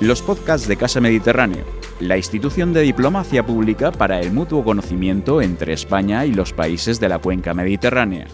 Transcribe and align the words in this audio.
los 0.00 0.22
podcasts 0.22 0.68
de 0.68 0.76
Casa 0.76 1.00
Mediterráneo, 1.00 1.66
la 1.98 2.16
institución 2.16 2.72
de 2.72 2.82
diplomacia 2.82 3.44
pública 3.44 3.90
para 3.90 4.20
el 4.20 4.30
mutuo 4.30 4.62
conocimiento 4.62 5.42
entre 5.42 5.72
España 5.72 6.24
y 6.24 6.32
los 6.32 6.52
países 6.52 7.00
de 7.00 7.08
la 7.08 7.18
cuenca 7.18 7.52
mediterránea. 7.52 8.28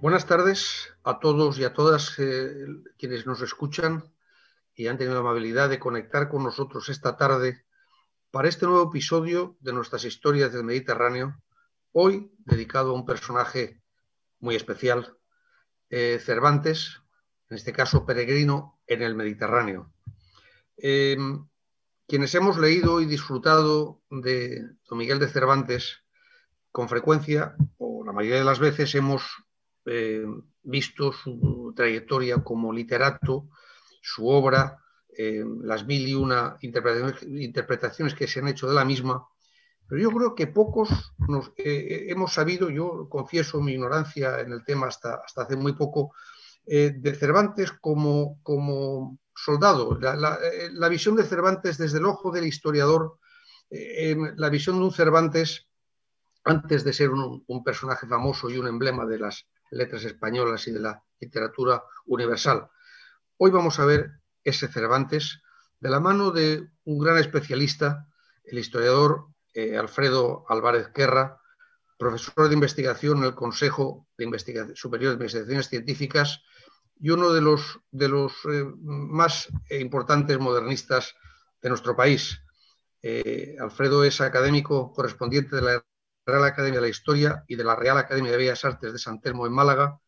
Buenas 0.00 0.24
tardes 0.24 0.94
a 1.04 1.18
todos 1.18 1.58
y 1.58 1.64
a 1.64 1.74
todas 1.74 2.18
eh, 2.18 2.54
quienes 2.96 3.26
nos 3.26 3.42
escuchan 3.42 4.02
y 4.74 4.86
han 4.86 4.96
tenido 4.96 5.14
la 5.14 5.20
amabilidad 5.20 5.68
de 5.68 5.78
conectar 5.78 6.30
con 6.30 6.44
nosotros 6.44 6.88
esta 6.88 7.18
tarde 7.18 7.66
para 8.30 8.48
este 8.48 8.64
nuevo 8.64 8.88
episodio 8.88 9.58
de 9.60 9.74
nuestras 9.74 10.04
historias 10.04 10.54
del 10.54 10.64
Mediterráneo, 10.64 11.42
hoy 11.92 12.32
dedicado 12.38 12.92
a 12.92 12.94
un 12.94 13.04
personaje 13.04 13.82
muy 14.38 14.54
especial, 14.56 15.18
eh, 15.90 16.18
Cervantes, 16.24 17.02
en 17.50 17.56
este 17.56 17.72
caso 17.72 18.04
peregrino 18.04 18.78
en 18.86 19.02
el 19.02 19.14
Mediterráneo. 19.14 19.92
Em, 20.76 21.46
quienes 22.06 22.34
hemos 22.34 22.58
leído 22.58 23.00
y 23.00 23.06
disfrutado 23.06 24.00
de 24.10 24.62
Don 24.88 24.98
Miguel 24.98 25.18
de 25.18 25.28
Cervantes, 25.28 26.04
con 26.70 26.88
frecuencia, 26.88 27.56
o 27.78 28.04
la 28.04 28.12
mayoría 28.12 28.38
de 28.38 28.44
las 28.44 28.58
veces, 28.58 28.94
hemos 28.94 29.22
eh, 29.86 30.24
visto 30.62 31.12
su 31.12 31.72
trayectoria 31.74 32.42
como 32.42 32.72
literato, 32.72 33.48
su 34.02 34.28
obra, 34.28 34.78
em, 35.16 35.62
las 35.62 35.86
mil 35.86 36.06
y 36.06 36.14
una 36.14 36.56
interpretaciones, 36.60 38.14
que 38.14 38.26
se 38.28 38.40
han 38.40 38.48
hecho 38.48 38.68
de 38.68 38.74
la 38.74 38.84
misma, 38.84 39.26
pero 39.88 40.02
yo 40.02 40.10
creo 40.10 40.34
que 40.34 40.46
pocos 40.46 40.90
eh, 41.56 42.06
hemos 42.08 42.34
sabido, 42.34 42.68
yo 42.68 43.08
confieso 43.08 43.60
mi 43.62 43.72
ignorancia 43.72 44.40
en 44.40 44.52
el 44.52 44.62
tema 44.64 44.88
hasta 44.88 45.22
hace 45.36 45.56
muy 45.56 45.72
poco, 45.72 46.12
eh, 46.70 46.92
de 46.94 47.14
Cervantes 47.14 47.72
como, 47.72 48.38
como 48.42 49.18
soldado. 49.34 49.98
Eh, 49.98 50.68
la, 50.70 50.88
visión 50.90 51.16
de 51.16 51.24
Cervantes 51.24 51.78
desde 51.78 51.96
el 51.96 52.04
ojo 52.04 52.30
del 52.30 52.44
historiador, 52.44 53.18
eh, 53.70 54.14
la 54.36 54.50
visión 54.50 54.76
de 54.78 54.84
un 54.84 54.92
Cervantes 54.92 55.66
antes 56.44 56.84
de 56.84 56.92
ser 56.92 57.08
un, 57.08 57.64
personaje 57.64 58.06
famoso 58.06 58.50
y 58.50 58.58
un 58.58 58.66
emblema 58.66 59.06
de 59.06 59.18
las 59.18 59.46
letras 59.70 60.04
españolas 60.04 60.68
y 60.68 60.72
de 60.72 60.80
la 60.80 61.02
literatura 61.18 61.82
universal. 62.04 62.68
Hoy 63.38 63.50
vamos 63.50 63.80
a 63.80 63.86
ver 63.86 64.20
ese 64.44 64.68
Cervantes 64.68 65.40
de 65.80 65.88
la 65.88 66.00
mano 66.00 66.32
de 66.32 66.68
un 66.84 66.98
gran 66.98 67.16
especialista, 67.16 68.06
el 68.44 68.58
historiador 68.58 69.28
Alfredo 69.54 70.44
Álvarez 70.50 70.92
Guerra, 70.92 71.40
profesor 71.96 72.48
de 72.48 72.54
investigación 72.54 73.18
en 73.18 73.24
el 73.24 73.34
Consejo 73.34 74.06
de 74.18 74.24
Investigación, 74.24 74.76
Superior 74.76 75.10
de 75.10 75.24
Investigaciones 75.24 75.68
Científicas 75.68 76.42
y 77.00 77.10
uno 77.10 77.32
de 77.32 77.40
los, 77.40 77.80
de 77.90 78.08
los 78.08 78.32
eh, 78.50 78.64
más 78.82 79.48
importantes 79.70 80.38
modernistas 80.38 81.14
de 81.62 81.68
nuestro 81.68 81.96
país. 81.96 82.40
Eh, 83.02 83.56
Alfredo 83.60 84.04
es 84.04 84.20
académico 84.20 84.92
correspondiente 84.92 85.56
de 85.56 85.62
la 85.62 85.84
Real 86.26 86.44
Academia 86.44 86.80
de 86.80 86.86
la 86.86 86.90
Historia 86.90 87.44
y 87.46 87.56
de 87.56 87.64
la 87.64 87.76
Real 87.76 87.98
Academia 87.98 88.32
de 88.32 88.36
Bellas 88.36 88.64
Artes 88.64 88.92
de 88.92 88.98
San 88.98 89.20
Telmo 89.20 89.46
en 89.46 89.52
Málaga 89.52 89.98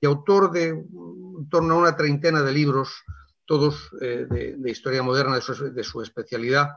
y 0.00 0.06
autor 0.06 0.50
de 0.50 0.68
en 0.68 1.48
torno 1.50 1.74
a 1.74 1.78
una 1.78 1.96
treintena 1.96 2.42
de 2.42 2.52
libros, 2.52 3.04
todos 3.44 3.90
eh, 4.00 4.26
de, 4.28 4.70
historia 4.70 5.02
moderna, 5.02 5.36
de 5.36 5.84
su, 5.84 6.02
especialidad. 6.02 6.76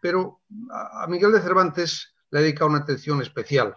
pero 0.00 0.40
a 0.70 1.06
Miguel 1.08 1.32
de 1.32 1.40
Cervantes 1.40 2.14
le 2.30 2.38
ha 2.38 2.42
dedicado 2.42 2.70
una 2.70 2.78
atención 2.78 3.20
especial. 3.20 3.76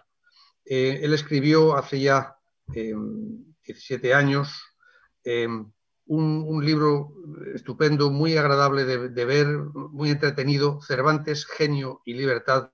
él 0.66 1.14
escribió 1.14 1.76
hace 1.76 2.00
ya 2.00 2.38
17 3.74 4.14
años, 4.14 4.50
em, 5.24 5.72
un, 6.08 6.66
libro 6.66 7.14
estupendo, 7.54 8.10
muy 8.10 8.36
agradable 8.36 8.84
de, 8.86 9.26
ver, 9.26 9.48
muy 9.48 10.10
entretenido, 10.10 10.82
Cervantes, 10.82 11.46
Genio 11.46 12.02
y 12.04 12.16
Libertad, 12.16 12.72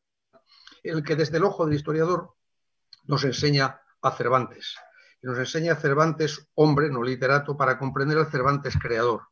el 0.84 1.04
que 1.04 1.18
desde 1.18 1.38
el 1.38 1.44
ojo 1.44 1.66
del 1.66 1.76
historiador 1.76 2.36
nos 3.04 3.26
enseña 3.26 3.82
a 4.02 4.12
Cervantes. 4.12 4.76
Y 5.22 5.28
nos 5.28 5.38
enseña 5.38 5.74
a 5.74 5.76
Cervantes, 5.76 6.48
hombre, 6.54 6.90
no 6.90 7.04
literato, 7.04 7.58
para 7.58 7.78
comprender 7.78 8.18
al 8.18 8.32
Cervantes 8.32 8.76
creador. 8.82 9.24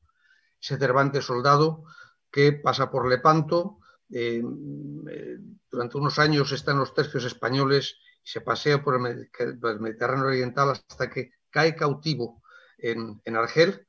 Ese 0.62 0.78
Cervantes 0.78 1.24
soldado 1.24 1.86
que 2.30 2.52
pasa 2.52 2.92
por 2.92 3.08
Lepanto, 3.08 3.80
em, 4.10 5.08
eh, 5.10 5.38
durante 5.72 5.98
unos 5.98 6.20
años 6.20 6.52
está 6.52 6.72
en 6.72 6.80
los 6.80 6.94
tercios 6.94 7.24
españoles 7.24 7.96
y 8.22 8.30
se 8.30 8.42
pasea 8.42 8.84
por 8.84 8.96
el 8.96 9.80
Mediterráneo 9.80 10.28
Oriental 10.28 10.72
hasta 10.72 11.10
que 11.10 11.32
cae 11.54 11.76
cautivo 11.76 12.42
en, 12.80 13.22
Argel. 13.38 13.88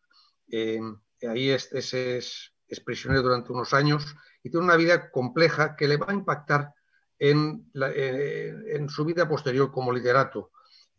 Eh, 0.49 0.81
ahí 1.29 1.51
es, 1.51 1.73
es, 1.73 2.53
prisionero 2.85 3.23
durante 3.23 3.53
unos 3.53 3.73
años 3.73 4.17
y 4.43 4.51
tiene 4.51 4.67
una 4.67 4.77
vida 4.77 5.11
compleja 5.11 5.77
que 5.77 5.89
le 5.89 5.97
va 5.97 6.07
a 6.09 6.13
impactar 6.13 6.75
en, 7.19 7.71
eh, 7.75 8.87
su 8.89 9.05
vida 9.05 9.29
posterior 9.29 9.73
como 9.73 9.93
literato. 9.93 10.51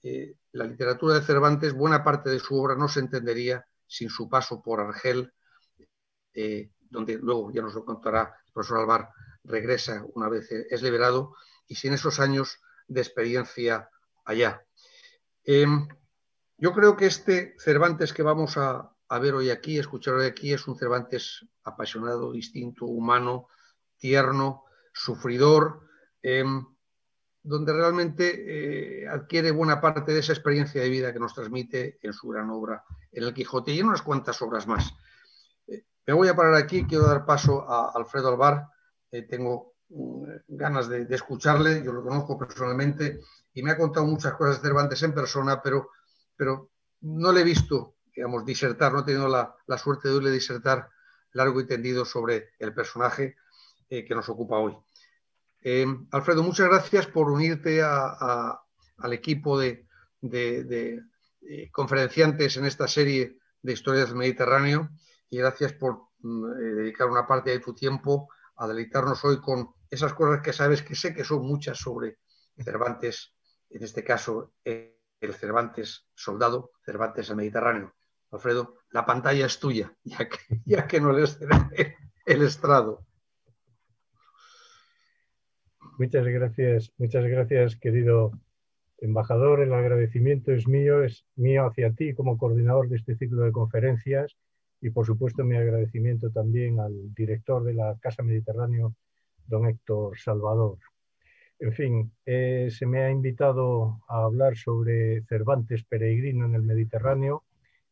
Eh, 0.02 0.36
la 0.54 0.66
literatura 0.66 1.16
de 1.16 1.26
Cervantes, 1.26 1.74
buena 1.74 2.04
parte 2.04 2.30
de 2.30 2.40
su 2.40 2.58
obra 2.60 2.76
no 2.76 2.88
se 2.88 3.02
entendería 3.02 3.66
sin 3.86 4.10
su 4.10 4.30
paso 4.30 4.62
por 4.64 4.80
Argel, 4.80 5.32
donde 6.90 7.18
luego 7.18 7.52
ya 7.52 7.62
nos 7.62 7.76
lo 7.76 7.86
contará 7.86 8.36
el 8.46 8.52
profesor 8.52 8.80
Alvar, 8.80 9.10
regresa 9.44 10.06
una 10.16 10.28
vez 10.28 10.50
es 10.52 10.82
liberado, 10.82 11.36
y 11.68 11.76
sin 11.76 11.94
esos 11.94 12.20
años 12.20 12.60
de 12.88 13.02
experiencia 13.02 13.90
allá. 14.26 14.66
Yo 16.58 16.74
creo 16.74 16.96
que 16.96 17.06
este 17.06 17.56
Cervantes 17.60 18.14
que 18.14 18.24
vamos 18.24 18.58
a, 18.58 18.92
ver 19.22 19.34
hoy 19.34 19.50
aquí, 19.50 19.78
escuchar 19.78 20.16
hoy 20.16 20.26
aquí, 20.26 20.54
es 20.54 20.68
un 20.68 20.78
Cervantes 20.78 21.46
apasionado, 21.64 22.32
distinto, 22.32 22.86
humano, 22.86 23.48
tierno, 23.98 24.64
sufridor, 24.94 25.82
em, 26.22 26.66
donde 27.44 27.74
realmente 27.74 29.04
eh, 29.04 29.08
adquiere 29.08 29.52
buena 29.52 29.82
parte 29.82 30.14
de 30.14 30.20
esa 30.20 30.32
experiencia 30.32 30.82
de 30.82 30.90
vida 30.90 31.14
que 31.14 31.20
nos 31.20 31.34
transmite 31.34 32.00
en 32.02 32.14
su 32.14 32.30
gran 32.30 32.50
obra, 32.50 32.84
en 33.12 33.24
el 33.24 33.34
Quijote 33.34 33.72
y 33.72 33.80
en 33.80 33.88
unas 33.88 34.02
cuantas 34.02 34.42
obras 34.42 34.66
más. 34.66 34.94
Eh, 35.68 35.84
me 36.08 36.14
voy 36.14 36.30
a 36.30 36.36
parar 36.36 36.56
aquí, 36.56 36.86
quiero 36.86 37.06
dar 37.06 37.26
paso 37.26 37.70
a 37.70 37.92
Alfredo 37.94 38.30
Alvar, 38.30 38.68
eh, 39.12 39.24
tengo 39.24 39.76
mm, 39.90 40.24
ganas 40.48 40.88
de, 40.88 41.06
de, 41.06 41.16
escucharle, 41.16 41.84
yo 41.84 41.92
lo 41.92 42.02
conozco 42.02 42.38
personalmente 42.38 43.20
y 43.54 43.62
me 43.62 43.72
ha 43.72 43.78
contado 43.78 44.06
muchas 44.06 44.34
cosas 44.34 44.62
de 44.62 44.68
Cervantes 44.70 45.04
en 45.04 45.14
persona, 45.14 45.62
pero 45.62 45.90
pero 46.36 46.72
no 47.02 47.32
le 47.32 47.42
he 47.42 47.44
visto, 47.44 47.96
digamos, 48.16 48.46
disertar, 48.46 48.94
no 48.94 49.00
he 49.00 49.04
tenido 49.04 49.28
la, 49.28 49.78
suerte 49.78 50.08
de 50.08 50.16
oírle 50.16 50.32
disertar 50.32 50.90
largo 51.34 51.60
y 51.60 51.68
tendido 51.68 52.06
sobre 52.06 52.50
el 52.60 52.74
personaje 52.74 53.36
eh, 53.90 54.06
que 54.06 54.16
nos 54.16 54.28
ocupa 54.30 54.58
hoy. 54.58 54.76
Eh, 55.62 55.86
Alfredo, 56.12 56.44
muchas 56.44 56.68
gracias 56.68 57.08
por 57.08 57.30
unirte 57.30 57.82
al 57.82 59.14
equipo 59.14 59.60
de, 59.60 59.88
eh, 60.22 61.70
conferenciantes 61.72 62.58
en 62.58 62.66
esta 62.66 62.88
serie 62.88 63.38
de 63.62 63.74
historias 63.74 64.08
del 64.08 64.18
Mediterráneo 64.18 64.90
y 65.30 65.38
gracias 65.38 65.74
por 65.74 66.10
mm, 66.20 66.52
dedicar 66.76 67.10
una 67.10 67.28
parte 67.28 67.52
de 67.52 67.60
tu 67.60 67.74
tiempo 67.74 68.30
a 68.58 68.68
deleitarnos 68.68 69.24
hoy 69.26 69.42
con 69.42 69.74
esas 69.90 70.14
cosas 70.14 70.42
que 70.42 70.54
sabes 70.54 70.82
que 70.82 70.96
sé 70.96 71.14
que 71.14 71.24
son 71.24 71.46
muchas 71.46 71.78
sobre 71.78 72.20
Cervantes, 72.64 73.34
en 73.70 73.84
este 73.84 74.04
caso 74.04 74.54
el 75.22 75.34
Cervantes 75.34 76.08
soldado, 76.14 76.72
Cervantes 76.84 77.30
el 77.30 77.36
Mediterráneo. 77.36 77.94
Alfredo, 78.32 78.76
la 78.92 79.06
pantalla 79.06 79.46
es 79.46 79.60
tuya, 79.60 79.94
ya 80.04 80.30
que, 80.30 80.38
ya 80.66 80.88
que 80.88 81.00
no 81.00 81.12
le 81.12 81.24
el 82.26 82.42
estrado. 82.42 83.06
Muchas 85.98 86.26
gracias, 86.26 86.92
muchas 86.98 87.24
gracias, 87.26 87.78
querido 87.78 88.32
embajador. 88.98 89.62
El 89.62 89.74
agradecimiento 89.74 90.52
es 90.52 90.68
mío, 90.68 91.04
es 91.04 91.26
mío 91.36 91.68
hacia 91.68 91.94
ti 91.94 92.14
como 92.14 92.38
coordinador 92.38 92.90
de 92.90 92.98
este 92.98 93.16
ciclo 93.16 93.44
de 93.44 93.52
conferencias 93.52 94.36
y, 94.82 94.90
por 94.90 95.06
supuesto, 95.06 95.44
mi 95.44 95.56
agradecimiento 95.56 96.32
también 96.32 96.80
al 96.80 97.14
director 97.14 97.64
de 97.64 97.74
la 97.74 97.98
Casa 98.02 98.24
Mediterráneo, 98.24 98.96
don 99.48 99.68
Héctor 99.68 100.18
Salvador. 100.18 100.78
En 101.60 101.74
fin, 101.74 102.12
eh, 102.26 102.70
se 102.70 102.86
me 102.86 103.02
ha 103.02 103.10
invitado 103.10 104.02
a 104.08 104.24
hablar 104.24 104.58
sobre 104.58 105.24
Cervantes 105.24 105.84
peregrino 105.84 106.46
en 106.46 106.56
el 106.56 106.64
Mediterráneo 106.64 107.44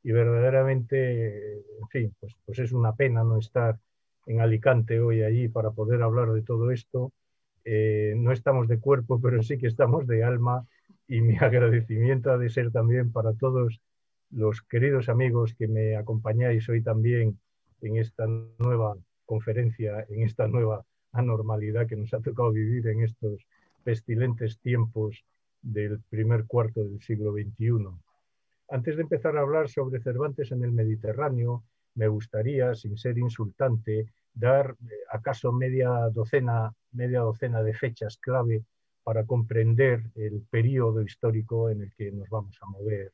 y 0.03 0.11
verdaderamente, 0.11 1.55
en 1.79 1.87
fin, 1.89 2.15
pues, 2.19 2.33
pues 2.45 2.59
es 2.59 2.73
una 2.73 2.93
pena 2.95 3.23
no 3.23 3.37
estar 3.39 3.79
en 4.25 4.41
Alicante 4.41 4.99
hoy 4.99 5.23
allí 5.23 5.47
para 5.47 5.71
poder 5.71 6.01
hablar 6.03 6.33
de 6.33 6.41
todo 6.43 6.71
esto. 6.71 7.13
Eh, 7.63 8.13
no 8.17 8.31
estamos 8.33 8.67
de 8.67 8.79
cuerpo, 8.79 9.21
pero 9.21 9.41
sí 9.41 9.57
que 9.57 9.67
estamos 9.67 10.07
de 10.07 10.23
alma 10.23 10.67
y 11.07 11.21
mi 11.21 11.37
agradecimiento 11.39 12.31
ha 12.31 12.37
de 12.37 12.49
ser 12.49 12.71
también 12.71 13.11
para 13.13 13.33
todos 13.33 13.79
los 14.29 14.61
queridos 14.63 15.09
amigos 15.09 15.53
que 15.57 15.67
me 15.67 15.95
acompañáis 15.95 16.67
hoy 16.67 16.81
también 16.83 17.39
en 17.81 17.97
esta 17.97 18.25
nueva 18.59 18.95
conferencia, 19.25 20.05
en 20.09 20.23
esta 20.23 20.47
nueva 20.47 20.85
anormalidad 21.13 21.87
que 21.87 21.95
nos 21.95 22.13
ha 22.13 22.19
tocado 22.19 22.51
vivir 22.51 22.87
en 22.87 23.03
estos 23.03 23.45
pestilentes 23.83 24.59
tiempos 24.59 25.23
del 25.61 25.99
primer 26.09 26.45
cuarto 26.45 26.83
del 26.83 27.01
siglo 27.01 27.33
XXI. 27.33 27.89
Antes 28.69 28.95
de 28.95 29.03
empezar 29.03 29.37
a 29.37 29.41
hablar 29.41 29.69
sobre 29.69 30.01
Cervantes 30.01 30.51
en 30.51 30.63
el 30.63 30.71
Mediterráneo, 30.71 31.63
me 31.95 32.07
gustaría, 32.07 32.73
sin 32.73 32.97
ser 32.97 33.17
insultante, 33.17 34.07
dar 34.33 34.71
eh, 34.71 34.93
acaso 35.11 35.51
media 35.51 35.89
docena, 36.11 36.73
media 36.91 37.19
docena 37.19 37.61
de 37.61 37.73
fechas 37.73 38.17
clave 38.17 38.63
para 39.03 39.25
comprender 39.25 40.03
el 40.15 40.41
periodo 40.49 41.01
histórico 41.01 41.69
en 41.69 41.81
el 41.83 41.93
que 41.93 42.11
nos 42.11 42.29
vamos 42.29 42.57
a 42.61 42.65
mover. 42.67 43.11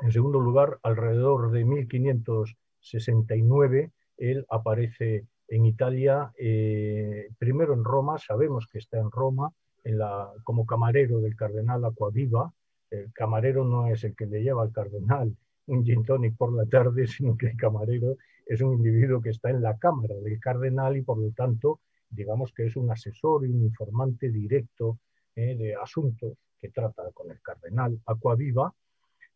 en 0.00 0.12
segundo 0.12 0.40
lugar, 0.40 0.78
alrededor 0.82 1.50
de 1.50 1.64
1569, 1.64 3.90
él 4.16 4.46
aparece 4.48 5.26
en 5.48 5.66
Italia, 5.66 6.32
eh, 6.38 7.28
primero 7.38 7.74
en 7.74 7.84
Roma, 7.84 8.18
sabemos 8.18 8.66
que 8.66 8.78
está 8.78 8.98
en 8.98 9.10
Roma, 9.10 9.52
en 9.84 9.98
la, 9.98 10.32
como 10.44 10.66
camarero 10.66 11.20
del 11.20 11.36
cardenal 11.36 11.84
Aquaviva. 11.84 12.52
El 12.90 13.12
camarero 13.12 13.64
no 13.64 13.86
es 13.86 14.02
el 14.04 14.16
que 14.16 14.26
le 14.26 14.42
lleva 14.42 14.62
al 14.62 14.72
cardenal 14.72 15.36
un 15.66 15.84
gin 15.84 16.02
tonic 16.04 16.36
por 16.36 16.52
la 16.52 16.66
tarde, 16.66 17.06
sino 17.16 17.36
que 17.36 17.48
el 17.48 17.56
camarero 17.56 18.16
es 18.46 18.60
un 18.60 18.74
individuo 18.74 19.20
que 19.20 19.30
está 19.30 19.50
en 19.50 19.62
la 19.62 19.78
cámara 19.78 20.14
del 20.16 20.38
cardenal 20.40 20.96
y 20.96 21.02
por 21.02 21.18
lo 21.18 21.30
tanto, 21.30 21.80
digamos 22.08 22.52
que 22.52 22.66
es 22.66 22.76
un 22.76 22.90
asesor 22.90 23.46
y 23.46 23.50
un 23.50 23.62
informante 23.62 24.30
directo 24.30 24.98
eh, 25.36 25.56
de 25.56 25.76
asuntos 25.76 26.32
que 26.60 26.70
trata 26.70 27.12
con 27.12 27.30
el 27.30 27.40
cardenal 27.40 28.00
Aquaviva 28.06 28.74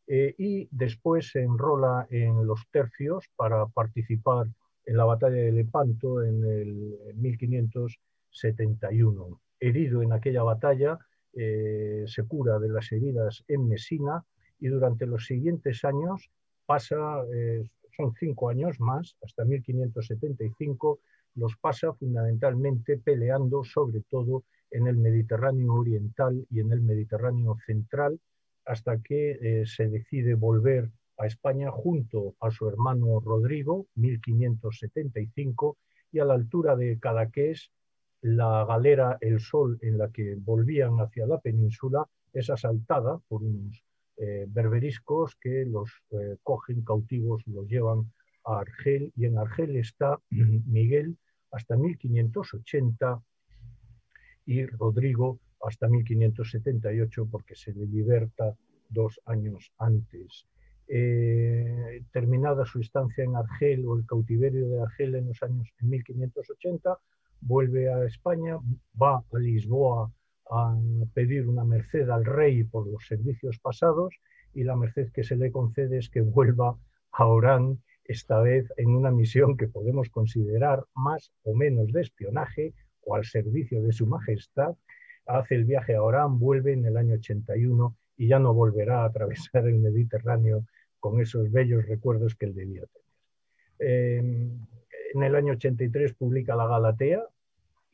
eh, 0.06 0.35
y 0.37 0.69
después 0.70 1.31
se 1.31 1.43
enrola 1.43 2.06
en 2.11 2.46
los 2.46 2.69
tercios 2.70 3.31
para 3.37 3.67
participar 3.67 4.49
en 4.85 4.96
la 4.96 5.05
batalla 5.05 5.37
de 5.37 5.52
Lepanto 5.52 6.23
en 6.23 6.44
el 6.44 6.99
1571. 7.14 9.41
Herido 9.60 10.02
en 10.02 10.12
aquella 10.12 10.42
batalla, 10.42 10.98
eh, 11.32 12.04
se 12.06 12.22
cura 12.24 12.58
de 12.58 12.68
las 12.68 12.90
heridas 12.92 13.44
en 13.48 13.68
Mesina 13.68 14.24
y 14.60 14.68
durante 14.68 15.06
los 15.06 15.26
siguientes 15.26 15.84
años 15.84 16.30
pasa, 16.66 17.22
eh, 17.32 17.68
son 17.96 18.14
cinco 18.18 18.48
años 18.48 18.80
más, 18.80 19.16
hasta 19.22 19.44
1575, 19.44 21.00
los 21.34 21.56
pasa 21.56 21.92
fundamentalmente 21.92 22.98
peleando 22.98 23.64
sobre 23.64 24.02
todo 24.08 24.44
en 24.70 24.86
el 24.86 24.96
Mediterráneo 24.96 25.74
oriental 25.74 26.46
y 26.50 26.60
en 26.60 26.72
el 26.72 26.80
Mediterráneo 26.80 27.56
central, 27.66 28.20
hasta 28.64 29.00
que 29.02 29.38
eh, 29.40 29.66
se 29.66 29.88
decide 29.88 30.34
volver 30.34 30.90
a 31.18 31.26
España 31.26 31.70
junto 31.70 32.34
a 32.40 32.50
su 32.50 32.68
hermano 32.68 33.20
Rodrigo, 33.20 33.86
1575, 33.94 35.76
y 36.12 36.18
a 36.20 36.24
la 36.24 36.34
altura 36.34 36.76
de 36.76 36.98
Cadaqués, 36.98 37.70
la 38.24 38.64
galera 38.64 39.18
El 39.20 39.38
Sol 39.38 39.78
en 39.82 39.98
la 39.98 40.08
que 40.10 40.34
volvían 40.34 40.96
hacia 40.98 41.26
la 41.26 41.38
península 41.40 42.08
es 42.32 42.48
asaltada 42.48 43.18
por 43.28 43.42
unos 43.42 43.84
eh, 44.16 44.46
berberiscos 44.48 45.36
que 45.36 45.66
los 45.66 45.90
eh, 46.10 46.38
cogen 46.42 46.82
cautivos, 46.82 47.46
los 47.46 47.68
llevan 47.68 48.10
a 48.46 48.60
Argel, 48.60 49.12
y 49.14 49.26
en 49.26 49.36
Argel 49.36 49.76
está 49.76 50.18
Miguel 50.30 51.18
hasta 51.50 51.76
1580 51.76 53.22
y 54.46 54.64
Rodrigo 54.66 55.38
hasta 55.60 55.86
1578 55.88 57.28
porque 57.30 57.54
se 57.54 57.74
le 57.74 57.84
liberta 57.86 58.56
dos 58.88 59.20
años 59.26 59.70
antes. 59.76 60.46
Eh, 60.88 62.02
terminada 62.10 62.64
su 62.64 62.80
estancia 62.80 63.22
en 63.22 63.36
Argel 63.36 63.84
o 63.84 63.98
el 63.98 64.06
cautiverio 64.06 64.66
de 64.68 64.80
Argel 64.80 65.14
en 65.14 65.28
los 65.28 65.42
años 65.42 65.68
1580, 65.80 66.98
vuelve 67.46 67.93
a 67.93 68.05
España, 68.05 68.58
va 69.00 69.19
a 69.19 69.38
Lisboa 69.38 70.11
a 70.50 70.76
pedir 71.14 71.49
una 71.49 71.64
merced 71.64 72.08
al 72.11 72.25
rey 72.25 72.64
por 72.64 72.87
los 72.87 73.06
servicios 73.06 73.58
pasados 73.58 74.14
y 74.52 74.64
la 74.64 74.76
merced 74.76 75.11
que 75.12 75.25
se 75.25 75.37
le 75.37 75.50
concede 75.50 75.99
es 75.99 76.08
que 76.08 76.20
vuelva 76.20 76.76
a 77.12 77.26
Orán, 77.26 77.82
esta 78.05 78.41
vez 78.41 78.70
en 78.76 78.91
una 78.91 79.11
misión 79.11 79.56
que 79.56 79.67
podemos 79.67 80.11
considerar 80.11 80.85
más 80.94 81.32
o 81.43 81.55
menos 81.55 81.93
de 81.93 82.02
espionaje 82.02 82.75
o 83.00 83.14
al 83.14 83.25
servicio 83.25 83.82
de 83.82 83.93
su 83.93 84.06
majestad, 84.06 84.75
hace 85.26 85.55
el 85.55 85.64
viaje 85.64 85.94
a 85.94 86.02
Orán, 86.02 86.38
vuelve 86.38 86.73
en 86.73 86.85
el 86.85 86.96
año 86.96 87.14
81 87.14 87.96
y 88.17 88.29
ya 88.29 88.38
no 88.38 88.52
volverá 88.52 89.02
a 89.02 89.06
atravesar 89.06 89.67
el 89.67 89.79
Mediterráneo 89.79 90.67
con 91.00 91.20
esos 91.20 91.50
bellos 91.50 91.87
recuerdos 91.87 92.35
que 92.35 92.46
él 92.46 92.55
debía 92.55 92.82
tener. 92.87 94.19
Em, 94.19 94.67
en 95.14 95.23
el 95.23 95.35
año 95.35 95.55
83 95.55 96.14
publica 96.14 96.56
La 96.56 96.67
Galatea 96.67 97.23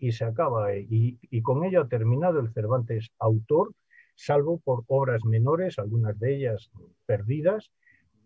y 0.00 0.12
se 0.12 0.24
acaba, 0.24 0.74
y, 0.74 1.18
y 1.20 1.42
con 1.42 1.64
ella 1.64 1.82
ha 1.82 1.88
terminado 1.88 2.40
el 2.40 2.52
Cervantes 2.52 3.10
autor, 3.18 3.74
salvo 4.14 4.58
por 4.58 4.84
obras 4.88 5.24
menores, 5.24 5.78
algunas 5.78 6.18
de 6.18 6.36
ellas 6.36 6.70
perdidas, 7.06 7.70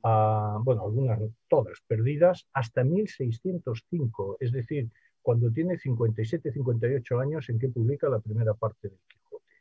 bueno, 0.02 0.82
algunas, 0.82 1.18
todas 1.48 1.78
perdidas, 1.86 2.46
hasta 2.52 2.84
1605, 2.84 4.36
es 4.40 4.52
decir, 4.52 4.90
cuando 5.22 5.50
tiene 5.50 5.78
57, 5.78 6.52
58 6.52 7.20
años 7.20 7.48
en 7.48 7.58
que 7.58 7.68
publica 7.68 8.08
la 8.08 8.20
primera 8.20 8.52
parte 8.52 8.88
del 8.88 8.98
Quijote. 9.08 9.52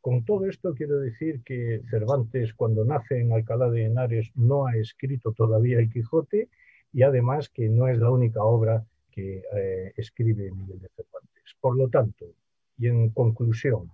Con 0.00 0.24
todo 0.24 0.46
esto 0.46 0.74
quiero 0.74 0.98
decir 0.98 1.42
que 1.44 1.82
Cervantes 1.90 2.54
cuando 2.54 2.84
nace 2.84 3.20
en 3.20 3.32
Alcalá 3.32 3.68
de 3.70 3.86
Henares 3.86 4.30
no 4.36 4.66
ha 4.66 4.76
escrito 4.76 5.32
todavía 5.32 5.80
el 5.80 5.90
Quijote 5.90 6.48
y 6.92 7.02
además 7.02 7.48
que 7.48 7.68
no 7.68 7.88
es 7.88 7.98
la 7.98 8.10
única 8.10 8.44
obra 8.44 8.84
que 9.10 9.42
eh, 9.56 9.92
escribe 9.96 10.52
Miguel 10.52 10.80
de 10.80 10.88
Cervantes. 10.94 11.31
Por 11.60 11.76
lo 11.76 11.88
tanto, 11.88 12.26
y 12.78 12.88
en 12.88 13.10
conclusión, 13.10 13.90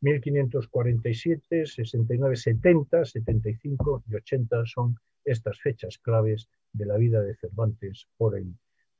1547, 0.00 1.66
69, 1.66 2.36
70, 2.36 3.04
75 3.04 4.04
y 4.08 4.14
80 4.14 4.66
son 4.66 4.96
estas 5.24 5.58
fechas 5.60 5.98
claves 5.98 6.48
de 6.72 6.86
la 6.86 6.96
vida 6.96 7.22
de 7.22 7.34
Cervantes 7.34 8.06
por 8.16 8.36
el 8.36 8.54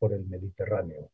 por 0.05 0.13
el 0.13 0.27
Mediterráneo. 0.27 1.09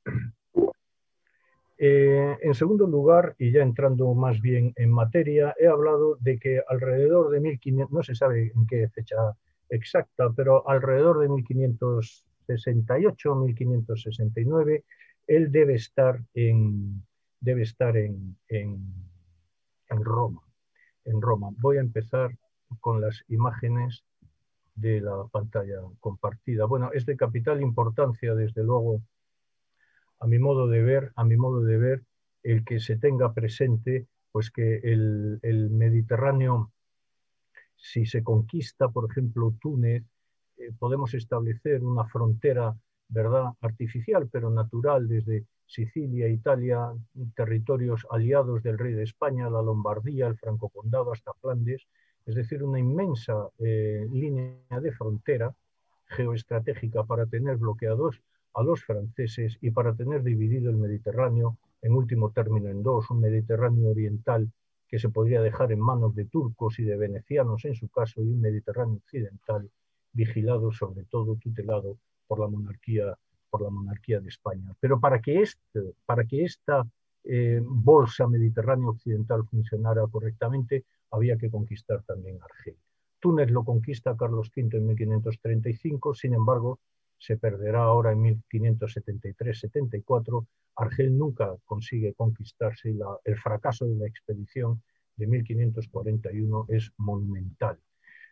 Eh, 1.79 2.37
en 2.43 2.55
segundo 2.55 2.89
lugar, 2.89 3.37
y 3.39 3.53
ya 3.53 3.62
entrando 3.62 4.12
más 4.15 4.41
bien 4.41 4.73
en 4.77 4.91
materia, 4.91 5.55
he 5.59 5.69
hablado 5.69 6.17
de 6.17 6.39
que 6.39 6.61
alrededor 6.69 7.31
de 7.31 7.41
1500, 7.41 7.93
no 7.93 8.03
se 8.03 8.17
sabe 8.17 8.53
en 8.55 8.67
qué 8.67 8.89
fecha 8.89 9.17
exacta, 9.69 10.31
pero 10.35 10.69
alrededor 10.69 11.21
de 11.21 11.29
1568, 11.29 13.35
1569, 13.37 14.85
él 15.31 15.53
debe 15.53 15.75
estar 15.75 16.21
en, 16.35 17.05
debe 17.39 17.63
estar 17.63 17.97
en, 17.97 18.37
en, 18.49 18.83
Roma. 19.89 20.43
En 21.05 21.23
Roma. 21.23 21.51
Voy 21.59 21.77
a 21.77 21.81
empezar 21.81 22.37
con 22.81 23.01
las 23.01 23.23
imágenes 23.29 24.03
de 24.75 25.01
la 25.01 25.25
pantalla 25.31 25.77
compartida. 26.01 26.65
Bueno, 26.65 26.91
es 26.93 27.07
de 27.07 27.17
capital 27.17 27.63
importancia, 27.63 28.35
desde 28.35 28.65
luego, 28.65 29.03
a 30.19 30.27
mi 30.27 30.41
modo 30.41 30.67
de 30.67 30.83
ver, 30.83 31.13
a 31.15 31.25
mi 31.25 31.37
modo 31.37 31.63
de 31.63 31.79
ver, 31.79 32.03
el 32.43 32.65
que 32.65 32.81
se 32.81 32.97
tenga 32.97 33.33
presente, 33.33 34.09
pues 34.33 34.51
que 34.51 34.79
el, 34.83 35.39
el 35.43 35.71
Mediterráneo, 35.71 36.73
si 37.77 38.05
se 38.05 38.25
conquista, 38.25 38.89
por 38.89 39.09
ejemplo, 39.09 39.55
Túnez, 39.61 40.03
eh, 40.57 40.73
podemos 40.77 41.15
establecer 41.15 41.85
una 41.85 42.05
frontera, 42.07 42.75
¿verdad?, 43.11 43.52
artificial, 43.61 44.29
pero 44.31 44.50
natural, 44.50 45.09
desde 45.09 45.45
Sicilia, 45.67 46.29
Italia, 46.29 46.93
territorios 47.35 48.07
aliados 48.11 48.62
del 48.62 48.79
rey 48.79 48.95
de 48.95 49.05
España, 49.05 49.50
la 49.50 49.62
Lombardía, 49.62 50.26
el 50.26 50.37
Franco 50.37 50.69
Condado, 50.69 51.12
hasta 51.12 51.33
Flandes, 51.35 51.87
es 52.26 52.35
decir, 52.35 52.62
una 52.62 52.79
inmensa 52.79 53.49
eh, 53.59 54.07
línea 54.12 54.81
de 54.81 54.93
frontera 54.93 55.55
geoestratégica 56.07 57.05
para 57.05 57.26
tener 57.26 57.57
bloqueados 57.57 58.21
a 58.55 58.62
los 58.62 58.83
franceses 58.83 59.59
y 59.61 59.71
para 59.71 59.95
tener 59.95 60.23
dividido 60.23 60.71
el 60.71 60.76
Mediterráneo 60.76 61.57
en 61.83 61.93
último 61.93 62.31
término 62.31 62.69
en 62.69 62.83
dos, 62.83 63.11
un 63.11 63.21
Mediterráneo 63.21 63.90
oriental 63.90 64.50
que 64.88 64.99
se 64.99 65.09
podría 65.09 65.40
dejar 65.40 65.71
en 65.73 65.81
manos 65.81 66.14
de 66.17 66.25
turcos 66.25 66.79
y 66.79 66.83
de 66.85 66.97
venecianos 66.97 67.64
en 67.64 67.76
su 67.76 67.88
caso, 67.88 68.23
y 68.23 68.29
un 68.29 68.40
Mediterráneo 68.40 68.97
occidental 68.97 69.71
vigilado, 70.12 70.73
sobre 70.73 71.05
todo 71.05 71.37
tutelado 71.37 71.97
por 72.31 72.39
la 72.39 72.47
monarquía, 72.47 73.19
por 73.51 73.63
la 73.63 73.71
monarquía 73.71 74.21
de 74.21 74.29
España. 74.29 74.73
Pero 74.79 75.01
para 75.01 75.21
que, 75.21 75.43
este, 75.43 75.81
para 76.07 76.25
que 76.25 76.45
esta 76.45 76.87
eh, 77.25 77.61
bolsa 77.61 78.29
mediterránea 78.29 78.89
occidental 78.89 79.45
funcionara 79.51 80.07
correctamente, 80.07 80.85
había 81.11 81.37
que 81.37 81.51
conquistar 81.51 82.05
también 82.05 82.39
Argel. 82.41 82.77
Túnez 83.19 83.51
lo 83.51 83.65
conquista 83.65 84.17
Carlos 84.17 84.53
V 84.57 84.77
en 84.77 84.87
1535, 84.87 86.15
sin 86.15 86.35
embargo, 86.35 86.79
se 87.19 87.37
perderá 87.37 87.83
ahora 87.83 88.13
en 88.13 88.23
1573-74. 88.49 90.47
Argel 90.77 91.19
nunca 91.19 91.57
consigue 91.65 92.15
conquistarse 92.15 92.93
y 92.93 93.01
el 93.25 93.37
fracaso 93.39 93.87
de 93.87 93.97
la 93.97 94.07
expedición 94.07 94.81
de 95.17 95.27
1541 95.27 96.67
es 96.69 96.93
monumental. 96.97 97.81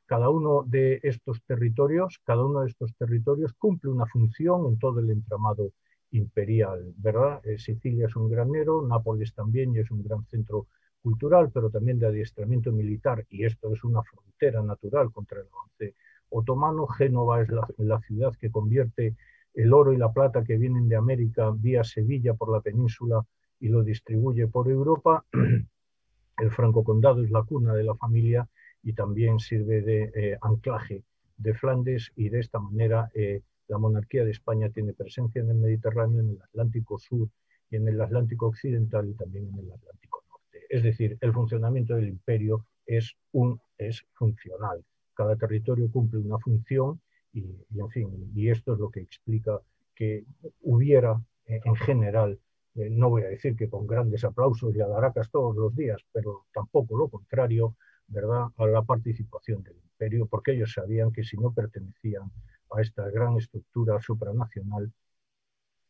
Cada 0.08 0.30
uno 0.30 0.64
de 0.66 1.00
estos 1.02 1.42
territorios, 1.42 2.18
cada 2.24 2.42
uno 2.42 2.62
de 2.62 2.68
estos 2.68 2.94
territorios 2.96 3.52
cumple 3.52 3.90
una 3.90 4.06
función 4.06 4.64
en 4.64 4.78
todo 4.78 5.00
el 5.00 5.10
entramado 5.10 5.72
imperial, 6.12 6.94
¿verdad? 6.96 7.42
Eh, 7.44 7.58
Sicilia 7.58 8.06
es 8.06 8.16
un 8.16 8.30
granero, 8.30 8.80
Nápoles 8.88 9.34
también 9.34 9.74
y 9.74 9.80
es 9.80 9.90
un 9.90 10.02
gran 10.02 10.24
centro 10.24 10.66
cultural, 11.02 11.50
pero 11.52 11.68
también 11.68 11.98
de 11.98 12.06
adiestramiento 12.06 12.72
militar, 12.72 13.26
y 13.28 13.44
esto 13.44 13.70
es 13.74 13.84
una 13.84 14.02
frontera 14.02 14.62
natural 14.62 15.12
contra 15.12 15.40
el 15.40 15.46
avance 15.52 15.94
otomano. 16.30 16.86
Génova 16.86 17.42
es 17.42 17.50
la, 17.50 18.00
ciudad 18.00 18.34
que 18.40 18.50
convierte 18.50 19.14
el 19.52 19.74
oro 19.74 19.92
y 19.92 19.98
la 19.98 20.10
plata 20.10 20.42
que 20.42 20.56
vienen 20.56 20.88
de 20.88 20.96
América 20.96 21.52
vía 21.54 21.84
Sevilla 21.84 22.32
por 22.32 22.50
la 22.50 22.62
península 22.62 23.26
y 23.60 23.68
lo 23.68 23.82
distribuye 23.82 24.46
por 24.46 24.70
Europa. 24.70 25.22
El 26.38 26.50
Franco 26.50 26.82
Condado 26.82 27.22
es 27.22 27.30
la 27.30 27.42
cuna 27.42 27.74
de 27.74 27.84
la 27.84 27.94
familia 27.94 28.48
y 28.82 28.92
también 28.92 29.38
sirve 29.38 29.82
de 29.82 30.12
eh, 30.14 30.38
anclaje 30.40 31.04
de 31.36 31.54
Flandes 31.54 32.12
y 32.16 32.28
de 32.28 32.40
esta 32.40 32.58
manera 32.58 33.10
eh, 33.14 33.42
la 33.68 33.78
monarquía 33.78 34.24
de 34.24 34.30
España 34.30 34.70
tiene 34.70 34.92
presencia 34.92 35.40
en 35.40 35.50
el 35.50 35.56
Mediterráneo, 35.56 36.20
en 36.20 36.30
el 36.30 36.42
Atlántico 36.42 36.98
Sur 36.98 37.28
y 37.70 37.76
en 37.76 37.86
el 37.86 38.00
Atlántico 38.00 38.46
Occidental 38.46 39.08
y 39.08 39.14
también 39.14 39.48
en 39.48 39.58
el 39.58 39.72
Atlántico 39.72 40.24
Norte. 40.28 40.66
Es 40.70 40.82
decir, 40.82 41.18
el 41.20 41.32
funcionamiento 41.32 41.94
del 41.94 42.08
imperio 42.08 42.64
es, 42.86 43.14
un, 43.32 43.60
es 43.76 44.04
funcional 44.14 44.84
cada 45.18 45.34
territorio 45.34 45.90
cumple 45.90 46.20
una 46.20 46.38
función 46.38 47.00
y, 47.32 47.40
en 47.76 47.90
fin, 47.90 48.32
y 48.36 48.50
esto 48.50 48.74
es 48.74 48.78
lo 48.78 48.88
que 48.88 49.00
explica 49.00 49.60
que 49.96 50.24
hubiera 50.60 51.20
eh, 51.46 51.60
en 51.64 51.74
general, 51.74 52.38
eh, 52.76 52.88
no 52.88 53.10
voy 53.10 53.22
a 53.22 53.28
decir 53.28 53.56
que 53.56 53.68
con 53.68 53.84
grandes 53.84 54.22
aplausos 54.22 54.76
y 54.76 54.80
adaracas 54.80 55.28
todos 55.28 55.56
los 55.56 55.74
días, 55.74 56.00
pero 56.12 56.46
tampoco 56.54 56.96
lo 56.96 57.08
contrario, 57.08 57.74
¿verdad?, 58.08 58.46
a 58.56 58.66
la 58.66 58.82
participación 58.82 59.62
del 59.62 59.76
imperio, 59.76 60.26
porque 60.26 60.52
ellos 60.52 60.72
sabían 60.72 61.12
que 61.12 61.24
si 61.24 61.36
no 61.36 61.52
pertenecían 61.52 62.30
a 62.70 62.80
esta 62.80 63.08
gran 63.10 63.36
estructura 63.36 64.00
supranacional, 64.00 64.92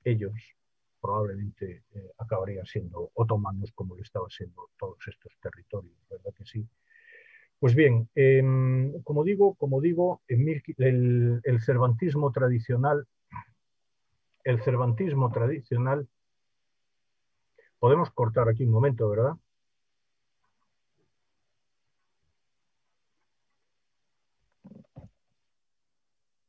ellos 0.04 0.32
probablemente 1.00 1.84
eh, 1.94 2.10
acabarían 2.18 2.66
siendo 2.66 3.10
otomanos 3.14 3.72
como 3.74 3.94
lo 3.94 4.02
estaban 4.02 4.30
siendo 4.30 4.70
todos 4.78 4.98
estos 5.06 5.32
territorios, 5.40 5.96
¿verdad 6.10 6.32
que 6.36 6.44
sí? 6.44 6.66
Pues 7.58 7.74
bien, 7.74 8.08
em, 8.14 9.02
como 9.02 9.24
digo, 9.24 9.54
como 9.54 9.80
digo 9.80 10.22
el, 10.28 11.40
el, 11.42 11.60
cervantismo 11.60 12.30
tradicional, 12.30 13.06
el 14.44 14.60
cervantismo 14.62 15.30
tradicional, 15.32 16.08
podemos 17.80 18.10
cortar 18.10 18.48
aquí 18.48 18.64
un 18.64 18.70
momento, 18.70 19.08
¿verdad? 19.08 19.32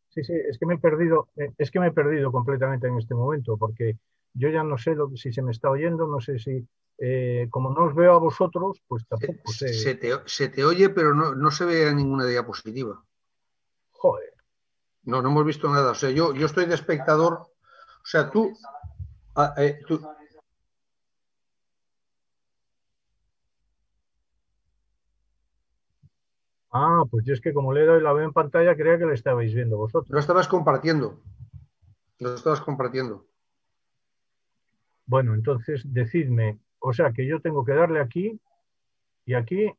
Sí, 0.10 0.24
sí, 0.24 0.34
es 0.34 0.58
que 0.58 0.66
me 0.66 0.75
he 0.75 0.80
perdido, 0.80 1.30
eh, 1.36 1.51
es 1.58 1.72
que 1.72 1.80
me 1.80 1.88
he 1.88 1.92
perdido 1.92 2.32
completamente 2.32 2.88
en 2.88 2.98
este 2.98 3.13
momento, 3.13 3.58
porque 3.58 3.98
yo 4.34 4.50
ya 4.50 4.63
no 4.63 4.78
sé 4.78 4.96
lo, 4.96 5.16
si 5.16 5.32
se 5.32 5.42
me 5.42 5.51
está 5.51 5.70
oyendo, 5.70 6.08
no 6.08 6.20
sé 6.20 6.39
si 6.39 6.68
eh, 7.01 7.48
como 7.50 7.72
no 7.72 7.86
os 7.86 7.96
veo 7.96 8.13
a 8.13 8.20
vosotros, 8.20 8.82
pues 8.88 9.08
tampoco 9.08 9.51
sé. 9.51 9.74
Se 9.74 9.96
te, 9.96 10.66
oye, 10.66 10.89
pero 10.89 11.13
no, 11.13 11.51
se 11.51 11.63
ve 11.63 11.94
ninguna 11.94 12.25
diapositiva. 12.25 13.01
Joder. 13.92 14.34
No, 15.04 15.22
no 15.22 15.30
hemos 15.30 15.46
visto 15.46 15.70
nada. 15.70 15.92
O 15.92 15.96
sea, 15.96 16.10
yo, 16.10 16.34
yo 16.34 16.46
estoy 16.46 16.66
de 16.66 16.75
espectador. 16.75 17.34
O 17.34 18.06
sea, 18.06 18.30
tú, 18.30 18.54
ah, 19.36 19.54
eh, 19.58 19.80
Ah, 26.72 27.04
pues 27.10 27.26
yo 27.26 27.34
es 27.34 27.42
que 27.42 27.54
como 27.54 27.74
le 27.74 27.86
doy 27.86 28.02
la 28.02 28.14
veo 28.14 28.26
en 28.26 28.34
pantalla, 28.34 28.76
creía 28.76 28.98
que 28.98 29.06
la 29.06 29.14
estabais 29.14 29.54
viendo 29.54 29.78
vosotros. 29.78 30.10
Lo 30.10 30.20
estabas 30.20 30.48
compartiendo. 30.48 31.20
Lo 32.20 32.36
estabas 32.36 32.62
compartiendo. 32.62 33.26
Bueno, 35.06 35.34
entonces 35.34 35.82
decidme 35.86 36.60
o 36.80 36.94
sea 36.94 37.12
que 37.12 37.28
yo 37.28 37.42
tengo 37.42 37.64
que 37.66 37.74
darle 37.74 38.00
aquí 38.00 38.40
y 39.26 39.34
aquí 39.34 39.72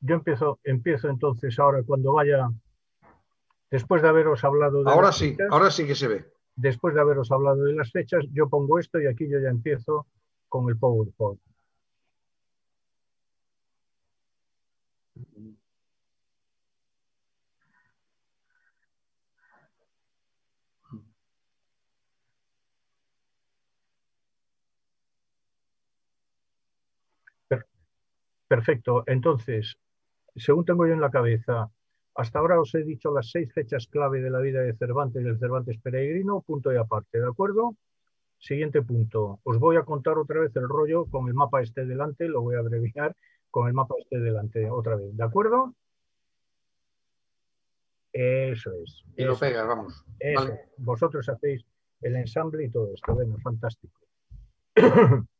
yo 0.00 0.14
empiezo, 0.16 0.58
empiezo 0.64 1.08
entonces 1.08 1.58
ahora 1.58 1.82
cuando 1.84 2.14
vaya, 2.14 2.50
después 3.70 4.02
de 4.02 4.08
haberos 4.08 4.42
hablado 4.42 4.82
de... 4.82 4.90
Ahora 4.90 5.12
sí, 5.12 5.36
ahora 5.50 5.70
sí 5.70 5.86
que 5.86 5.94
se 5.94 6.08
ve. 6.08 6.24
Después 6.56 6.94
de 6.94 7.00
haberos 7.00 7.30
hablado 7.30 7.62
de 7.64 7.74
las 7.74 7.92
fechas, 7.92 8.24
yo 8.32 8.48
pongo 8.48 8.78
esto 8.78 9.00
y 9.00 9.06
aquí 9.06 9.28
yo 9.28 9.38
ya 9.38 9.50
empiezo 9.50 10.06
con 10.48 10.68
el 10.68 10.76
PowerPoint. 10.76 11.40
Perfecto. 28.52 29.02
Entonces, 29.06 29.78
según 30.36 30.66
tengo 30.66 30.86
yo 30.86 30.92
en 30.92 31.00
la 31.00 31.10
cabeza, 31.10 31.70
hasta 32.14 32.38
ahora 32.38 32.60
os 32.60 32.74
he 32.74 32.84
dicho 32.84 33.10
las 33.10 33.30
seis 33.30 33.50
fechas 33.50 33.86
clave 33.86 34.20
de 34.20 34.28
la 34.28 34.40
vida 34.40 34.60
de 34.60 34.76
Cervantes 34.76 35.22
y 35.22 35.24
del 35.24 35.38
Cervantes 35.38 35.78
peregrino, 35.78 36.42
punto 36.42 36.70
y 36.70 36.76
aparte, 36.76 37.18
¿de 37.18 37.26
acuerdo? 37.26 37.74
Siguiente 38.38 38.82
punto. 38.82 39.40
Os 39.42 39.58
voy 39.58 39.76
a 39.76 39.84
contar 39.84 40.18
otra 40.18 40.40
vez 40.40 40.54
el 40.56 40.68
rollo 40.68 41.06
con 41.06 41.28
el 41.28 41.32
mapa 41.32 41.62
este 41.62 41.86
delante, 41.86 42.28
lo 42.28 42.42
voy 42.42 42.56
a 42.56 42.58
abreviar 42.58 43.16
con 43.50 43.68
el 43.68 43.72
mapa 43.72 43.94
este 43.98 44.18
delante 44.18 44.68
otra 44.68 44.96
vez, 44.96 45.16
¿de 45.16 45.24
acuerdo? 45.24 45.74
Eso 48.12 48.70
es. 48.84 49.02
Y 49.16 49.24
lo 49.24 49.34
pegas, 49.38 49.66
vamos. 49.66 50.04
Vosotros 50.76 51.26
hacéis 51.26 51.64
el 52.02 52.16
ensamble 52.16 52.64
y 52.66 52.68
todo 52.68 52.92
esto, 52.92 53.14
bueno, 53.14 53.38
fantástico. 53.42 53.98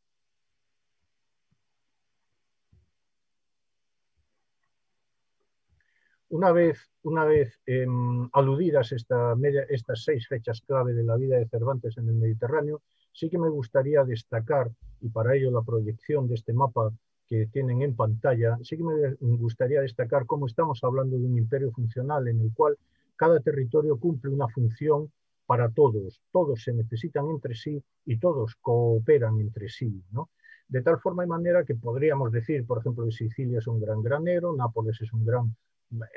Una 6.33 6.51
vez, 6.51 6.79
una 7.03 7.27
vez 7.27 7.61
em, 7.67 8.27
aludidas 8.33 8.91
estas 8.91 10.03
seis 10.03 10.27
fechas 10.27 10.62
clave 10.62 10.95
de 10.95 11.03
la 11.03 11.17
vida 11.17 11.37
de 11.37 11.47
Cervantes 11.47 11.99
en 11.99 12.09
el 12.09 12.15
Mediterráneo, 12.15 12.81
sí 13.12 13.29
que 13.29 13.37
me 13.39 13.51
gustaría 13.51 14.03
destacar, 14.03 14.71
y 15.03 15.11
para 15.11 15.35
ello 15.37 15.51
la 15.51 15.61
proyección 15.61 16.29
de 16.29 16.37
este 16.37 16.55
mapa 16.55 16.91
que 17.29 17.49
tienen 17.53 17.83
en 17.83 17.95
pantalla, 17.95 18.57
sí 18.62 18.79
que 18.79 18.83
me 18.83 19.12
gustaría 19.37 19.83
destacar 19.83 20.25
cómo 20.25 20.47
estamos 20.47 20.83
hablando 20.83 21.19
de 21.19 21.27
un 21.27 21.37
imperio 21.37 21.71
funcional 21.71 22.27
en 22.27 22.41
el 22.41 22.51
cual 22.55 22.79
cada 23.15 23.39
territorio 23.41 23.99
cumple 23.99 24.31
una 24.31 24.49
función 24.49 25.12
para 25.45 25.69
todos, 25.69 26.23
todos 26.33 26.62
se 26.62 26.73
necesitan 26.73 27.29
entre 27.29 27.55
sí 27.55 27.85
y 28.07 28.17
todos 28.17 28.55
cooperan 28.55 29.39
entre 29.39 29.69
sí. 29.69 30.03
De 30.67 30.81
tal 30.81 30.99
forma 30.99 31.25
y 31.25 31.27
manera 31.27 31.62
que 31.62 31.75
podríamos 31.75 32.33
decir, 32.33 32.67
por 32.67 32.79
ejemplo, 32.79 33.05
que 33.05 33.12
Sicilia 33.12 33.59
es 33.59 33.67
un 33.67 33.83
gran 33.83 34.03
granero, 34.03 34.57
Nápoles 34.57 34.99
es 35.03 35.12
un 35.12 35.27
gran 35.27 35.55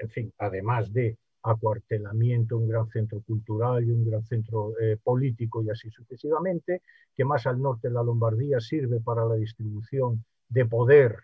en 0.02 0.10
fin, 0.10 0.34
además 0.38 0.92
de 0.92 1.18
acuartelamiento, 1.44 2.58
un 2.58 2.68
gran 2.68 2.88
centro 2.90 3.22
cultural 3.22 3.84
y 3.84 3.92
un 3.92 4.06
gran 4.10 4.24
centro 4.24 4.74
eh, 4.80 4.98
político 5.02 5.62
y 5.62 5.70
así 5.70 5.90
sucesivamente, 5.92 6.82
que 7.16 7.24
más 7.24 7.46
al 7.46 7.62
norte 7.62 7.90
la 7.90 8.04
Lombardía 8.04 8.60
sirve 8.60 9.00
para 9.00 9.26
la 9.26 9.36
distribución 9.36 10.26
de 10.50 10.66
poder, 10.66 11.18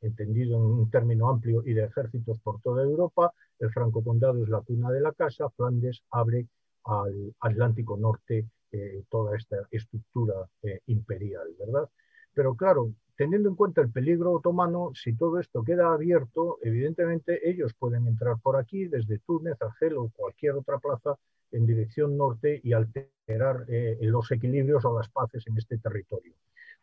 entendido 0.00 0.56
en 0.56 0.62
un 0.62 0.90
término 0.90 1.30
amplio, 1.30 1.62
y 1.64 1.72
de 1.72 1.84
ejércitos 1.84 2.38
por 2.40 2.60
toda 2.60 2.82
Europa. 2.82 3.32
El 3.58 3.70
Franco 3.70 4.02
Condado 4.02 4.42
es 4.42 4.48
la 4.48 4.60
cuna 4.60 4.90
de 4.90 5.00
la 5.00 5.12
casa, 5.12 5.48
Flandes 5.50 6.02
abre 6.10 6.46
al 6.84 7.34
Atlántico 7.40 7.96
Norte 7.96 8.46
eh, 8.72 9.04
toda 9.08 9.36
esta 9.36 9.56
estructura 9.70 10.34
eh, 10.62 10.80
imperial, 10.86 11.46
¿verdad? 11.58 11.88
Pero 12.34 12.54
claro, 12.56 12.92
teniendo 13.16 13.48
en 13.48 13.56
cuenta 13.56 13.80
el 13.80 13.90
peligro 13.90 14.32
otomano, 14.32 14.90
si 14.94 15.14
todo 15.14 15.38
esto 15.38 15.62
queda 15.62 15.92
abierto, 15.92 16.58
evidentemente 16.62 17.48
ellos 17.48 17.74
pueden 17.74 18.06
entrar 18.06 18.36
por 18.42 18.56
aquí 18.56 18.86
desde 18.86 19.18
Túnez, 19.18 19.60
Argel 19.60 19.96
o 19.96 20.10
cualquier 20.14 20.54
otra 20.54 20.78
plaza 20.78 21.16
en 21.50 21.66
dirección 21.66 22.16
norte 22.16 22.60
y 22.64 22.72
alterar 22.72 23.66
eh, 23.68 23.98
los 24.00 24.30
equilibrios 24.30 24.84
o 24.84 24.96
las 24.96 25.08
paces 25.10 25.46
en 25.46 25.58
este 25.58 25.78
territorio. 25.78 26.34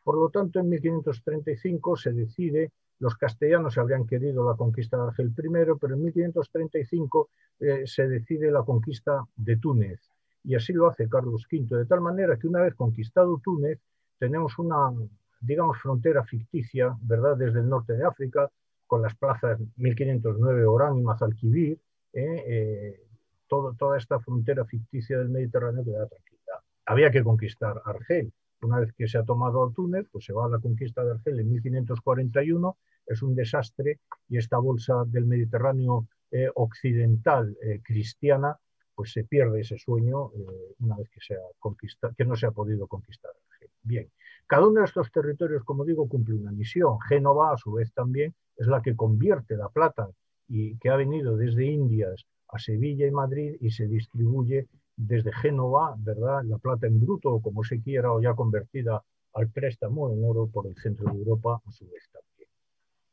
Por 0.04 0.18
lo 0.18 0.30
tanto, 0.30 0.60
en 0.60 0.70
1535 0.70 1.98
se 1.98 2.14
decide, 2.14 2.72
los 3.00 3.16
castellanos 3.16 3.78
habrían 3.78 4.06
querido 4.06 4.48
la 4.48 4.56
conquista 4.56 4.98
de 4.98 5.04
Argel 5.04 5.34
primero, 5.34 5.78
pero 5.78 5.96
en 5.96 6.04
1535 6.04 7.30
eh, 7.60 7.84
se 7.86 8.08
decide 8.08 8.52
la 8.52 8.64
conquista 8.64 9.24
de 9.36 9.58
Túnez. 9.58 10.00
Y 10.44 10.56
así 10.56 10.74
lo 10.74 10.88
hace 10.88 11.10
Carlos 11.10 11.46
V, 11.52 11.78
de 11.78 11.86
tal 11.86 12.02
manera 12.02 12.38
que 12.38 12.48
una 12.48 12.62
vez 12.62 12.76
conquistado 12.76 13.42
Túnez, 13.44 13.80
tenemos 14.18 14.58
una, 14.58 14.92
digamos, 15.40 15.78
frontera 15.80 16.24
ficticia, 16.24 16.96
¿verdad?, 17.02 17.38
desde 17.38 17.60
el 17.60 17.70
norte 17.70 17.94
de 17.94 18.06
África, 18.06 18.50
con 18.90 19.02
las 19.02 19.16
plazas 19.16 19.60
1509 19.78 20.66
Orán 20.66 20.98
y 20.98 21.04
Mazalquivir, 21.04 21.80
¿eh? 22.14 22.44
Eh, 22.48 23.02
toda 23.48 23.98
esta 23.98 24.20
frontera 24.20 24.66
ficticia 24.66 25.18
del 25.18 25.30
Mediterráneo 25.30 25.84
queda 25.84 26.08
tranquila. 26.08 26.64
Había 26.86 27.12
que 27.12 27.24
conquistar 27.24 27.82
Argel. 27.86 28.32
Una 28.62 28.80
vez 28.80 28.92
que 28.94 29.08
se 29.08 29.18
ha 29.18 29.24
tomado 29.24 29.72
Túnez, 29.76 30.08
pues 30.12 30.26
se 30.26 30.34
va 30.34 30.46
a 30.46 30.50
la 30.50 30.60
conquista 30.60 31.04
de 31.04 31.12
Argel 31.12 31.40
en 31.40 31.50
1541, 31.52 32.78
es 33.08 33.22
un 33.22 33.36
desastre 33.36 34.00
y 34.28 34.38
esta 34.38 34.58
bolsa 34.58 35.04
del 35.08 35.26
Mediterráneo 35.26 36.08
eh, 36.32 36.50
occidental 36.56 37.58
cristiana, 37.84 38.58
pues 38.94 39.14
se 39.14 39.24
pierde 39.24 39.62
ese 39.62 39.78
sueño 39.78 40.32
una 40.80 40.98
vez 40.98 41.10
que, 41.10 41.22
se 41.22 41.36
ha 41.36 42.14
que 42.16 42.26
no 42.26 42.36
se 42.36 42.46
ha 42.48 42.52
podido 42.52 42.88
conquistar 42.88 43.32
Argel. 43.52 43.70
Bien, 43.82 44.12
cada 44.50 44.68
uno 44.68 44.80
de 44.80 44.88
estos 44.88 45.12
territorios, 45.12 45.64
como 45.64 45.86
digo, 45.86 46.10
cumple 46.10 46.34
una 46.34 46.52
misión. 46.52 47.00
Génova, 47.08 47.54
a 47.54 47.58
su 47.58 47.74
vez, 47.74 47.94
también 47.94 48.34
es 48.58 48.66
la 48.66 48.82
que 48.82 48.96
convierte 48.96 49.56
la 49.56 49.70
plata 49.70 50.10
y 50.48 50.76
que 50.80 50.90
ha 50.90 50.96
venido 50.96 51.38
desde 51.38 51.68
Indias 51.68 52.26
a 52.48 52.58
Sevilla 52.58 53.06
y 53.06 53.12
Madrid 53.12 53.58
y 53.62 53.70
se 53.70 53.86
distribuye 53.86 54.68
desde 54.96 55.32
Génova, 55.32 55.94
¿verdad? 56.00 56.42
La 56.46 56.58
plata 56.58 56.88
en 56.88 57.00
bruto, 57.00 57.32
o 57.32 57.44
como 57.44 57.64
se 57.64 57.80
quiera, 57.80 58.12
o 58.12 58.20
ya 58.20 58.34
convertida 58.34 59.04
al 59.36 59.50
préstamo 59.50 60.12
en 60.12 60.26
oro 60.26 60.48
por 60.48 60.66
el 60.66 60.76
centro 60.78 61.14
de 61.14 61.20
Europa, 61.20 61.62
a 61.64 61.72
su 61.72 61.88
vez 61.88 62.10
también. 62.12 62.50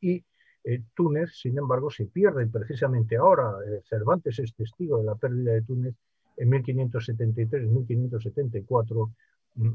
Y 0.00 0.25
eh, 0.64 0.85
Túnez, 0.95 1.33
sin 1.35 1.59
embargo, 1.59 1.90
se 1.90 2.07
pierde 2.07 2.47
precisamente 2.47 3.19
ahora. 3.19 3.57
Eh, 3.69 3.83
Cervantes 3.85 4.38
es 4.38 4.55
testigo 4.55 5.00
de 5.00 5.05
la 5.05 5.16
pérdida 5.16 5.52
de 5.52 5.61
Túnez 5.61 5.97
en 6.38 6.50
1573-1574 6.50 9.12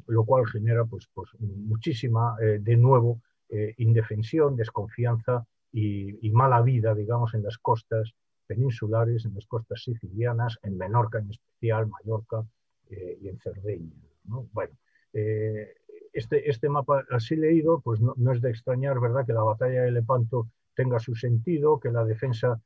lo 0.07 0.25
cual 0.25 0.45
genera 0.47 0.85
pues, 0.85 1.07
pues 1.13 1.29
muchísima, 1.39 2.35
eh, 2.41 2.59
de 2.59 2.77
nuevo, 2.77 3.21
eh, 3.49 3.73
indefensión, 3.77 4.55
desconfianza 4.55 5.45
y, 5.71 6.29
mala 6.31 6.61
vida, 6.61 6.93
digamos, 6.93 7.33
en 7.33 7.43
las 7.43 7.57
costas 7.57 8.13
peninsulares, 8.45 9.25
en 9.25 9.33
las 9.33 9.45
costas 9.45 9.83
sicilianas, 9.83 10.57
en 10.63 10.77
Menorca 10.77 11.19
en 11.19 11.29
especial, 11.31 11.87
Mallorca 11.87 12.45
eh, 12.89 13.17
y 13.21 13.29
en 13.29 13.39
Cerdeña. 13.39 13.95
Bueno, 14.23 14.73
este, 16.13 16.49
este 16.49 16.69
mapa 16.69 17.05
así 17.09 17.35
leído, 17.35 17.81
pues 17.81 18.01
no, 18.01 18.13
no, 18.17 18.33
es 18.33 18.41
de 18.41 18.49
extrañar, 18.49 18.99
¿verdad?, 18.99 19.25
que 19.25 19.33
la 19.33 19.43
batalla 19.43 19.83
de 19.83 19.91
Lepanto 19.91 20.49
tenga 20.75 20.99
su 20.99 21.15
sentido, 21.15 21.79
que 21.79 21.91
la 21.91 22.05
defensa 22.05 22.61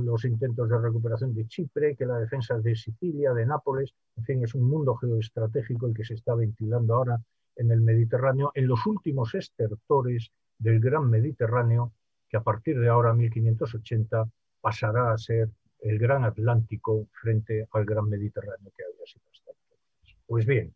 los 0.00 0.24
intentos 0.24 0.68
de 0.68 0.78
recuperación 0.78 1.34
de 1.34 1.46
Chipre, 1.46 1.96
que 1.96 2.06
la 2.06 2.18
defensa 2.18 2.58
de 2.58 2.74
Sicilia, 2.74 3.32
de 3.32 3.46
Nápoles, 3.46 3.94
en 4.16 4.24
fin, 4.24 4.44
es 4.44 4.54
un 4.54 4.68
mundo 4.68 4.96
geoestratégico 4.96 5.86
el 5.86 5.94
que 5.94 6.04
se 6.04 6.14
está 6.14 6.34
ventilando 6.34 6.94
ahora 6.94 7.18
en 7.56 7.70
el 7.70 7.80
Mediterráneo, 7.80 8.52
en 8.54 8.66
los 8.66 8.86
últimos 8.86 9.34
estertores 9.34 10.30
del 10.58 10.80
Gran 10.80 11.08
Mediterráneo, 11.08 11.92
que 12.28 12.36
a 12.36 12.42
partir 12.42 12.78
de 12.78 12.88
ahora, 12.88 13.12
1580, 13.12 14.28
pasará 14.60 15.12
a 15.12 15.18
ser 15.18 15.50
el 15.80 15.98
Gran 15.98 16.24
Atlántico 16.24 17.08
frente 17.12 17.66
al 17.72 17.84
Gran 17.84 18.08
Mediterráneo 18.08 18.70
que 18.76 18.84
había 18.84 19.06
sido 19.06 19.24
hasta 19.32 19.50
entonces. 19.50 20.16
Pues 20.26 20.46
bien, 20.46 20.74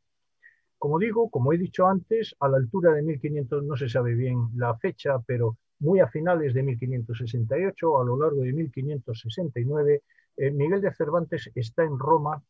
como 0.79 0.99
digo, 0.99 1.31
como 1.31 1.53
he 1.53 1.59
dicho 1.59 1.87
antes, 1.87 2.35
a 2.41 2.49
la 2.49 2.59
altura 2.59 2.93
de 2.93 3.03
1500 3.03 3.65
no 3.65 3.77
se 3.77 3.89
sabe 3.89 4.15
bien 4.15 4.49
la 4.55 4.77
fecha, 4.77 5.19
pero 5.27 5.57
muy 5.81 6.01
a 6.01 6.09
finales 6.09 6.55
de 6.55 6.63
1568, 6.63 8.01
a 8.01 8.05
lo 8.05 8.19
largo 8.19 8.43
de 8.43 8.53
1569, 8.53 10.03
eh, 10.37 10.51
Miguel 10.51 10.81
de 10.81 10.93
Cervantes 10.93 11.51
está 11.55 11.85
en 11.85 11.99
Roma 11.99 12.43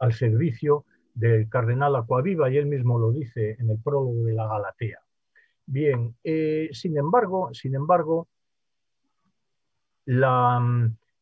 al 0.00 0.12
servicio 0.12 0.84
del 1.14 1.48
cardenal 1.48 1.94
Acuaviva 1.96 2.50
y 2.50 2.56
él 2.56 2.66
mismo 2.66 2.98
lo 2.98 3.12
dice 3.12 3.56
en 3.58 3.70
el 3.70 3.78
prólogo 3.78 4.24
de 4.24 4.34
la 4.34 4.48
Galatea. 4.48 4.98
Bien, 5.66 6.14
eh, 6.24 6.68
sin 6.72 6.98
embargo, 6.98 7.50
sin 7.54 7.74
embargo, 7.74 8.28
eh, 10.06 10.12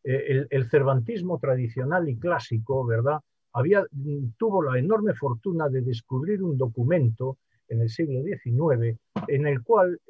el, 0.02 0.46
el, 0.50 0.70
cervantismo 0.70 1.38
tradicional 1.38 2.08
y 2.08 2.16
clásico, 2.16 2.84
¿verdad? 2.84 3.20
Había, 3.52 3.86
tuvo 4.36 4.62
la 4.62 4.78
enorme 4.78 5.14
fortuna 5.14 5.68
de 5.68 5.82
descubrir 5.82 6.42
un 6.42 6.56
documento 6.58 7.38
en 7.68 7.82
el 7.82 7.90
siglo 7.90 8.22
XIX 8.22 8.98
en 9.28 9.46
el 9.46 9.62
cual 9.62 10.00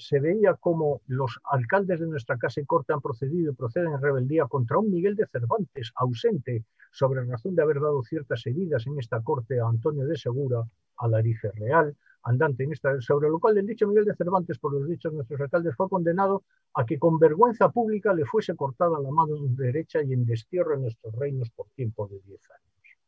se 0.00 0.18
veía 0.18 0.54
como 0.54 1.02
los 1.06 1.38
alcaldes 1.44 2.00
de 2.00 2.06
nuestra 2.06 2.36
casa 2.38 2.60
y 2.60 2.64
corte 2.64 2.92
han 2.92 3.00
procedido 3.00 3.52
y 3.52 3.54
proceden 3.54 3.92
en 3.92 4.02
rebeldía 4.02 4.46
contra 4.46 4.78
un 4.78 4.90
Miguel 4.90 5.14
de 5.14 5.26
Cervantes 5.26 5.92
ausente 5.94 6.64
sobre 6.90 7.24
razón 7.24 7.54
de 7.54 7.62
haber 7.62 7.80
dado 7.80 8.02
ciertas 8.02 8.44
heridas 8.46 8.86
en 8.86 8.98
esta 8.98 9.20
corte 9.20 9.60
a 9.60 9.68
Antonio 9.68 10.06
de 10.06 10.16
Segura, 10.16 10.64
a 10.96 11.08
Larife 11.08 11.50
Real, 11.52 11.94
andante 12.22 12.64
en 12.64 12.72
esta, 12.72 13.00
sobre 13.00 13.28
lo 13.28 13.38
cual 13.38 13.58
el 13.58 13.66
dicho 13.66 13.86
Miguel 13.86 14.04
de 14.04 14.14
Cervantes, 14.14 14.58
por 14.58 14.72
los 14.72 14.88
dichos 14.88 15.12
de 15.12 15.16
nuestros 15.16 15.40
alcaldes, 15.40 15.74
fue 15.76 15.88
condenado 15.88 16.44
a 16.74 16.84
que 16.84 16.98
con 16.98 17.18
vergüenza 17.18 17.70
pública 17.70 18.12
le 18.12 18.24
fuese 18.24 18.54
cortada 18.54 18.98
la 18.98 19.10
mano 19.10 19.36
derecha 19.50 20.02
y 20.02 20.12
en 20.12 20.24
destierro 20.26 20.74
en 20.74 20.82
nuestros 20.82 21.14
reinos 21.14 21.50
por 21.50 21.68
tiempo 21.70 22.06
de 22.08 22.20
diez 22.26 22.42
años. 22.50 22.98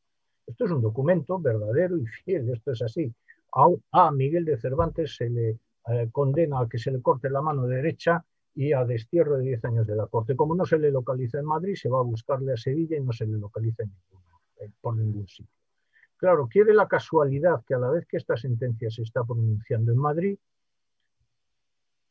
Esto 0.47 0.65
es 0.65 0.71
un 0.71 0.83
documento 0.83 1.39
verdadero 1.39 1.97
y 1.97 2.07
fiel, 2.07 2.51
esto 2.51 2.73
es 2.73 2.83
así. 2.83 3.13
A, 3.55 3.69
a 3.93 4.11
Miguel 4.11 4.45
de 4.45 4.57
Cervantes 4.57 5.17
se 5.17 5.29
le 5.29 5.59
eh, 5.89 6.09
condena 6.13 6.61
a 6.61 6.69
que 6.69 6.79
se 6.79 6.91
le 6.91 7.01
corte 7.03 7.29
la 7.31 7.43
mano 7.43 7.67
derecha 7.67 8.25
y 8.55 8.73
a 8.73 8.85
destierro 8.85 9.39
de 9.39 9.45
10 9.45 9.65
años 9.65 9.87
de 9.87 9.97
la 9.97 10.07
corte. 10.07 10.37
Como 10.37 10.55
no 10.55 10.65
se 10.65 10.79
le 10.79 10.91
localiza 10.91 11.39
en 11.39 11.47
Madrid, 11.47 11.75
se 11.75 11.89
va 11.89 11.99
a 11.99 12.03
buscarle 12.03 12.53
a 12.53 12.57
Sevilla 12.57 12.97
y 12.97 13.01
no 13.01 13.13
se 13.13 13.27
le 13.27 13.39
localiza 13.39 13.83
eh, 13.83 14.71
por 14.81 14.97
ningún 14.97 15.27
sitio. 15.27 15.53
Claro, 16.17 16.47
quiere 16.49 16.73
la 16.73 16.87
casualidad 16.87 17.65
que 17.67 17.75
a 17.75 17.79
la 17.79 17.91
vez 17.91 18.07
que 18.07 18.17
esta 18.17 18.37
sentencia 18.37 18.91
se 18.91 19.03
está 19.03 19.25
pronunciando 19.25 19.91
en 19.91 19.99
Madrid, 19.99 20.39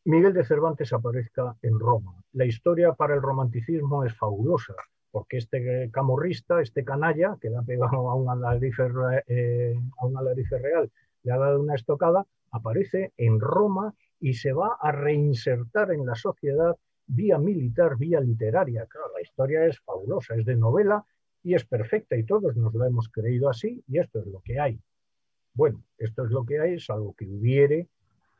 Miguel 0.03 0.33
de 0.33 0.43
Cervantes 0.43 0.91
aparezca 0.93 1.55
en 1.61 1.79
Roma. 1.79 2.15
La 2.33 2.45
historia 2.45 2.93
para 2.93 3.13
el 3.13 3.21
romanticismo 3.21 4.03
es 4.03 4.13
fabulosa, 4.15 4.73
porque 5.11 5.37
este 5.37 5.89
camorrista, 5.91 6.59
este 6.59 6.83
canalla, 6.83 7.37
que 7.39 7.49
le 7.49 7.57
ha 7.57 7.61
pegado 7.61 8.11
a 8.11 8.15
eh, 9.27 9.75
a 9.97 10.05
un 10.05 10.17
alarife 10.17 10.57
real, 10.57 10.91
le 11.23 11.31
ha 11.31 11.37
dado 11.37 11.59
una 11.59 11.75
estocada, 11.75 12.25
aparece 12.51 13.13
en 13.17 13.39
Roma 13.39 13.93
y 14.19 14.33
se 14.33 14.53
va 14.53 14.77
a 14.79 14.91
reinsertar 14.91 15.91
en 15.91 16.05
la 16.05 16.15
sociedad 16.15 16.75
vía 17.07 17.37
militar, 17.37 17.97
vía 17.97 18.19
literaria. 18.19 18.85
Claro, 18.85 19.07
la 19.13 19.21
historia 19.21 19.65
es 19.65 19.79
fabulosa, 19.79 20.35
es 20.35 20.45
de 20.45 20.55
novela 20.55 21.03
y 21.43 21.55
es 21.55 21.65
perfecta 21.65 22.15
y 22.15 22.23
todos 22.23 22.55
nos 22.55 22.73
lo 22.73 22.85
hemos 22.85 23.09
creído 23.09 23.49
así 23.49 23.83
y 23.87 23.99
esto 23.99 24.19
es 24.19 24.27
lo 24.27 24.41
que 24.41 24.59
hay. 24.59 24.79
Bueno, 25.53 25.83
esto 25.97 26.25
es 26.25 26.31
lo 26.31 26.45
que 26.45 26.59
hay, 26.59 26.79
salvo 26.79 27.13
que 27.13 27.27
hubiere 27.27 27.89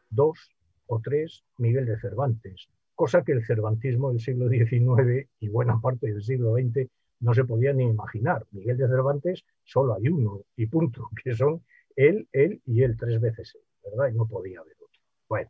dos 0.10 0.52
o 0.88 1.00
tres 1.00 1.44
Miguel 1.58 1.86
de 1.86 2.00
Cervantes, 2.00 2.70
cosa 2.96 3.24
que 3.24 3.34
el 3.34 3.46
cervantismo 3.46 4.10
del 4.10 4.20
siglo 4.20 4.48
XIX 4.48 5.28
y 5.40 5.50
buena 5.50 5.80
parte 5.80 6.08
del 6.08 6.24
siglo 6.24 6.54
XX 6.54 6.88
no 7.22 7.34
se 7.34 7.44
podía 7.44 7.74
ni 7.74 7.84
imaginar. 7.84 8.46
Miguel 8.52 8.78
de 8.78 8.88
Cervantes 8.88 9.44
solo 9.64 9.96
hay 9.96 10.08
uno 10.10 10.42
y 10.56 10.68
punto, 10.68 11.10
que 11.24 11.34
son 11.34 11.64
él, 11.96 12.28
él 12.32 12.62
y 12.66 12.84
él 12.84 12.98
tres 12.98 13.20
veces 13.20 13.56
él. 13.56 13.62
¿verdad? 13.84 14.14
Y 14.14 14.18
no 14.18 14.28
podía 14.28 14.60
haber 14.60 14.76
otro. 14.80 15.02
Bueno. 15.28 15.50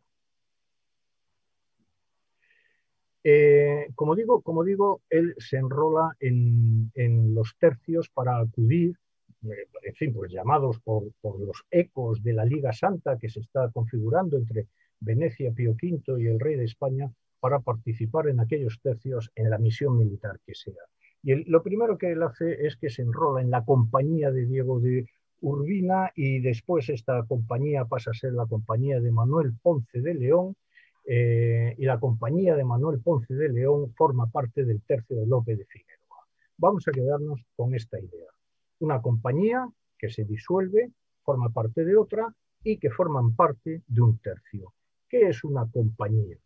Eh, 3.24 3.88
como, 3.94 4.16
digo, 4.16 4.42
como 4.42 4.64
digo, 4.64 5.02
él 5.08 5.34
se 5.38 5.56
enrola 5.56 6.16
en, 6.18 6.90
los 7.34 7.56
tercios 7.58 8.08
para 8.08 8.38
acudir, 8.38 8.96
en 9.42 9.94
fin, 9.94 10.12
pues 10.12 10.32
llamados 10.32 10.80
por, 10.80 11.04
los 11.22 11.64
ecos 11.70 12.22
de 12.22 12.32
la 12.32 12.44
Liga 12.44 12.72
Santa 12.72 13.18
que 13.18 13.28
se 13.28 13.40
está 13.40 13.70
configurando 13.70 14.36
entre 14.36 14.66
Venecia, 15.00 15.52
Pío 15.52 15.72
V 15.72 16.20
y 16.20 16.26
el 16.26 16.40
rey 16.40 16.56
de 16.56 16.64
España 16.64 17.12
para 17.40 17.60
participar 17.60 18.28
en 18.28 18.40
aquellos 18.40 18.80
tercios 18.80 19.30
en 19.34 19.50
la 19.50 19.58
misión 19.58 19.98
militar 19.98 20.38
que 20.46 20.54
sea. 20.54 20.82
Y 21.24 21.44
lo 21.44 21.62
primero 21.62 21.98
que 21.98 22.12
él 22.12 22.22
hace 22.22 22.66
es 22.66 22.76
que 22.76 22.90
se 22.90 23.02
enrola 23.02 23.40
en 23.40 23.50
la 23.50 23.64
compañía 23.64 24.30
de 24.30 24.46
Diego 24.46 24.80
de 24.80 25.06
Urbina 25.42 26.10
y 26.14 26.40
después 26.40 26.88
esta 26.88 27.24
compañía 27.24 27.84
pasa 27.84 28.12
a 28.12 28.14
ser 28.14 28.32
la 28.32 28.46
compañía 28.46 29.00
de 29.00 29.10
Manuel 29.10 29.52
Ponce 29.60 30.00
de 30.00 30.14
León 30.14 30.56
eh, 31.04 31.74
y 31.76 31.84
la 31.84 31.98
compañía 31.98 32.54
de 32.54 32.64
Manuel 32.64 33.00
Ponce 33.00 33.34
de 33.34 33.48
León 33.48 33.92
forma 33.94 34.28
parte 34.28 34.64
del 34.64 34.80
tercio 34.82 35.16
de 35.16 35.26
López 35.26 35.58
de 35.58 35.66
Figueroa. 35.66 36.26
Vamos 36.56 36.86
a 36.86 36.92
quedarnos 36.92 37.44
con 37.56 37.74
esta 37.74 37.98
idea. 37.98 38.30
Una 38.78 39.02
compañía 39.02 39.68
que 39.98 40.10
se 40.10 40.24
disuelve, 40.24 40.90
forma 41.24 41.50
parte 41.50 41.84
de 41.84 41.96
otra 41.96 42.32
y 42.62 42.78
que 42.78 42.90
forman 42.90 43.34
parte 43.34 43.82
de 43.86 44.00
un 44.00 44.18
tercio. 44.18 44.72
¿Qué 45.08 45.28
es 45.28 45.42
una 45.44 45.68
compañía? 45.70 46.38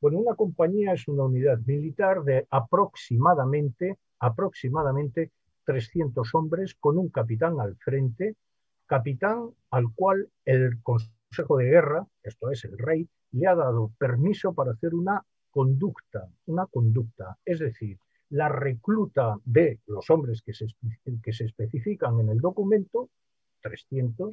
Bueno, 0.00 0.18
una 0.20 0.34
compañía 0.34 0.92
es 0.92 1.06
una 1.08 1.24
unidad 1.24 1.58
militar 1.66 2.22
de 2.22 2.46
aproximadamente, 2.50 3.98
aproximadamente 4.20 5.32
300 5.68 6.34
hombres 6.34 6.74
con 6.80 6.96
un 6.96 7.10
capitán 7.10 7.60
al 7.60 7.76
frente, 7.76 8.36
capitán 8.86 9.50
al 9.70 9.92
cual 9.94 10.30
el 10.46 10.82
Consejo 10.82 11.58
de 11.58 11.66
Guerra, 11.66 12.06
esto 12.22 12.50
es 12.50 12.64
el 12.64 12.78
rey, 12.78 13.06
le 13.32 13.46
ha 13.48 13.54
dado 13.54 13.92
permiso 13.98 14.54
para 14.54 14.72
hacer 14.72 14.94
una 14.94 15.22
conducta, 15.50 16.26
una 16.46 16.64
conducta, 16.64 17.36
es 17.44 17.58
decir, 17.58 17.98
la 18.30 18.48
recluta 18.48 19.36
de 19.44 19.80
los 19.86 20.08
hombres 20.08 20.40
que 20.40 20.54
se, 20.54 20.64
que 21.22 21.32
se 21.34 21.44
especifican 21.44 22.18
en 22.18 22.30
el 22.30 22.38
documento, 22.38 23.10
300, 23.60 24.30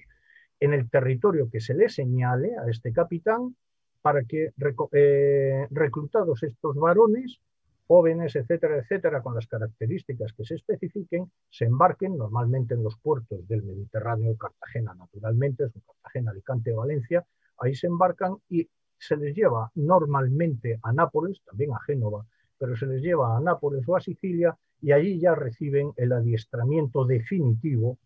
en 0.61 0.73
el 0.73 0.89
territorio 0.89 1.49
que 1.51 1.59
se 1.59 1.73
le 1.73 1.89
señale 1.89 2.55
a 2.57 2.69
este 2.69 2.93
capitán 2.93 3.57
para 4.01 4.23
que 4.23 4.53
eh, 4.93 5.67
reclutados 5.69 6.43
estos 6.43 6.77
varones, 6.77 7.41
jóvenes, 7.87 8.35
etcétera, 8.35 8.77
etcétera, 8.77 9.21
con 9.21 9.35
las 9.35 9.47
características 9.47 10.33
que 10.33 10.43
se 10.43 10.55
especifiquen, 10.55 11.31
se 11.49 11.65
embarquen 11.65 12.17
normalmente 12.17 12.73
en 12.73 12.83
los 12.83 12.97
puertos 12.97 13.47
del 13.47 13.63
Mediterráneo, 13.63 14.35
Cartagena 14.37 14.93
naturalmente, 14.95 15.65
es 15.65 15.71
Cartagena, 15.85 16.31
Alicante, 16.31 16.71
Valencia, 16.71 17.25
ahí 17.59 17.75
se 17.75 17.87
embarcan 17.87 18.37
y 18.49 18.67
se 18.97 19.17
les 19.17 19.35
lleva 19.35 19.71
normalmente 19.75 20.79
a 20.81 20.91
Nápoles, 20.93 21.41
también 21.45 21.73
a 21.73 21.79
Génova, 21.81 22.25
pero 22.57 22.75
se 22.75 22.87
les 22.87 23.01
lleva 23.01 23.37
a 23.37 23.39
Nápoles 23.39 23.83
o 23.87 23.95
a 23.95 24.01
Sicilia 24.01 24.57
y 24.81 24.91
allí 24.91 25.19
ya 25.19 25.35
reciben 25.35 25.91
el 25.97 26.11
adiestramiento 26.11 27.05
definitivo 27.05 27.97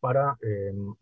para 0.00 0.36
em, 0.42 0.94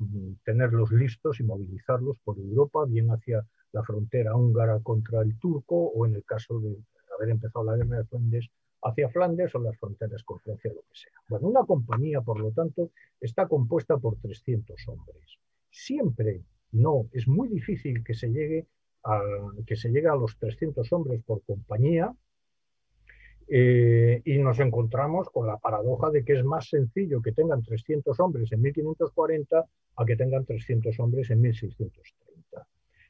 tenerlos 0.44 0.92
listos 0.92 1.40
y 1.40 1.42
movilizarlos 1.42 2.18
por 2.24 2.38
Europa, 2.38 2.84
bien 2.86 3.08
hacia 3.08 3.44
la 3.72 3.82
frontera 3.82 4.36
húngara 4.36 4.78
contra 4.80 5.20
el 5.22 5.38
turco 5.38 5.76
o 5.76 6.06
en 6.06 6.14
el 6.14 6.24
caso 6.24 6.60
de 6.60 6.76
haber 7.18 7.30
empezado 7.30 7.64
la 7.64 7.76
guerra 7.76 7.98
de 7.98 8.04
Flandes 8.04 8.48
hacia 8.82 9.08
Flandes 9.08 9.54
o 9.54 9.60
las 9.60 9.78
fronteras 9.78 10.22
con 10.24 10.40
Francia, 10.40 10.70
lo 10.74 10.82
que 10.82 10.94
sea. 10.94 11.12
Bueno, 11.28 11.48
una 11.48 11.64
compañía, 11.64 12.20
por 12.20 12.38
lo 12.38 12.50
tanto, 12.52 12.90
está 13.20 13.48
compuesta 13.48 13.96
por 13.96 14.16
300 14.16 14.88
hombres. 14.88 15.38
Siempre 15.70 16.42
no, 16.72 17.08
es 17.12 17.26
muy 17.26 17.48
difícil 17.48 18.04
que 18.04 18.14
se 18.14 18.28
llegue 18.28 18.66
a, 19.04 19.22
que 19.66 19.76
se 19.76 19.90
llegue 19.90 20.08
a 20.08 20.16
los 20.16 20.36
300 20.38 20.92
hombres 20.92 21.22
por 21.24 21.42
compañía, 21.44 22.14
eh, 23.46 24.22
y 24.24 24.38
nos 24.38 24.58
encontramos 24.58 25.28
con 25.28 25.46
la 25.46 25.58
paradoja 25.58 26.10
de 26.10 26.24
que 26.24 26.32
es 26.32 26.44
más 26.44 26.68
sencillo 26.68 27.20
que 27.20 27.32
tengan 27.32 27.62
300 27.62 28.18
hombres 28.20 28.50
en 28.52 28.62
1540 28.62 29.64
a 29.96 30.04
que 30.06 30.16
tengan 30.16 30.46
300 30.46 30.98
hombres 31.00 31.30
en 31.30 31.42
1630. 31.42 32.23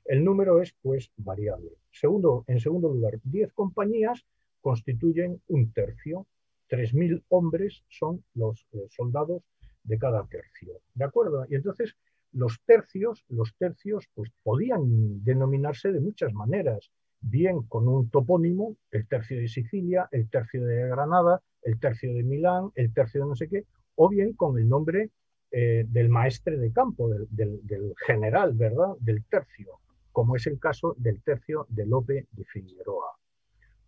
El 0.05 0.25
número 0.25 0.61
es 0.61 0.75
pues 0.83 1.11
variable. 1.17 1.71
Segundo, 1.91 2.45
en 2.47 2.61
segundo 2.61 2.89
lugar, 2.89 3.21
10 3.25 3.53
compañías 3.53 4.25
constituyen 4.61 5.41
un 5.49 5.73
tercio. 5.73 6.27
3.000 6.69 7.23
hombres 7.29 7.85
son 7.89 8.25
los 8.35 8.67
soldados 8.91 9.43
de 9.83 9.99
cada 9.99 10.27
tercio. 10.27 10.81
¿De 10.95 11.05
acuerdo? 11.05 11.47
Y 11.49 11.55
entonces 11.55 11.97
los 12.33 12.61
tercios, 12.67 13.25
los 13.29 13.55
tercios 13.57 14.09
pues 14.15 14.31
podían 14.43 15.23
denominarse 15.25 15.93
de 15.93 16.01
muchas 16.01 16.33
maneras 16.33 16.91
bien 17.21 17.63
con 17.63 17.89
un 17.89 18.11
topónimo, 18.11 18.77
el 18.91 19.07
tercio 19.07 19.39
de 19.39 19.49
Sicilia, 19.49 20.09
el 20.13 20.29
tercio 20.29 20.65
de 20.65 20.89
Granada, 20.89 21.41
el 21.63 21.79
tercio 21.79 22.13
de 22.13 22.23
Milán, 22.23 22.71
el 22.75 22.93
tercio 22.93 23.23
de 23.23 23.29
no 23.29 23.37
sé 23.37 23.49
qué, 23.49 23.65
o 23.95 24.09
bien 24.09 24.35
con 24.35 24.59
el 24.59 24.69
nombre 24.69 25.11
eh, 25.51 25.85
del 25.89 26.09
maestre 26.09 26.59
de 26.59 26.73
campo, 26.73 27.09
del, 27.09 27.95
general, 28.07 28.53
¿verdad? 28.55 28.95
Del 29.01 29.25
tercio, 29.25 29.79
como 30.15 30.37
es 30.37 30.47
el 30.47 30.61
caso 30.61 30.95
del 30.97 31.21
tercio 31.23 31.67
de 31.69 31.87
Lope 31.87 32.29
de 32.31 32.45
Figueroa. 32.45 33.19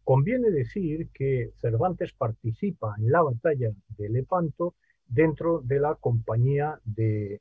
Conviene 0.03 0.51
decir 0.51 1.09
que 1.15 1.53
Cervantes 1.61 2.13
participa 2.13 2.97
en 2.99 3.13
la 3.13 3.23
batalla 3.23 3.71
de 3.97 4.09
Lepanto 4.09 4.75
dentro 5.07 5.61
de 5.61 5.79
la 5.79 5.95
compañía 5.95 6.81
de, 6.85 7.41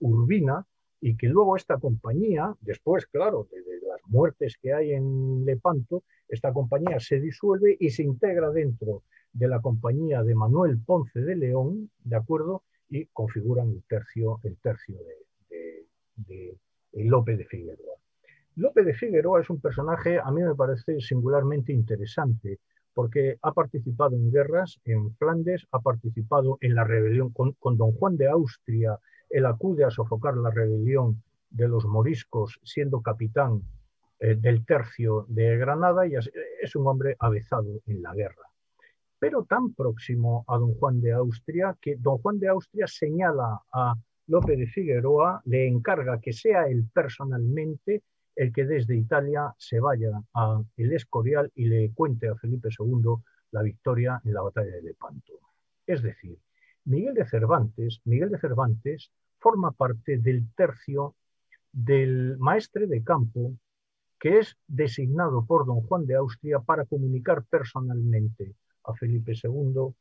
Urbina, 0.00 0.66
y 1.00 1.16
que 1.16 1.28
luego 1.28 1.56
esta 1.56 1.78
compañía, 1.78 2.52
después, 2.62 3.06
claro, 3.06 3.46
de, 3.52 3.60
las 3.86 4.00
muertes 4.08 4.56
que 4.60 4.72
hay 4.72 4.90
en 4.90 5.44
Lepanto, 5.44 6.02
esta 6.28 6.52
compañía 6.52 6.98
se 6.98 7.20
disuelve 7.20 7.76
y 7.78 7.90
se 7.90 8.02
integra 8.02 8.50
dentro 8.50 9.04
de 9.32 9.46
la 9.46 9.60
compañía 9.60 10.24
de 10.24 10.34
Manuel 10.34 10.80
Ponce 10.84 11.20
de 11.20 11.36
León, 11.36 11.90
¿de 12.02 12.16
acuerdo? 12.16 12.64
Y 12.88 13.06
configuran 13.06 13.70
el 13.70 13.84
tercio, 13.84 14.40
el 14.42 14.56
tercio 14.56 14.98
de, 15.48 15.86
de 16.26 17.04
Lope 17.04 17.36
de 17.36 17.44
Figueroa. 17.44 17.95
Lope 18.56 18.84
de 18.84 18.94
Figueroa 18.94 19.42
es 19.42 19.50
un 19.50 19.60
personaje, 19.60 20.18
a 20.18 20.30
mí 20.30 20.42
me 20.42 20.54
parece 20.54 20.98
singularmente 21.00 21.74
interesante, 21.74 22.58
porque 22.94 23.36
ha 23.42 23.52
participado 23.52 24.16
en 24.16 24.32
guerras 24.32 24.80
en 24.84 25.14
Flandes, 25.16 25.66
ha 25.72 25.80
participado 25.80 26.56
en 26.62 26.74
la 26.74 26.84
rebelión 26.84 27.34
con, 27.34 27.54
don 27.76 27.92
Juan 27.92 28.16
de 28.16 28.28
Austria 28.28 28.98
él 29.28 29.44
acude 29.44 29.84
a 29.84 29.90
sofocar 29.90 30.36
la 30.38 30.50
rebelión 30.50 31.22
de 31.50 31.68
los 31.68 31.84
moriscos 31.84 32.58
siendo 32.62 33.02
capitán 33.02 33.60
eh, 34.20 34.36
del 34.36 34.64
tercio 34.64 35.26
de 35.28 35.58
Granada 35.58 36.06
y 36.06 36.14
es 36.14 36.76
un 36.76 36.86
hombre 36.86 37.16
avezado 37.18 37.82
en 37.86 38.00
la 38.00 38.14
guerra. 38.14 38.48
Pero 39.18 39.44
tan 39.44 39.74
próximo 39.74 40.46
a 40.48 40.56
don 40.56 40.74
Juan 40.74 41.02
de 41.02 41.12
Austria 41.12 41.76
que 41.78 41.96
don 41.96 42.18
Juan 42.18 42.38
de 42.38 42.48
Austria 42.48 42.86
señala 42.86 43.60
a 43.70 43.94
Lope 44.28 44.56
de 44.56 44.66
Figueroa, 44.66 45.42
le 45.44 45.66
encarga 45.66 46.20
que 46.20 46.32
sea 46.32 46.68
él 46.68 46.88
personalmente 46.92 48.02
el 48.36 48.52
que 48.52 48.66
desde 48.66 48.96
Italia 48.96 49.54
se 49.58 49.80
vaya 49.80 50.22
a 50.34 50.62
el 50.76 50.92
Escorial 50.92 51.50
y 51.54 51.64
le 51.64 51.90
cuente 51.92 52.28
a 52.28 52.36
Felipe 52.36 52.68
II 52.78 53.16
la 53.50 53.62
victoria 53.62 54.20
en 54.24 54.34
la 54.34 54.42
batalla 54.42 54.72
de 54.72 54.82
Lepanto. 54.82 55.40
Es 55.86 56.02
decir, 56.02 56.38
Miguel 56.84 57.14
de 57.14 57.26
Cervantes, 57.26 58.00
Miguel 58.04 58.30
de 58.30 58.38
Cervantes 58.38 59.10
forma 59.38 59.72
parte 59.72 60.18
del 60.18 60.48
tercio 60.54 61.14
del 61.72 62.36
maestre 62.38 62.86
de 62.86 63.02
campo 63.02 63.54
que 64.18 64.38
es 64.38 64.56
designado 64.66 65.44
por 65.44 65.66
don 65.66 65.82
Juan 65.82 66.06
de 66.06 66.16
Austria 66.16 66.60
para 66.60 66.84
comunicar 66.84 67.44
personalmente 67.44 68.54
a 68.84 68.94
Felipe 68.94 69.32
II 69.32 69.94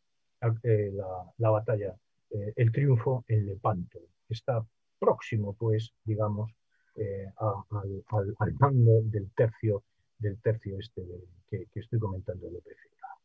eh, 0.63 0.93
la, 1.37 1.49
batalla, 1.49 1.95
eh, 2.29 2.53
el 2.55 2.71
triunfo 2.71 3.25
en 3.27 3.45
Lepanto. 3.45 3.99
Está 4.29 4.65
próximo, 4.99 5.53
pues, 5.53 5.93
digamos, 6.03 6.51
eh, 6.95 7.31
al, 7.37 8.53
mando 8.59 9.01
del 9.03 9.29
tercio, 9.31 9.83
del 10.17 10.37
tercio 10.39 10.77
este 10.79 11.03
que, 11.49 11.67
estoy 11.75 11.99
comentando 11.99 12.49
de 12.49 12.61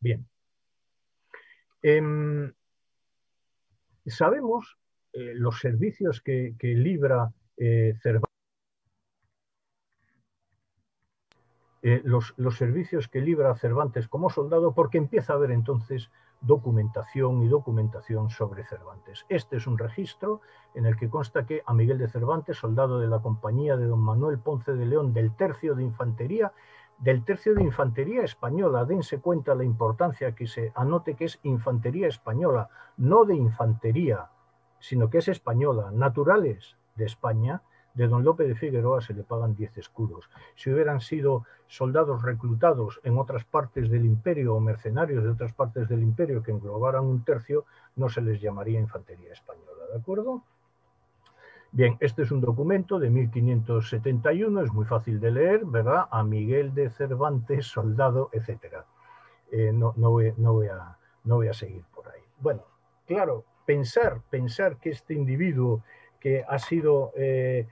Bien. 0.00 0.26
Em, 1.82 2.52
Sabemos 4.06 4.78
eh, 5.12 5.34
los 5.34 5.60
servicios 5.60 6.20
que, 6.20 6.54
libra 6.62 7.32
eh, 7.56 7.94
Cervantes, 8.02 8.30
eh, 11.82 12.02
los, 12.04 12.34
servicios 12.56 13.08
que 13.08 13.20
libra 13.20 13.54
Cervantes 13.56 14.08
como 14.08 14.30
soldado, 14.30 14.74
porque 14.74 14.98
empieza 14.98 15.32
a 15.32 15.36
haber 15.36 15.50
entonces 15.50 16.10
documentación 16.40 17.42
y 17.42 17.48
documentación 17.48 18.30
sobre 18.30 18.64
Cervantes. 18.64 19.26
Este 19.28 19.56
es 19.56 19.66
un 19.66 19.78
registro 19.78 20.40
en 20.74 20.86
el 20.86 20.96
que 20.96 21.10
consta 21.10 21.44
que 21.44 21.62
a 21.66 21.74
Miguel 21.74 21.98
de 21.98 22.08
Cervantes, 22.08 22.56
soldado 22.56 22.98
de 22.98 23.08
la 23.08 23.20
compañía 23.20 23.76
de 23.76 23.86
don 23.86 24.00
Manuel 24.00 24.38
Ponce 24.38 24.72
de 24.72 24.86
León 24.86 25.12
del 25.12 25.34
Tercio 25.34 25.74
de 25.74 25.82
Infantería, 25.82 26.52
del 27.00 27.24
tercio 27.24 27.54
de 27.54 27.62
infantería 27.62 28.22
española. 28.22 28.84
Dense 28.84 29.20
cuenta 29.20 29.54
la 29.54 29.64
importancia 29.64 30.34
que 30.34 30.46
se 30.46 30.72
anote 30.74 31.14
que 31.14 31.24
es 31.24 31.40
infantería 31.42 32.08
española, 32.08 32.68
no 32.96 33.24
de 33.24 33.36
infantería, 33.36 34.28
sino 34.78 35.08
que 35.08 35.18
es 35.18 35.28
española, 35.28 35.90
naturales 35.92 36.76
de 36.96 37.06
España. 37.06 37.62
De 37.94 38.06
don 38.06 38.24
Lope 38.24 38.44
de 38.44 38.54
Figueroa 38.54 39.00
se 39.00 39.14
le 39.14 39.24
pagan 39.24 39.54
10 39.54 39.78
escudos. 39.78 40.30
Si 40.54 40.70
hubieran 40.70 41.00
sido 41.00 41.44
soldados 41.66 42.22
reclutados 42.22 43.00
en 43.04 43.18
otras 43.18 43.44
partes 43.44 43.90
del 43.90 44.04
imperio 44.04 44.54
o 44.54 44.60
mercenarios 44.60 45.24
de 45.24 45.30
otras 45.30 45.52
partes 45.52 45.88
del 45.88 46.02
imperio 46.02 46.42
que 46.42 46.52
englobaran 46.52 47.04
un 47.04 47.24
tercio, 47.24 47.64
no 47.96 48.08
se 48.08 48.20
les 48.20 48.40
llamaría 48.40 48.80
infantería 48.80 49.32
española, 49.32 49.86
¿de 49.92 49.98
acuerdo? 49.98 50.42
Bien, 51.72 51.96
este 52.00 52.22
es 52.22 52.32
un 52.32 52.40
documento 52.40 52.98
de 52.98 53.10
1571, 53.10 54.62
es 54.62 54.72
muy 54.72 54.84
fácil 54.84 55.20
de 55.20 55.30
leer, 55.30 55.64
¿verdad? 55.64 56.08
A 56.10 56.24
Miguel 56.24 56.74
de 56.74 56.90
Cervantes, 56.90 57.66
soldado, 57.66 58.28
etc. 58.32 58.84
Eh, 59.52 59.70
no, 59.72 59.94
no, 59.96 60.10
voy, 60.10 60.34
no, 60.36 60.54
voy 60.54 60.66
a, 60.66 60.96
no 61.24 61.36
voy 61.36 61.46
a 61.46 61.52
seguir 61.52 61.84
por 61.94 62.08
ahí. 62.08 62.22
Bueno, 62.40 62.64
claro, 63.06 63.44
pensar, 63.64 64.20
pensar 64.30 64.78
que 64.78 64.90
este 64.90 65.14
individuo 65.14 65.84
que 66.18 66.44
ha 66.46 66.58
sido 66.58 67.12
eh, 67.16 67.68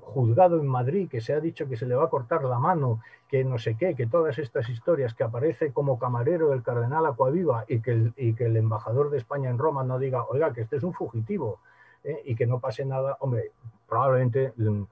juzgado 0.00 0.60
en 0.60 0.66
Madrid, 0.66 1.08
que 1.08 1.20
se 1.20 1.32
ha 1.32 1.40
dicho 1.40 1.68
que 1.68 1.76
se 1.76 1.86
le 1.86 1.94
va 1.94 2.04
a 2.04 2.10
cortar 2.10 2.44
la 2.44 2.58
mano, 2.58 3.00
que 3.28 3.44
no 3.44 3.58
sé 3.58 3.76
qué, 3.76 3.94
que 3.94 4.06
todas 4.06 4.38
estas 4.38 4.68
historias, 4.68 5.14
que 5.14 5.24
aparece 5.24 5.72
como 5.72 5.98
camarero 5.98 6.50
del 6.50 6.62
cardenal 6.62 7.04
Acuaviva 7.06 7.64
y 7.68 7.80
que 7.80 8.12
y 8.16 8.34
que 8.34 8.46
el 8.46 8.56
embajador 8.56 9.10
de 9.10 9.18
España 9.18 9.50
en 9.50 9.58
Roma 9.58 9.82
no 9.82 9.98
diga, 9.98 10.24
oiga, 10.24 10.52
que 10.52 10.62
este 10.62 10.76
es 10.76 10.82
un 10.82 10.94
fugitivo, 10.94 11.60
¿eh? 12.04 12.22
y 12.24 12.34
que 12.34 12.46
no 12.46 12.60
pase 12.60 12.84
nada, 12.84 13.16
hombre, 13.20 13.52
probablemente 13.88 14.52
mm, 14.56 14.82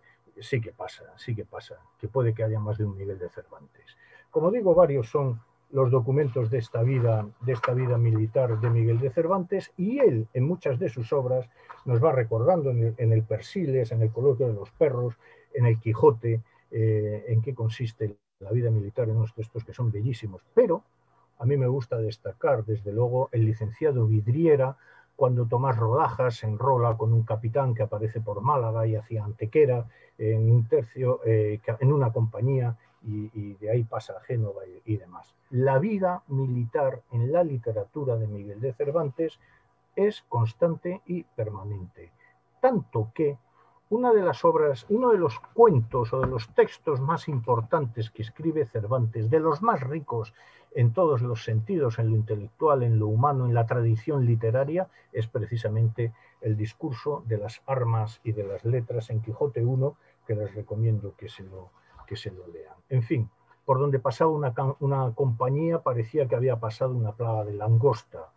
sí 0.41 0.61
que 0.61 0.73
pasa, 0.73 1.05
sí 1.17 1.35
que 1.35 1.45
pasa, 1.45 1.77
que 1.99 2.09
puede 2.09 2.35
que 2.35 2.45
haya 2.45 2.61
más 2.61 2.79
de 2.79 2.85
un 2.85 2.97
nivel 2.97 3.19
de 3.19 3.29
Cervantes. 3.29 3.97
Como 4.31 4.51
digo, 4.51 4.75
varios 4.75 5.09
son 5.09 5.41
los 5.71 5.91
documentos 5.91 6.51
de 6.51 6.59
esta 6.59 6.83
vida, 6.83 7.27
de 7.41 7.53
esta 7.53 7.75
vida 7.75 7.99
militar 7.99 8.61
de 8.61 8.71
Miguel 8.71 8.99
de 8.99 9.11
Cervantes 9.11 9.73
y 9.77 9.99
él 9.99 10.29
en 10.33 10.45
muchas 10.45 10.79
de 10.79 10.89
sus 10.89 11.13
obras 11.13 11.49
nos 11.85 12.03
va 12.03 12.13
recordando 12.13 12.71
en 12.71 13.13
el, 13.13 13.23
Persiles, 13.23 13.93
en 13.93 14.03
el 14.03 14.11
Coloquio 14.11 14.47
de 14.47 14.55
los 14.55 14.71
Perros, 14.71 15.15
en 15.55 15.67
el 15.67 15.79
Quijote, 15.79 16.41
eh, 16.71 17.25
en 17.29 17.43
qué 17.43 17.55
consiste 17.55 18.17
la 18.41 18.51
vida 18.51 18.71
militar 18.71 19.09
en 19.09 19.17
unos 19.17 19.35
textos 19.35 19.65
que 19.65 19.73
son 19.73 19.91
bellísimos. 19.91 20.43
Pero 20.55 20.83
a 21.39 21.45
mí 21.45 21.57
me 21.57 21.67
gusta 21.67 21.97
destacar, 21.99 22.65
desde 22.65 22.93
luego, 22.93 23.29
el 23.33 23.45
licenciado 23.45 24.07
Vidriera, 24.07 24.77
cuando 25.15 25.47
Tomás 25.47 25.77
Rodajas 25.77 26.37
se 26.37 26.47
enrola 26.47 26.97
con 26.97 27.13
un 27.13 27.23
capitán 27.23 27.75
que 27.75 27.83
aparece 27.83 28.21
por 28.21 28.43
Málaga 28.43 28.87
y 28.87 28.97
hacia 28.97 29.25
Antequera 29.25 29.87
en 30.19 30.51
un 30.51 30.67
tercio, 30.67 31.21
eh, 31.25 31.61
en 31.81 31.93
una 31.93 32.13
compañía 32.13 32.77
y, 33.07 33.55
de 33.55 33.71
ahí 33.71 33.85
pasa 33.85 34.15
a 34.15 34.21
Génova 34.21 34.63
y, 34.85 34.97
demás. 34.97 35.35
La 35.51 35.79
vida 35.79 36.23
militar 36.27 37.03
en 37.13 37.33
la 37.33 37.45
literatura 37.45 38.17
de 38.17 38.27
Miguel 38.27 38.61
de 38.61 38.73
Cervantes 38.73 39.39
es 39.95 40.23
constante 40.29 41.03
y 41.07 41.23
permanente, 41.23 42.11
tanto 42.61 43.13
que 43.15 43.39
una 43.89 44.13
de 44.13 44.23
las 44.23 44.45
obras, 44.45 44.85
uno 44.89 45.11
de 45.13 45.19
los 45.19 45.39
cuentos 45.55 46.13
o 46.13 46.21
de 46.21 46.27
los 46.27 46.53
textos 46.55 47.01
más 47.01 47.29
importantes 47.29 48.11
que 48.11 48.23
escribe 48.23 48.67
Cervantes, 48.67 49.31
de 49.31 49.39
los 49.39 49.63
más 49.63 49.81
ricos 49.81 50.35
en 50.75 50.93
todos 50.93 51.23
los 51.23 51.45
sentidos, 51.45 52.01
en 52.01 52.11
lo 52.11 52.17
intelectual, 52.17 52.83
en 52.83 52.99
lo 52.99 53.07
humano, 53.07 53.47
en 53.47 53.55
la 53.55 53.67
tradición 53.67 54.27
literaria, 54.27 54.89
es 55.13 55.29
precisamente 55.29 56.13
el 56.41 56.57
discurso 56.57 57.23
de 57.27 57.39
las 57.39 57.63
armas 57.67 58.21
y 58.25 58.33
de 58.33 58.43
las 58.43 58.65
letras 58.65 59.09
en 59.11 59.23
Quijote 59.23 59.63
I, 59.63 59.93
que 60.27 60.35
les 60.35 60.55
recomiendo 60.55 61.15
que 61.17 61.29
se 61.29 61.45
lo, 61.45 61.71
que 62.07 62.17
se 62.17 62.31
lo 62.31 62.47
lean. 62.49 62.75
En 62.89 63.03
fin, 63.03 63.29
por 63.65 63.79
donde 63.79 63.99
pasaba 63.99 64.31
una, 64.31 65.13
compañía 65.15 65.81
parecía 65.81 66.27
que 66.27 66.37
había 66.37 66.57
pasado 66.57 66.93
una 66.93 67.13
plaga 67.13 67.45
de 67.45 67.55
langosta. 67.55 68.31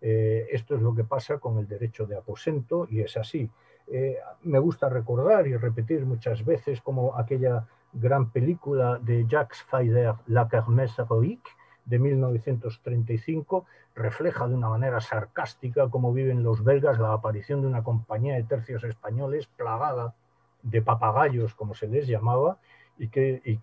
Eh, 0.00 0.46
esto 0.50 0.76
es 0.76 0.82
lo 0.82 0.94
que 0.94 1.04
pasa 1.04 1.38
con 1.38 1.58
el 1.58 1.66
derecho 1.66 2.06
de 2.06 2.16
aposento 2.16 2.86
y 2.88 3.00
es 3.00 3.16
así. 3.16 3.50
Eh, 3.88 4.16
me 4.42 4.58
gusta 4.58 4.88
recordar 4.88 5.46
y 5.46 5.56
repetir 5.56 6.06
muchas 6.06 6.44
veces 6.44 6.80
como 6.80 7.16
aquella 7.16 7.66
gran 7.92 8.30
película 8.30 8.98
de 9.00 9.26
Jacques 9.26 9.62
Feider, 9.62 10.14
La 10.26 10.48
Kermesse 10.48 10.98
Héroïque, 10.98 11.50
de 11.84 11.98
1935, 11.98 13.64
refleja 13.94 14.46
de 14.48 14.54
una 14.54 14.68
manera 14.68 15.00
sarcástica 15.00 15.88
cómo 15.88 16.12
viven 16.12 16.42
los 16.42 16.62
belgas 16.62 16.98
la 16.98 17.12
aparición 17.12 17.62
de 17.62 17.68
una 17.68 17.82
compañía 17.82 18.34
de 18.34 18.42
tercios 18.42 18.84
españoles 18.84 19.46
plagada 19.46 20.14
de 20.62 20.82
papagayos, 20.82 21.54
como 21.54 21.74
se 21.74 21.86
les 21.86 22.06
llamaba, 22.08 22.58
y 22.98 23.08
qué 23.08 23.40
y 23.44 23.58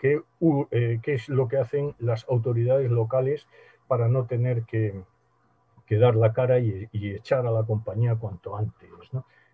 eh, 0.71 0.99
es 1.05 1.29
lo 1.29 1.47
que 1.47 1.57
hacen 1.57 1.95
las 1.99 2.27
autoridades 2.29 2.89
locales 2.89 3.47
para 3.87 4.07
no 4.07 4.25
tener 4.25 4.63
que, 4.63 5.03
dar 5.89 6.15
la 6.15 6.33
cara 6.33 6.57
y, 6.57 6.89
echar 6.91 7.45
a 7.45 7.51
la 7.51 7.63
compañía 7.63 8.15
cuanto 8.15 8.57
antes. 8.57 8.89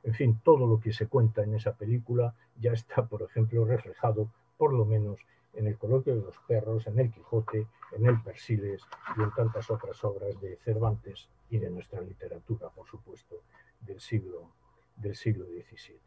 En 0.03 0.13
fin, 0.13 0.39
todo 0.41 0.65
lo 0.65 0.79
que 0.79 0.93
se 0.93 1.07
cuenta 1.07 1.43
en 1.43 1.55
esa 1.55 1.73
película 1.73 2.33
ya 2.61 2.71
está, 2.71 3.05
por 3.05 3.23
ejemplo, 3.23 3.65
reflejado, 3.65 4.29
por 4.57 4.73
lo 4.73 4.85
menos, 4.85 5.19
en 5.53 5.67
el 5.67 5.77
coloquio 5.77 6.15
de 6.15 6.21
los 6.21 6.37
perros, 6.47 6.87
en 6.87 6.99
el 6.99 7.11
Quijote, 7.11 7.67
en 7.91 8.05
el 8.05 8.21
Persiles 8.21 8.81
y 9.17 9.21
en 9.21 9.31
tantas 9.31 9.69
otras 9.69 10.01
obras 10.05 10.39
de 10.39 10.55
Cervantes 10.57 11.27
y 11.49 11.57
de 11.57 11.69
nuestra 11.69 11.99
literatura, 12.01 12.69
por 12.69 12.87
supuesto, 12.87 13.41
del 13.81 13.99
siglo, 13.99 14.49
del 14.95 15.15
siglo 15.15 15.45
XVII. 15.45 15.99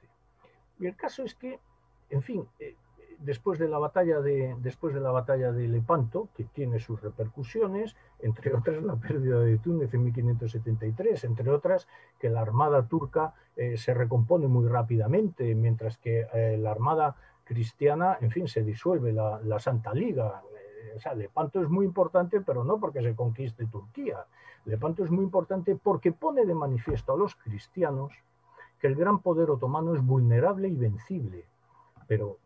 Y 0.78 0.86
el 0.86 0.96
caso 0.96 1.24
es 1.24 1.34
que, 1.34 1.58
en 2.08 2.22
fin, 2.22 2.48
eh, 2.58 2.76
después 3.24 3.58
de 3.58 3.68
la 3.68 3.78
batalla 3.78 4.20
de, 4.20 4.56
después 4.60 4.94
de 4.94 5.00
la 5.00 5.10
batalla 5.10 5.52
de 5.52 5.68
Lepanto, 5.68 6.28
que 6.34 6.44
tiene 6.44 6.78
sus 6.80 7.00
repercusiones, 7.00 7.96
entre 8.20 8.54
otras 8.56 8.82
la 8.82 8.96
pérdida 8.96 9.40
de 9.40 9.58
Túnez 9.58 9.92
en 9.94 10.04
1573, 10.04 11.24
entre 11.24 11.50
otras 11.50 11.88
que 12.18 12.28
la 12.28 12.40
armada 12.40 12.86
turca 12.86 13.34
eh, 13.56 13.76
se 13.76 13.94
recompone 13.94 14.48
muy 14.48 14.68
rápidamente, 14.68 15.54
mientras 15.54 15.98
que 15.98 16.26
eh, 16.32 16.56
la 16.58 16.70
armada 16.70 17.16
cristiana, 17.44 18.18
en 18.20 18.30
fin, 18.30 18.48
se 18.48 18.62
disuelve 18.62 19.12
la, 19.12 19.40
la 19.44 19.58
Santa 19.58 19.92
Liga. 19.92 20.42
Eh, 20.54 20.94
o 20.96 21.00
sea, 21.00 21.14
Lepanto 21.14 21.60
es 21.60 21.68
muy 21.68 21.84
importante, 21.84 22.40
pero 22.40 22.64
no 22.64 22.78
porque 22.78 23.02
se 23.02 23.14
conquiste 23.14 23.66
Turquía. 23.66 24.24
Lepanto 24.64 25.04
es 25.04 25.10
muy 25.10 25.24
importante 25.24 25.76
porque 25.76 26.12
pone 26.12 26.46
de 26.46 26.54
manifiesto 26.54 27.12
a 27.12 27.16
los 27.16 27.34
cristianos 27.34 28.12
que 28.78 28.86
el 28.86 28.94
gran 28.94 29.20
poder 29.20 29.50
otomano 29.50 29.94
es 29.94 30.04
vulnerable 30.04 30.68
y 30.68 30.76
vencible. 30.76 31.44
Pero 32.06 32.38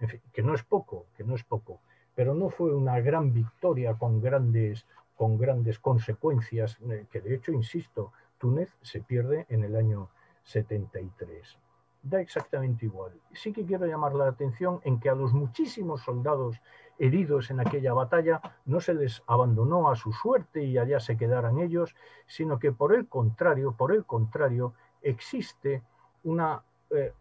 mm, 0.00 0.30
que 0.32 0.42
no 0.42 0.54
es 0.54 0.62
poco, 0.62 1.06
que 1.16 1.24
no 1.24 1.34
es 1.34 1.44
poco, 1.44 1.80
pero 2.14 2.34
no 2.34 2.50
fue 2.50 2.74
una 2.74 3.00
gran 3.00 3.32
victoria 3.32 3.94
con 3.94 4.20
grandes, 4.20 4.86
con 5.16 5.38
grandes 5.38 5.78
consecuencias, 5.78 6.78
eh, 6.88 7.06
que 7.10 7.20
de 7.20 7.34
hecho, 7.34 7.52
insisto, 7.52 8.12
Túnez 8.38 8.76
se 8.82 9.00
pierde 9.00 9.46
en 9.48 9.64
el 9.64 9.76
año 9.76 10.08
73. 10.44 11.58
Da 12.02 12.20
exactamente 12.20 12.86
igual. 12.86 13.12
Sí 13.32 13.52
que 13.52 13.64
quiero 13.66 13.86
llamar 13.86 14.14
la 14.14 14.26
atención 14.26 14.80
en 14.84 14.98
que 14.98 15.10
a 15.10 15.14
los 15.14 15.34
muchísimos 15.34 16.00
soldados 16.00 16.58
heridos 16.98 17.50
en 17.50 17.60
aquella 17.60 17.92
batalla 17.92 18.40
no 18.64 18.80
se 18.80 18.94
les 18.94 19.22
abandonó 19.26 19.90
a 19.90 19.96
su 19.96 20.12
suerte 20.12 20.62
y 20.64 20.78
allá 20.78 21.00
se 21.00 21.16
quedaran 21.16 21.58
ellos, 21.58 21.94
sino 22.26 22.58
que 22.58 22.72
por 22.72 22.94
el 22.94 23.06
contrario, 23.06 23.72
por 23.72 23.92
el 23.92 24.04
contrario, 24.04 24.74
existe 25.02 25.82
una, 26.24 26.62
eh, 26.90 27.12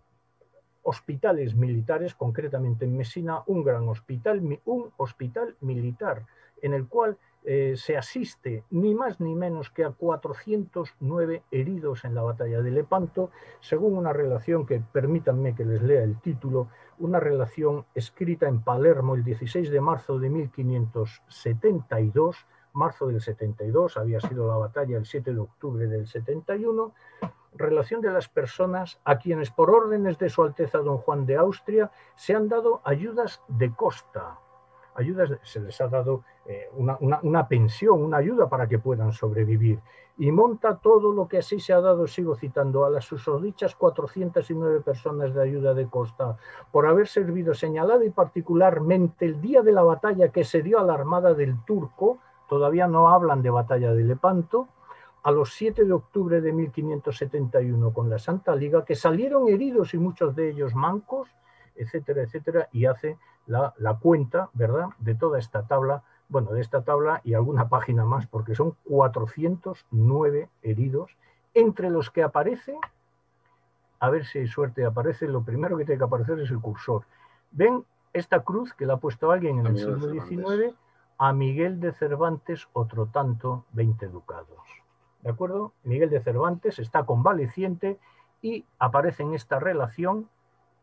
hospitales 0.83 1.55
militares, 1.55 2.15
concretamente 2.15 2.85
en 2.85 2.97
Mesina, 2.97 3.43
un 3.47 3.63
gran 3.63 3.87
hospital, 3.87 4.41
un 4.65 4.91
hospital 4.97 5.55
militar, 5.61 6.25
en 6.61 6.73
el 6.73 6.87
cual 6.87 7.17
eh, 7.45 7.75
se 7.77 7.95
asiste 7.95 8.65
ni 8.69 8.93
más 8.93 9.21
ni 9.21 9.33
menos 9.33 9.69
que 9.69 9.85
a 9.85 9.91
409 9.91 11.43
heridos 11.51 12.03
en 12.03 12.13
la 12.13 12.21
batalla 12.21 12.61
de 12.61 12.71
Lepanto, 12.71 13.31
según 13.61 13.97
una 13.97 14.11
relación 14.11 14.65
que, 14.65 14.81
permítanme 14.81 15.55
que 15.55 15.63
les 15.63 15.81
lea 15.81 16.03
el 16.03 16.19
título, 16.19 16.67
una 16.97 17.19
relación 17.19 17.85
escrita 17.95 18.47
en 18.47 18.61
Palermo 18.61 19.15
el 19.15 19.23
16 19.23 19.71
de 19.71 19.81
marzo 19.81 20.19
de 20.19 20.29
1572, 20.29 22.45
marzo 22.73 23.07
del 23.07 23.21
72, 23.21 23.97
había 23.97 24.19
sido 24.19 24.47
la 24.47 24.57
batalla 24.57 24.97
el 24.97 25.05
7 25.05 25.33
de 25.33 25.39
octubre 25.39 25.87
del 25.87 26.07
71, 26.07 26.93
relación 27.53 28.01
de 28.01 28.11
las 28.11 28.29
personas 28.29 28.99
a 29.03 29.17
quienes 29.17 29.51
por 29.51 29.69
órdenes 29.69 30.17
de 30.17 30.29
Su 30.29 30.43
Alteza 30.43 30.79
Don 30.79 30.97
Juan 30.97 31.25
de 31.25 31.35
Austria 31.35 31.91
se 32.15 32.35
han 32.35 32.49
dado 32.49 32.81
ayudas 32.83 33.41
de 33.47 33.73
costa. 33.73 34.37
Ayudas, 34.95 35.31
se 35.43 35.59
les 35.61 35.79
ha 35.79 35.87
dado 35.87 36.23
eh, 36.45 36.69
una, 36.73 37.47
pensión, 37.47 38.03
una 38.03 38.17
ayuda 38.17 38.49
para 38.49 38.67
que 38.67 38.79
puedan 38.79 39.13
sobrevivir. 39.13 39.79
Y 40.17 40.31
monta 40.31 40.75
todo 40.75 41.13
lo 41.13 41.29
que 41.29 41.37
así 41.37 41.59
se 41.59 41.71
ha 41.71 41.79
dado, 41.79 42.05
sigo 42.07 42.35
citando, 42.35 42.83
a 42.83 42.89
las 42.89 43.05
susodichas 43.05 43.75
409 43.75 44.81
personas 44.81 45.33
de 45.33 45.41
ayuda 45.41 45.73
de 45.73 45.87
costa, 45.87 46.37
por 46.71 46.87
haber 46.87 47.07
servido 47.07 47.53
señalado 47.53 48.03
y 48.03 48.09
particularmente 48.09 49.25
el 49.25 49.39
día 49.39 49.61
de 49.61 49.71
la 49.71 49.83
batalla 49.83 50.29
que 50.29 50.43
se 50.43 50.61
dio 50.61 50.79
a 50.79 50.83
la 50.83 50.95
armada 50.95 51.33
del 51.33 51.63
turco, 51.63 52.17
todavía 52.49 52.87
no 52.87 53.09
hablan 53.09 53.41
de 53.41 53.51
batalla 53.51 53.93
de 53.93 54.03
Lepanto, 54.03 54.67
a 55.23 55.31
los 55.31 55.53
7 55.53 55.85
de 55.85 55.93
octubre 55.93 56.41
de 56.41 56.53
1571 56.53 57.93
con 57.93 58.09
la 58.09 58.19
Santa 58.19 58.55
Liga, 58.55 58.85
que 58.85 58.95
salieron 58.95 59.49
heridos 59.49 59.93
y 59.93 59.97
muchos 59.97 60.35
de 60.35 60.49
ellos 60.49 60.73
mancos, 60.75 61.29
etcétera, 61.75 62.23
etcétera, 62.23 62.69
y 62.71 62.85
hace 62.85 63.17
la, 63.47 63.73
cuenta, 64.01 64.49
¿verdad?, 64.53 64.87
de 64.99 65.15
toda 65.15 65.39
esta 65.39 65.63
tabla, 65.63 66.03
bueno, 66.29 66.51
de 66.51 66.61
esta 66.61 66.83
tabla 66.83 67.21
y 67.23 67.33
alguna 67.33 67.67
página 67.67 68.05
más, 68.05 68.27
porque 68.27 68.55
son 68.55 68.75
409 68.85 70.49
heridos, 70.61 71.17
entre 71.53 71.89
los 71.89 72.11
que 72.11 72.23
aparece, 72.23 72.77
a 73.99 74.09
ver 74.09 74.25
si 74.25 74.39
hay 74.39 74.47
suerte, 74.47 74.85
aparece, 74.85 75.27
lo 75.27 75.41
primero 75.41 75.77
que 75.77 75.85
tiene 75.85 75.97
que 75.97 76.05
aparecer 76.05 76.39
es 76.39 76.51
el 76.51 76.59
cursor. 76.59 77.03
¿Ven 77.51 77.83
esta 78.13 78.41
cruz 78.41 78.73
que 78.73 78.85
la 78.85 78.93
ha 78.93 78.97
puesto 78.97 79.31
alguien 79.31 79.59
en 79.59 79.67
el 79.67 79.77
siglo 79.77 80.11
XIX? 80.11 80.75
A 81.17 81.33
Miguel 81.33 81.79
de 81.81 81.91
Cervantes, 81.91 82.69
otro 82.71 83.07
tanto, 83.07 83.65
20 83.73 84.07
ducados. 84.07 84.59
¿De 85.21 85.29
acuerdo? 85.29 85.73
Miguel 85.83 86.09
de 86.09 86.21
Cervantes 86.21 86.79
está 86.79 87.03
convaleciente 87.03 87.97
y 88.41 88.65
aparece 88.77 89.23
en 89.23 89.33
esta 89.33 89.59
relación 89.59 90.29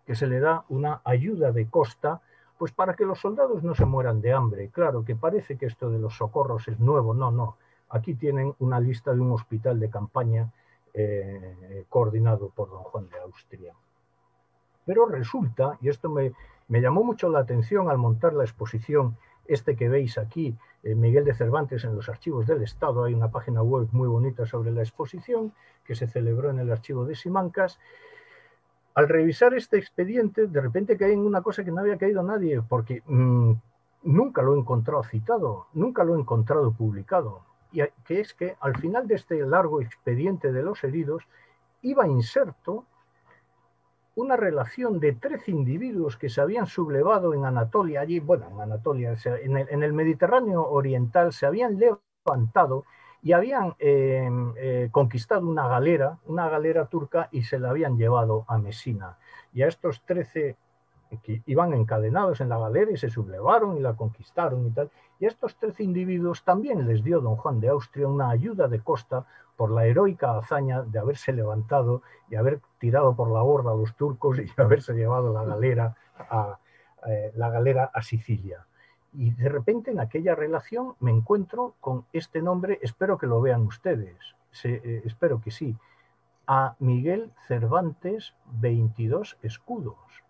que 0.07 0.15
se 0.15 0.27
le 0.27 0.41
da 0.41 0.65
una 0.69 1.01
ayuda 1.05 1.53
de 1.53 1.69
costa, 1.69 2.21
pues 2.59 2.73
para 2.73 2.95
que 2.95 3.05
los 3.05 3.21
soldados 3.21 3.63
no 3.63 3.75
se 3.75 3.85
mueran 3.85 4.21
de 4.21 4.33
hambre. 4.33 4.69
Claro 4.69 5.05
que 5.05 5.17
parece 5.17 5.57
que 5.57 5.67
esto 5.67 5.91
de 5.91 5.99
los 5.99 6.17
socorros 6.17 6.69
es 6.69 6.79
nuevo, 6.79 7.13
no, 7.13 7.31
no. 7.31 7.57
Aquí 7.89 8.15
tienen 8.15 8.55
una 8.59 8.81
lista 8.81 9.13
de 9.13 9.21
un 9.21 9.33
hospital 9.33 9.79
de 9.81 9.91
campaña 9.91 10.53
eh, 10.95 11.85
coordinado 11.89 12.49
por 12.51 12.71
don 12.71 12.83
Juan 12.85 13.09
de 13.09 13.19
Austria. 13.19 13.75
Pero 14.85 15.07
resulta, 15.07 15.77
y 15.81 15.89
esto 15.89 16.09
me, 16.09 16.33
me 16.69 16.81
llamó 16.81 17.03
mucho 17.03 17.29
la 17.29 17.41
atención 17.41 17.91
al 17.91 17.99
montar 17.99 18.33
la 18.33 18.45
exposición 18.45 19.17
este 19.49 19.77
que 19.77 19.89
veis 19.89 20.19
aquí, 20.19 20.57
eh, 20.83 20.95
Miguel 20.95 21.25
de 21.25 21.35
Cervantes 21.35 21.85
en 21.85 21.95
los 21.95 22.09
archivos 22.09 22.47
del 22.47 22.63
Estado, 22.63 23.05
hay 23.05 23.15
una 23.15 23.31
página 23.31 23.63
web 23.63 23.89
muy 23.93 24.09
bonita 24.09 24.47
sobre 24.47 24.71
la 24.71 24.83
exposición 24.83 25.53
que 25.85 25.95
se 25.95 26.07
celebró 26.07 26.51
en 26.51 26.59
el 26.59 26.71
archivo 26.71 27.05
de 27.05 27.15
Simancas. 27.15 27.79
Al 28.95 29.09
revisar 29.09 29.55
este 29.55 29.79
expediente, 29.79 30.47
de 30.47 30.61
repente 30.61 30.97
caí 30.97 31.13
en 31.13 31.21
una 31.21 31.43
cosa 31.43 31.65
que 31.65 31.71
no 31.71 31.81
había 31.81 31.99
caído 31.99 32.23
nadie, 32.23 32.63
porque 32.63 33.03
mm, 33.07 33.53
nunca 34.05 34.43
lo 34.43 34.55
he 34.55 34.59
encontrado 34.59 35.03
citado, 35.05 35.67
nunca 35.75 36.05
lo 36.05 36.17
he 36.17 36.21
encontrado 36.21 36.73
publicado, 36.73 37.43
y 37.73 37.83
que 38.05 38.21
es 38.21 38.33
que 38.33 38.57
al 38.61 38.77
final 38.79 39.07
de 39.07 39.17
este 39.17 39.41
largo 39.47 39.81
expediente 39.81 40.53
de 40.53 40.63
los 40.63 40.83
heridos 40.85 41.25
iba 41.83 42.09
inserto 42.09 42.85
una 44.17 44.37
relación 44.37 44.99
de 44.99 45.13
tres 45.13 45.47
individuos 45.49 46.17
que 46.17 46.31
se 46.31 46.41
habían 46.41 46.67
sublevado 46.67 47.35
en 47.35 47.45
Anatolia, 47.45 48.01
allí, 48.01 48.19
bueno, 48.19 48.49
en 48.51 48.61
Anatolia, 48.61 49.15
en 49.25 49.59
el, 49.59 49.69
en 49.69 49.83
el 49.83 49.93
Mediterráneo 49.93 50.67
Oriental, 50.69 51.33
se 51.33 51.47
habían 51.47 51.79
levantado 51.79 52.85
y 53.23 53.33
habían 53.33 53.75
eh, 53.79 54.29
eh, 54.57 54.89
conquistado 54.91 55.47
una 55.47 55.69
galera, 55.69 56.19
una 56.27 56.49
galera 56.49 56.87
turca, 56.87 57.29
y 57.31 57.43
se 57.43 57.59
la 57.59 57.71
habían 57.71 57.99
llevado 57.99 58.45
a 58.49 58.57
Mesina. 58.57 59.19
Y 59.53 59.63
a 59.63 59.69
estos 59.69 60.03
trece 60.03 60.57
que 61.23 61.43
iban 61.47 61.73
encadenados 61.73 62.41
en 62.41 62.49
la 62.49 62.59
galera 62.59 62.91
y 62.91 62.97
se 62.97 63.11
sublevaron 63.11 63.77
y 63.77 63.81
la 63.81 63.95
conquistaron 63.95 64.67
y 64.67 64.71
tal. 64.71 64.91
Y 65.19 65.25
a 65.25 65.29
estos 65.29 65.57
trece 65.57 65.83
individuos 65.83 66.45
también 66.45 66.87
les 66.87 67.03
dio 67.03 67.21
don 67.21 67.37
Juan 67.37 67.61
de 67.61 67.69
Austria 67.69 68.09
una 68.09 68.31
ayuda 68.31 68.69
de 68.69 68.81
costa 68.81 69.27
por 69.57 69.71
la 69.71 69.87
heroica 69.87 70.37
hazaña 70.37 70.83
de 70.83 70.99
haberse 70.99 71.33
levantado 71.33 72.03
y 72.29 72.37
haber 72.37 72.61
tirado 72.79 73.15
por 73.15 73.31
la 73.31 73.41
borda 73.41 73.73
a 73.73 73.77
los 73.77 73.95
turcos 73.95 74.39
y 74.39 74.47
haberse 74.61 74.93
llevado 74.95 75.33
la 75.33 75.45
galera 75.45 75.97
a, 76.19 76.59
eh, 77.07 77.33
la 77.35 77.51
galera 77.51 77.91
a 77.93 78.03
Sicilia. 78.03 78.67
Y 79.13 79.31
de 79.31 79.49
repente 79.49 79.93
en 79.93 80.01
aquella 80.01 80.35
relación 80.35 80.95
me 81.01 81.11
encuentro 81.11 81.75
con 81.81 82.05
este 82.13 82.43
nombre, 82.43 82.79
espero 82.83 83.17
que 83.17 83.27
lo 83.27 83.41
vean 83.41 83.63
ustedes, 83.63 84.19
eh, 84.65 85.03
espero 85.05 85.41
que 85.41 85.51
sí, 85.51 85.75
a 86.47 86.77
Miguel 86.79 87.33
Cervantes 87.49 88.35
22 88.61 89.39
escudos. 89.43 90.26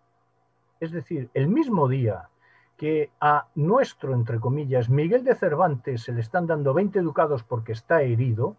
Es 0.79 0.91
decir, 0.91 1.29
el 1.33 1.47
mismo 1.47 1.87
día 1.87 2.29
que 2.77 3.09
a 3.19 3.47
nuestro, 3.55 4.13
entre 4.13 4.39
comillas, 4.39 4.89
Miguel 4.89 5.23
de 5.23 5.35
Cervantes 5.35 6.03
se 6.03 6.11
le 6.11 6.21
están 6.21 6.45
dando 6.45 6.73
20 6.73 7.01
ducados 7.01 7.43
porque 7.43 7.71
está 7.71 8.03
herido, 8.03 8.55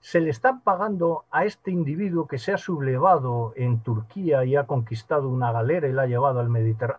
se 0.00 0.20
le 0.20 0.28
está 0.28 0.60
pagando 0.60 1.24
a 1.30 1.46
este 1.46 1.70
individuo 1.70 2.26
que 2.26 2.38
se 2.38 2.52
ha 2.52 2.58
sublevado 2.58 3.54
en 3.56 3.80
Turquía 3.80 4.44
y 4.44 4.56
ha 4.56 4.66
conquistado 4.66 5.30
una 5.30 5.50
galera 5.50 5.88
y 5.88 5.92
la 5.92 6.02
ha 6.02 6.06
llevado 6.06 6.40
al 6.40 6.50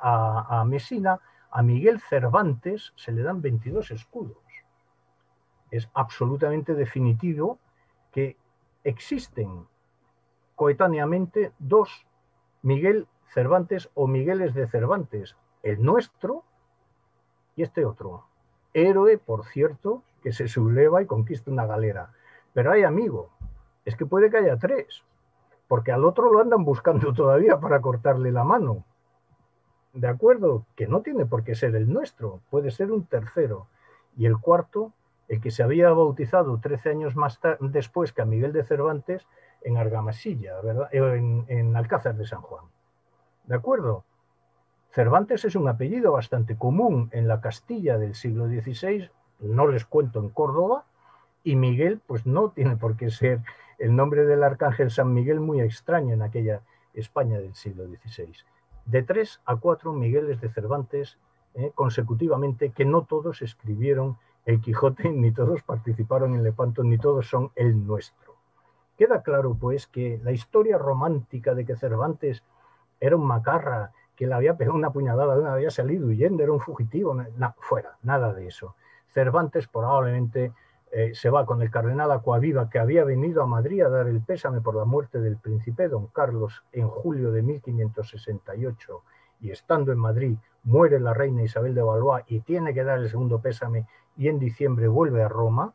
a, 0.02 0.62
a 0.62 0.66
Mesina 0.66 1.20
a 1.52 1.62
Miguel 1.62 2.02
Cervantes 2.02 2.92
se 2.98 3.14
le 3.14 3.24
dan 3.24 3.42
22 3.42 3.92
escudos. 3.92 4.44
Es 5.72 5.88
absolutamente 5.94 6.74
definitivo 6.74 7.60
que 8.12 8.36
existen 8.84 9.66
coetáneamente 10.56 11.54
dos 11.60 12.06
Miguel 12.62 13.08
Cervantes 13.36 13.89
o 13.93 14.08
Migueles 14.08 14.56
de 14.56 14.65
Cervantes, 14.65 15.36
el 15.62 15.84
nuestro 15.84 16.43
y 17.56 17.62
este 17.62 17.86
otro. 17.86 18.26
Héroe, 18.74 19.19
por 19.19 19.45
cierto, 19.45 20.02
que 20.24 20.34
se 20.34 20.48
subleva 20.48 21.04
y 21.04 21.06
conquista 21.06 21.52
una 21.52 21.67
galera. 21.67 22.13
Pero 22.54 22.71
hay 22.71 22.84
amigo, 22.84 23.30
es 23.86 23.95
que 23.95 24.08
puede 24.08 24.32
que 24.32 24.38
haya 24.38 24.58
tres, 24.58 25.04
porque 25.67 25.91
al 25.91 26.06
otro 26.06 26.32
lo 26.32 26.39
andan 26.39 26.65
buscando 26.65 27.13
todavía 27.13 27.60
para 27.60 27.82
cortarle 27.82 28.32
la 28.32 28.43
mano. 28.43 28.86
¿de 29.95 30.08
acuerdo? 30.08 30.65
Que 30.76 30.88
no 30.88 31.02
tiene 31.02 31.26
por 31.26 31.43
qué 31.43 31.56
ser 31.56 31.76
el 31.76 31.91
nuestro, 31.91 32.41
puede 32.50 32.69
ser 32.69 32.91
un 32.91 33.06
tercero. 33.06 33.67
Y 34.17 34.26
el 34.26 34.38
cuarto, 34.38 34.93
el 35.28 35.41
que 35.41 35.52
se 35.52 35.63
había 35.63 35.89
bautizado 35.89 36.60
13 36.60 36.89
años 36.89 37.15
más 37.15 37.39
después 37.60 38.13
que 38.13 38.21
a 38.21 38.26
Miguel 38.26 38.54
de 38.54 38.63
Cervantes 38.63 39.26
en 39.62 39.78
Argamasilla, 39.78 40.62
¿verdad? 40.62 40.89
Eh, 40.91 41.00
en, 41.00 41.45
en 41.48 41.76
Alcázar 41.76 42.15
de 42.15 42.26
San 42.26 42.41
Juan. 42.41 42.65
¿De 43.47 43.55
acuerdo? 43.55 44.03
Cervantes 44.91 45.45
es 45.45 45.55
un 45.55 45.67
apellido 45.67 46.12
bastante 46.12 46.58
común 46.58 47.10
en 47.12 47.27
la 47.27 47.41
Castilla 47.41 47.97
del 47.97 48.15
siglo 48.15 48.47
XVI, 48.47 49.10
no 49.39 49.67
les 49.67 49.86
cuento 49.86 50.19
en 50.19 50.29
Córdoba, 50.29 50.86
y 51.43 51.55
Miguel, 51.55 52.01
pues 52.08 52.25
no 52.25 52.49
tiene 52.49 52.75
por 52.75 52.95
qué 52.95 53.12
ser 53.12 53.41
el 53.77 53.95
nombre 53.95 54.25
del 54.25 54.43
arcángel 54.43 54.89
San 54.89 55.13
Miguel 55.13 55.39
muy 55.39 55.62
extraño 55.62 56.13
en 56.13 56.21
aquella 56.21 56.62
España 56.93 57.38
del 57.38 57.53
siglo 57.55 57.86
XVI 57.86 58.34
de 58.86 59.01
tres 59.01 59.41
a 59.45 59.55
cuatro 59.55 59.93
Migueles 59.93 60.39
de 60.39 60.49
Cervantes 60.49 61.17
eh, 61.55 61.71
consecutivamente, 61.73 62.71
que 62.71 62.86
no 62.86 63.03
todos 63.03 63.41
escribieron 63.41 64.17
el 64.45 64.62
Quijote, 64.62 65.10
ni 65.10 65.31
todos 65.31 65.63
participaron 65.63 66.36
en 66.36 66.43
Lepanto, 66.43 66.84
ni 66.84 66.97
todos 66.97 67.27
son 67.27 67.51
el 67.55 67.86
nuestro. 67.86 68.36
Queda 68.97 69.23
claro, 69.23 69.58
pues, 69.60 69.88
que 69.88 70.19
la 70.23 70.31
historia 70.31 70.77
romántica 70.77 71.53
de 71.53 71.65
que 71.65 71.75
Cervantes 71.75 72.43
era 72.99 73.15
un 73.15 73.25
macarra, 73.25 73.91
que 74.15 74.27
le 74.27 74.34
había 74.34 74.55
pegado 74.55 74.77
una 74.77 74.91
puñalada, 74.91 75.38
una 75.38 75.53
había 75.53 75.69
salido 75.69 76.08
huyendo, 76.08 76.41
era 76.41 76.51
un 76.51 76.62
fugitivo, 76.62 77.15
fuera, 77.60 77.97
nada 78.01 78.34
de 78.34 78.47
eso. 78.47 78.75
Cervantes 79.10 79.67
probablemente 79.67 80.53
eh, 80.91 81.13
se 81.13 81.29
va 81.29 81.45
con 81.45 81.62
el 81.62 81.69
cardenal 81.69 82.12
Acuaviva, 82.12 82.69
que 82.69 82.79
había 82.79 83.03
venido 83.03 83.43
a 83.43 83.45
Madrid 83.45 83.81
a 83.81 83.89
dar 83.89 84.08
el 84.08 84.21
pésame 84.21 84.62
por 84.62 84.75
la 84.75 84.86
muerte 84.86 85.19
del 85.19 85.38
príncipe 85.38 85.89
don 85.89 86.08
Carlos 86.08 86.63
en 86.71 86.88
julio 86.88 87.31
de 87.31 87.41
1568, 87.41 89.03
y 89.41 89.51
estando 89.51 89.91
en 89.91 89.99
Madrid 89.99 90.38
muere 90.63 90.99
la 90.99 91.13
reina 91.13 91.43
Isabel 91.43 91.75
de 91.75 91.81
Valois 91.81 92.23
y 92.27 92.39
tiene 92.39 92.73
que 92.73 92.84
dar 92.84 92.99
el 92.99 93.10
segundo 93.10 93.41
pésame, 93.41 93.86
y 94.15 94.29
en 94.29 94.39
diciembre 94.39 94.88
vuelve 94.88 95.21
a 95.21 95.27
Roma. 95.27 95.73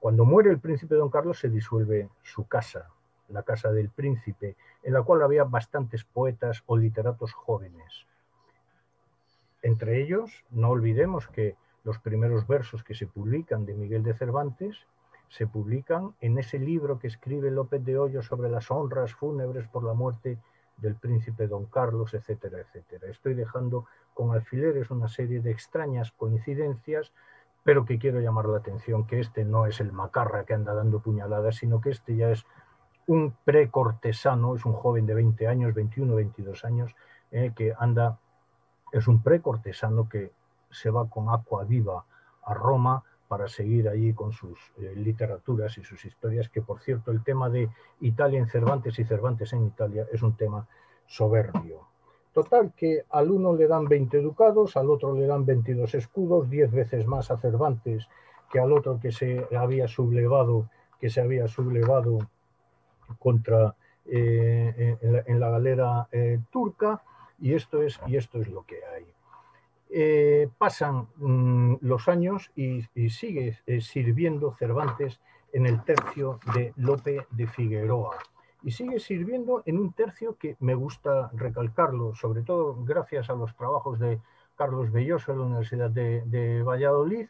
Cuando 0.00 0.24
muere 0.24 0.50
el 0.50 0.60
príncipe 0.60 0.94
don 0.94 1.10
Carlos 1.10 1.38
se 1.38 1.50
disuelve 1.50 2.08
su 2.22 2.46
casa, 2.48 2.88
la 3.28 3.42
casa 3.42 3.70
del 3.70 3.90
príncipe, 3.90 4.56
en 4.88 4.94
la 4.94 5.02
cual 5.02 5.20
había 5.20 5.44
bastantes 5.44 6.02
poetas 6.02 6.62
o 6.64 6.74
literatos 6.74 7.34
jóvenes. 7.34 8.06
Entre 9.60 10.00
ellos, 10.00 10.46
no 10.48 10.70
olvidemos 10.70 11.28
que 11.28 11.56
los 11.84 11.98
primeros 11.98 12.46
versos 12.46 12.82
que 12.82 12.94
se 12.94 13.06
publican 13.06 13.66
de 13.66 13.74
Miguel 13.74 14.02
de 14.02 14.14
Cervantes 14.14 14.86
se 15.28 15.46
publican 15.46 16.14
en 16.22 16.38
ese 16.38 16.58
libro 16.58 16.98
que 16.98 17.08
escribe 17.08 17.50
López 17.50 17.84
de 17.84 17.98
Hoyo 17.98 18.22
sobre 18.22 18.48
las 18.48 18.70
honras 18.70 19.12
fúnebres 19.12 19.68
por 19.68 19.84
la 19.84 19.92
muerte 19.92 20.38
del 20.78 20.94
príncipe 20.94 21.48
don 21.48 21.66
Carlos, 21.66 22.14
etcétera, 22.14 22.58
etcétera. 22.60 23.10
Estoy 23.10 23.34
dejando 23.34 23.84
con 24.14 24.32
alfileres 24.32 24.90
una 24.90 25.08
serie 25.08 25.40
de 25.40 25.50
extrañas 25.50 26.12
coincidencias, 26.12 27.12
pero 27.62 27.84
que 27.84 27.98
quiero 27.98 28.22
llamar 28.22 28.46
la 28.46 28.56
atención 28.56 29.06
que 29.06 29.20
este 29.20 29.44
no 29.44 29.66
es 29.66 29.80
el 29.80 29.92
macarra 29.92 30.46
que 30.46 30.54
anda 30.54 30.72
dando 30.72 31.00
puñaladas, 31.00 31.56
sino 31.56 31.82
que 31.82 31.90
este 31.90 32.16
ya 32.16 32.30
es 32.30 32.46
un 33.08 33.34
precortesano, 33.44 34.54
es 34.54 34.64
un 34.66 34.74
joven 34.74 35.06
de 35.06 35.14
20 35.14 35.48
años, 35.48 35.74
21, 35.74 36.14
22 36.14 36.64
años, 36.64 36.94
eh, 37.30 37.52
que 37.56 37.74
anda, 37.76 38.18
es 38.92 39.08
un 39.08 39.22
precortesano 39.22 40.08
que 40.08 40.30
se 40.70 40.90
va 40.90 41.08
con 41.08 41.30
Aqua 41.30 41.64
Viva 41.64 42.04
a 42.44 42.54
Roma 42.54 43.02
para 43.26 43.48
seguir 43.48 43.88
allí 43.88 44.12
con 44.12 44.32
sus 44.32 44.58
eh, 44.78 44.92
literaturas 44.94 45.76
y 45.78 45.84
sus 45.84 46.04
historias, 46.04 46.50
que 46.50 46.60
por 46.60 46.80
cierto 46.80 47.10
el 47.10 47.22
tema 47.22 47.48
de 47.48 47.70
Italia 48.00 48.38
en 48.38 48.46
Cervantes 48.46 48.98
y 48.98 49.04
Cervantes 49.04 49.52
en 49.54 49.66
Italia 49.66 50.06
es 50.12 50.22
un 50.22 50.36
tema 50.36 50.66
soberbio. 51.06 51.88
Total 52.34 52.72
que 52.76 53.04
al 53.10 53.30
uno 53.30 53.54
le 53.54 53.66
dan 53.66 53.86
20 53.86 54.20
ducados, 54.20 54.76
al 54.76 54.90
otro 54.90 55.14
le 55.14 55.26
dan 55.26 55.46
22 55.46 55.94
escudos, 55.94 56.48
10 56.50 56.72
veces 56.72 57.06
más 57.06 57.30
a 57.30 57.38
Cervantes 57.38 58.06
que 58.50 58.60
al 58.60 58.72
otro 58.72 58.98
que 59.00 59.12
se 59.12 59.46
había 59.56 59.88
sublevado, 59.88 60.68
que 61.00 61.08
se 61.08 61.20
había 61.20 61.48
sublevado 61.48 62.18
contra 63.18 63.74
eh, 64.10 64.96
en, 65.26 65.40
la, 65.40 65.50
galera 65.50 66.08
eh, 66.10 66.40
turca, 66.50 67.02
y 67.40 67.52
esto 67.52 67.82
es, 67.82 68.00
y 68.06 68.16
esto 68.16 68.40
es 68.40 68.48
lo 68.48 68.64
que 68.64 68.76
hay. 68.84 69.06
Eh, 69.90 70.48
pasan 70.58 71.08
mm, 71.16 71.76
los 71.82 72.08
años 72.08 72.50
y, 72.56 72.82
sigue 73.10 73.58
sirviendo 73.80 74.54
Cervantes 74.58 75.20
en 75.52 75.66
el 75.66 75.82
tercio 75.84 76.40
de 76.54 76.72
Lope 76.76 77.26
de 77.30 77.46
Figueroa. 77.46 78.16
Y 78.62 78.72
sigue 78.72 78.98
sirviendo 78.98 79.62
en 79.66 79.78
un 79.78 79.92
tercio 79.92 80.36
que 80.36 80.56
me 80.60 80.74
gusta 80.74 81.30
recalcarlo, 81.34 82.14
sobre 82.14 82.42
todo 82.42 82.76
gracias 82.84 83.30
a 83.30 83.34
los 83.34 83.54
trabajos 83.56 83.98
de 83.98 84.20
Carlos 84.56 84.90
Belloso 84.90 85.32
de 85.32 85.38
la 85.38 85.44
Universidad 85.44 85.90
de, 85.90 86.62
Valladolid. 86.62 87.28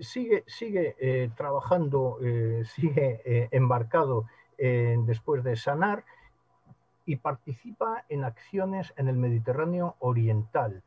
Sigue 0.00 0.44
sigue 0.46 0.96
eh, 0.98 1.30
trabajando, 1.36 2.18
sigue 2.64 3.48
embarcado 3.52 4.26
después 4.58 5.42
de 5.42 5.56
sanar 5.56 6.04
y 7.06 7.16
participa 7.16 8.04
en 8.08 8.24
acciones 8.24 8.92
en 8.96 9.08
el 9.08 9.16
Mediterráneo 9.16 9.96
Oriental. 9.98 10.82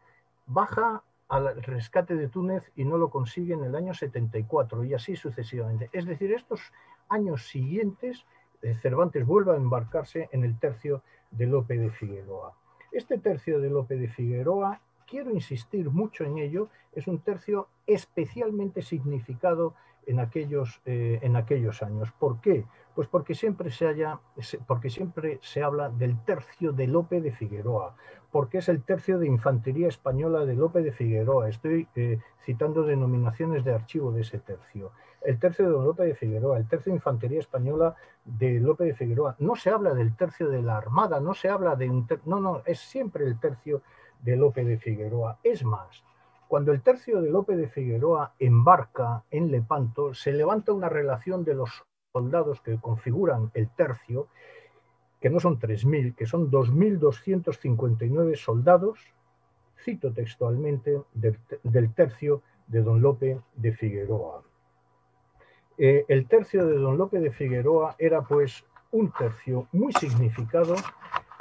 Baja 0.46 1.04
al 1.28 1.62
rescate 1.64 2.16
de 2.16 2.28
Túnez 2.28 2.72
y 2.76 2.86
no 2.86 2.98
lo 2.98 3.10
consigue 3.10 3.54
en 3.56 3.64
el 3.64 3.76
año 3.76 3.94
74 3.94 4.84
y 4.84 4.94
así 4.94 5.16
sucesivamente. 5.16 5.90
Es 5.92 6.06
decir, 6.06 6.32
estos 6.32 6.72
años 7.10 7.48
siguientes, 7.48 8.26
eh, 8.62 8.76
Cervantes 8.82 9.26
vuelve 9.26 9.54
a 9.54 9.56
embarcarse 9.56 10.30
en 10.32 10.44
el 10.44 10.60
tercio 10.60 11.02
de 11.32 11.48
Lope 11.48 11.78
de 11.78 11.90
Figueroa. 11.90 12.54
Este 12.92 13.18
tercio 13.18 13.60
de 13.60 13.70
Lope 13.70 13.98
de 13.98 14.08
Figueroa, 14.08 14.80
quiero 15.14 15.30
insistir 15.30 15.92
mucho 15.92 16.24
en 16.24 16.40
ello, 16.40 16.70
es 16.92 17.06
un 17.06 17.20
tercio 17.20 17.68
especialmente 17.86 18.82
significado 18.82 19.76
en 20.08 20.20
aquellos, 20.20 20.82
eh, 20.86 21.20
en 21.22 21.36
aquellos 21.36 21.84
años. 21.84 22.12
¿Por 22.18 22.42
qué? 22.42 22.66
Pues 22.96 23.08
porque 23.08 23.36
siempre 23.36 23.70
se, 23.70 23.86
haya, 23.86 24.20
porque 24.66 24.90
siempre 24.90 25.38
se 25.44 25.62
habla 25.62 25.90
del 25.90 26.18
tercio 26.26 26.74
de 26.74 26.88
Lope 26.88 27.22
de 27.22 27.32
Figueroa, 27.32 27.96
porque 28.32 28.58
es 28.58 28.70
el 28.70 28.82
tercio 28.82 29.20
de 29.20 29.28
Infantería 29.28 29.88
Española 29.88 30.48
de 30.48 30.56
Lope 30.56 30.82
de 30.82 30.92
Figueroa. 30.92 31.48
Estoy 31.48 31.88
eh, 31.94 32.18
citando 32.44 32.82
denominaciones 32.82 33.64
de 33.64 33.72
archivo 33.72 34.12
de 34.12 34.22
ese 34.22 34.40
tercio. 34.40 34.94
El 35.22 35.38
tercio 35.38 35.66
de 35.66 35.72
Lope 35.74 36.06
de 36.06 36.16
Figueroa, 36.16 36.58
el 36.58 36.68
tercio 36.68 36.92
de 36.92 36.98
Infantería 36.98 37.40
Española 37.40 37.96
de 38.26 38.60
Lope 38.60 38.86
de 38.86 38.96
Figueroa. 38.96 39.36
No 39.38 39.56
se 39.56 39.70
habla 39.70 39.94
del 39.94 40.16
tercio 40.16 40.50
de 40.50 40.64
la 40.64 40.76
Armada, 40.76 41.20
no 41.20 41.36
se 41.36 41.50
habla 41.50 41.76
de 41.76 41.88
un... 41.88 42.08
no, 42.26 42.40
no, 42.40 42.64
es 42.66 42.80
siempre 42.80 43.26
el 43.26 43.40
tercio 43.40 43.84
de 44.24 44.36
Lope 44.36 44.64
de 44.64 44.78
Figueroa. 44.78 45.40
Es 45.44 45.64
más, 45.64 46.04
cuando 46.48 46.72
el 46.72 46.82
tercio 46.82 47.22
de 47.22 47.30
Lope 47.30 47.56
de 47.56 47.68
Figueroa 47.68 48.34
embarca 48.40 49.24
en 49.32 49.52
Lepanto, 49.52 50.14
se 50.14 50.32
levanta 50.32 50.72
una 50.72 50.90
relación 50.90 51.44
de 51.44 51.56
los 51.56 51.84
soldados 52.12 52.62
que 52.62 52.78
configuran 52.78 53.52
el 53.54 53.70
tercio, 53.70 54.28
que 55.20 55.30
no 55.30 55.40
son 55.40 55.60
3.000, 55.60 56.16
que 56.16 56.26
son 56.26 56.52
2.259 56.52 58.36
soldados, 58.36 59.00
cito 59.84 60.12
textualmente, 60.14 61.02
del, 61.14 61.94
tercio 61.94 62.42
de 62.68 62.82
don 62.82 63.02
Lope 63.02 63.40
de 63.56 63.74
Figueroa. 63.74 64.44
Eh, 65.78 66.06
el 66.08 66.28
tercio 66.28 66.68
de 66.68 66.78
don 66.78 66.98
Lope 66.98 67.20
de 67.20 67.32
Figueroa 67.32 67.96
era 67.98 68.22
pues 68.22 68.64
un 68.92 69.12
tercio 69.12 69.68
muy 69.72 69.92
significado 69.94 70.76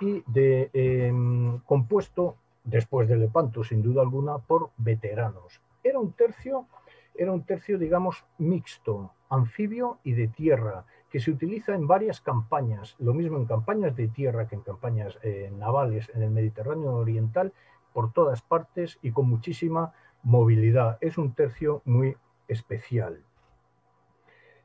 y 0.01 0.23
de, 0.27 0.71
em, 0.73 1.59
compuesto 1.61 2.37
después 2.65 3.09
de 3.09 3.17
Lepanto, 3.17 3.65
sin 3.65 3.83
duda 3.83 4.03
alguna, 4.03 4.39
por 4.39 4.71
veteranos. 4.77 5.61
Era 5.83 5.99
un 5.99 6.13
tercio, 6.13 6.67
era 7.15 7.33
un 7.33 7.45
tercio, 7.45 7.79
digamos, 7.79 8.25
mixto, 8.39 9.13
anfibio 9.29 9.99
y 10.05 10.13
de 10.13 10.29
tierra, 10.29 10.85
que 11.11 11.21
se 11.21 11.31
utiliza 11.31 11.75
en 11.75 11.87
varias 11.87 12.21
campañas, 12.21 12.97
lo 12.99 13.13
mismo 13.13 13.37
en 13.37 13.47
campañas 13.47 13.95
de 13.97 14.09
tierra 14.09 14.47
que 14.49 14.55
en 14.55 14.63
campañas 14.63 15.19
eh, 15.23 15.53
navales 15.59 16.11
en 16.15 16.23
el 16.23 16.31
Mediterráneo 16.31 16.95
Oriental, 16.95 17.53
por 17.93 18.13
todas 18.13 18.41
partes 18.41 18.99
y 19.03 19.11
con 19.11 19.29
muchísima 19.29 19.93
movilidad. 20.23 20.97
Es 21.01 21.19
un 21.19 21.35
tercio 21.35 21.83
muy 21.85 22.17
especial. 22.49 23.23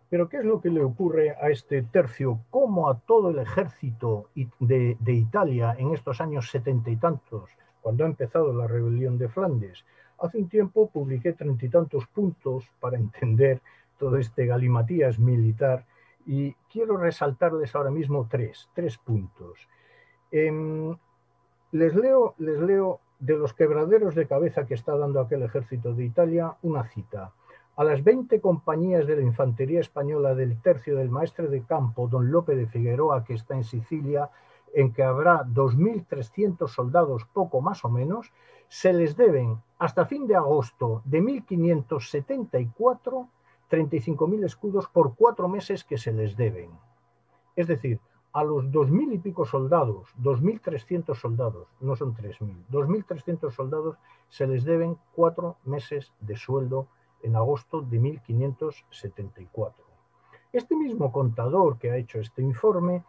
Pero 0.10 0.30
¿qué 0.30 0.38
es 0.38 0.46
lo 0.46 0.62
que 0.62 0.70
le 0.70 0.82
ocurre 0.82 1.32
a 1.32 1.50
este 1.50 1.82
tercio, 1.82 2.40
como 2.50 2.90
a 2.90 3.00
todo 3.00 3.32
el 3.32 3.40
ejército 3.40 4.30
de, 4.60 4.96
de 5.02 5.14
Italia 5.14 5.76
en 5.78 5.94
estos 5.94 6.22
años 6.22 6.50
setenta 6.50 6.90
y 6.90 6.96
tantos 6.96 7.50
cuando 7.88 8.04
ha 8.04 8.08
empezado 8.08 8.52
la 8.52 8.68
rebelión 8.68 9.18
de 9.18 9.30
Flandes. 9.30 9.86
Hace 10.20 10.40
un 10.40 10.50
tiempo 10.50 10.90
publiqué 10.90 11.32
treinta 11.32 11.66
y 11.66 11.70
tantos 11.70 12.06
puntos 12.08 12.70
para 12.82 12.98
entender 12.98 13.62
todo 13.98 14.18
este 14.18 14.46
galimatías 14.46 15.20
militar 15.20 15.86
y 16.26 16.52
quiero 16.70 16.98
resaltarles 16.98 17.74
ahora 17.74 17.90
mismo 17.90 18.28
tres, 18.30 18.68
tres 18.76 18.98
puntos. 18.98 19.70
Em, 20.32 20.98
les, 21.72 21.96
leo, 21.96 22.36
les 22.40 22.60
leo 22.60 23.00
de 23.20 23.38
los 23.38 23.54
quebraderos 23.54 24.14
de 24.16 24.28
cabeza 24.28 24.66
que 24.66 24.74
está 24.74 24.98
dando 24.98 25.22
aquel 25.22 25.44
ejército 25.44 25.94
de 25.94 26.04
Italia 26.04 26.58
una 26.64 26.84
cita. 26.90 27.32
A 27.78 27.86
las 27.86 28.04
20 28.04 28.42
compañías 28.42 29.08
de 29.08 29.16
la 29.16 29.22
infantería 29.22 29.80
española 29.80 30.36
del 30.36 30.62
tercio 30.62 30.98
del 30.98 31.10
maestre 31.10 31.48
de 31.48 31.62
campo, 31.62 32.10
don 32.10 32.32
Lope 32.32 32.54
de 32.54 32.68
Figueroa, 32.68 33.24
que 33.24 33.36
está 33.36 33.56
en 33.56 33.64
Sicilia, 33.64 34.30
en 34.74 34.94
que 34.94 35.04
habrá 35.04 35.46
2.300 35.46 36.68
soldados, 36.68 37.26
poco 37.34 37.62
más 37.62 37.86
o 37.86 37.90
menos, 37.90 38.34
se 38.68 38.92
les 38.94 39.16
deben 39.16 39.62
hasta 39.80 40.06
fin 40.06 40.28
de 40.28 40.36
agosto 40.36 41.02
de 41.06 41.22
1574 41.22 43.30
35.000 43.70 44.46
escudos 44.46 44.88
por 44.88 45.16
cuatro 45.16 45.50
meses 45.50 45.84
que 45.84 45.98
se 45.98 46.14
les 46.14 46.38
deben. 46.38 46.72
Es 47.56 47.68
decir, 47.68 48.00
a 48.34 48.44
los 48.44 48.66
2.000 48.66 49.14
y 49.14 49.18
pico 49.18 49.46
soldados, 49.46 50.10
2.300 50.22 51.16
soldados, 51.16 51.68
no 51.80 51.96
son 51.96 52.16
3.000, 52.16 52.66
2.300 52.70 53.52
soldados 53.52 53.98
se 54.30 54.48
les 54.48 54.64
deben 54.64 54.98
cuatro 55.14 55.58
meses 55.66 56.14
de 56.20 56.36
sueldo 56.36 56.88
en 57.24 57.36
agosto 57.36 57.82
de 57.82 58.00
1574. 58.00 59.84
Este 60.54 60.76
mismo 60.76 61.12
contador 61.12 61.78
que 61.78 61.92
ha 61.92 61.98
hecho 61.98 62.20
este 62.20 62.42
informe 62.42 63.04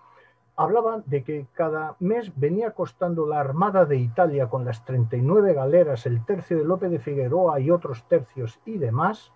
hablaba 0.59 1.04
de 1.06 1.22
que 1.22 1.46
cada 1.52 1.94
mes 2.00 2.32
venía 2.34 2.72
costando 2.72 3.26
la 3.26 3.38
Armada 3.38 3.84
de 3.84 3.96
Italia 3.96 4.48
con 4.48 4.64
las 4.64 4.84
39 4.84 5.54
galeras, 5.54 6.04
el 6.04 6.24
tercio 6.24 6.59
de 6.59 6.64
Lope 6.64 6.88
de 6.88 6.98
Figueroa 6.98 7.61
y 7.61 7.70
otros 7.70 8.02
tercios 8.09 8.59
y 8.66 8.76
demás, 8.76 9.32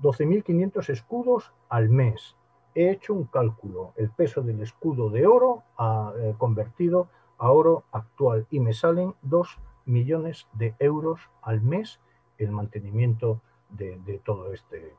12.500 0.00 0.90
escudos 0.90 1.52
al 1.68 1.88
mes. 1.88 2.36
He 2.76 2.88
hecho 2.90 3.14
un 3.14 3.24
cálculo, 3.24 3.94
el 3.96 4.10
peso 4.10 4.42
del 4.42 4.62
escudo 4.62 5.10
de 5.10 5.26
oro 5.26 5.64
eh, 6.16 6.34
convertido 6.38 7.08
a 7.36 7.50
oro 7.50 7.82
actual 7.90 8.46
y 8.48 8.60
me 8.60 8.74
salen 8.74 9.14
2 9.22 9.58
millones 9.86 10.46
de 10.52 10.76
euros 10.78 11.20
al 11.42 11.62
mes 11.62 11.98
el 12.38 12.52
mantenimiento 12.52 13.40
de 13.70 14.20
todo 14.24 14.54
este 14.54 14.94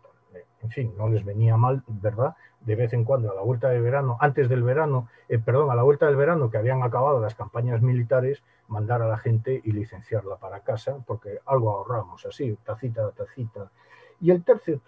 en 0.61 0.69
fin, 0.69 0.93
no 0.97 1.07
les 1.09 1.23
venía 1.23 1.57
mal, 1.57 1.83
¿verdad? 1.87 2.35
De 2.61 2.75
vez 2.75 2.93
en 2.93 3.03
cuando, 3.03 3.31
a 3.31 3.35
la 3.35 3.41
vuelta 3.41 3.69
de 3.69 3.79
verano, 3.79 4.17
antes 4.19 4.49
del 4.49 4.63
verano, 4.63 5.07
eh, 5.27 5.39
perdón, 5.39 5.71
a 5.71 5.75
la 5.75 5.83
vuelta 5.83 6.05
del 6.05 6.15
verano 6.15 6.49
que 6.49 6.57
habían 6.57 6.83
acabado 6.83 7.19
las 7.19 7.35
campañas 7.35 7.81
militares, 7.81 8.43
mandar 8.67 9.01
a 9.01 9.07
la 9.07 9.17
gente 9.17 9.61
y 9.63 9.71
licenciarla 9.71 10.37
para 10.37 10.59
casa, 10.61 10.97
porque 11.05 11.39
algo 11.45 11.71
ahorramos, 11.71 12.25
así, 12.25 12.57
tacita 12.63 13.05
a 13.05 13.11
tacita. 13.11 13.71
Y 14.19 14.31
el 14.31 14.43
tercio, 14.43 14.81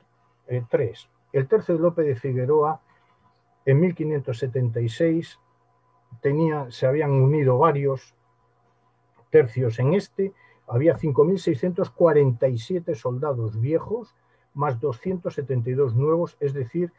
eh, 0.48 0.64
tres, 0.70 1.10
el 1.32 1.48
tercio 1.48 1.76
de 1.76 1.82
Lope 1.82 2.04
de 2.04 2.16
Figueroa, 2.16 2.82
en 3.66 3.80
1576, 3.80 5.40
tenía, 6.22 6.70
se 6.70 6.88
habían 6.88 7.12
unido 7.12 7.58
varios 7.58 8.14
tercios 9.30 9.80
en 9.80 9.94
este, 9.94 10.34
había 10.68 10.98
5.647 10.98 12.96
soldados 12.96 13.60
viejos, 13.60 14.16
más 14.54 14.80
272 14.80 15.96
nuevos, 15.96 16.38
es 16.40 16.54
decir, 16.54 16.92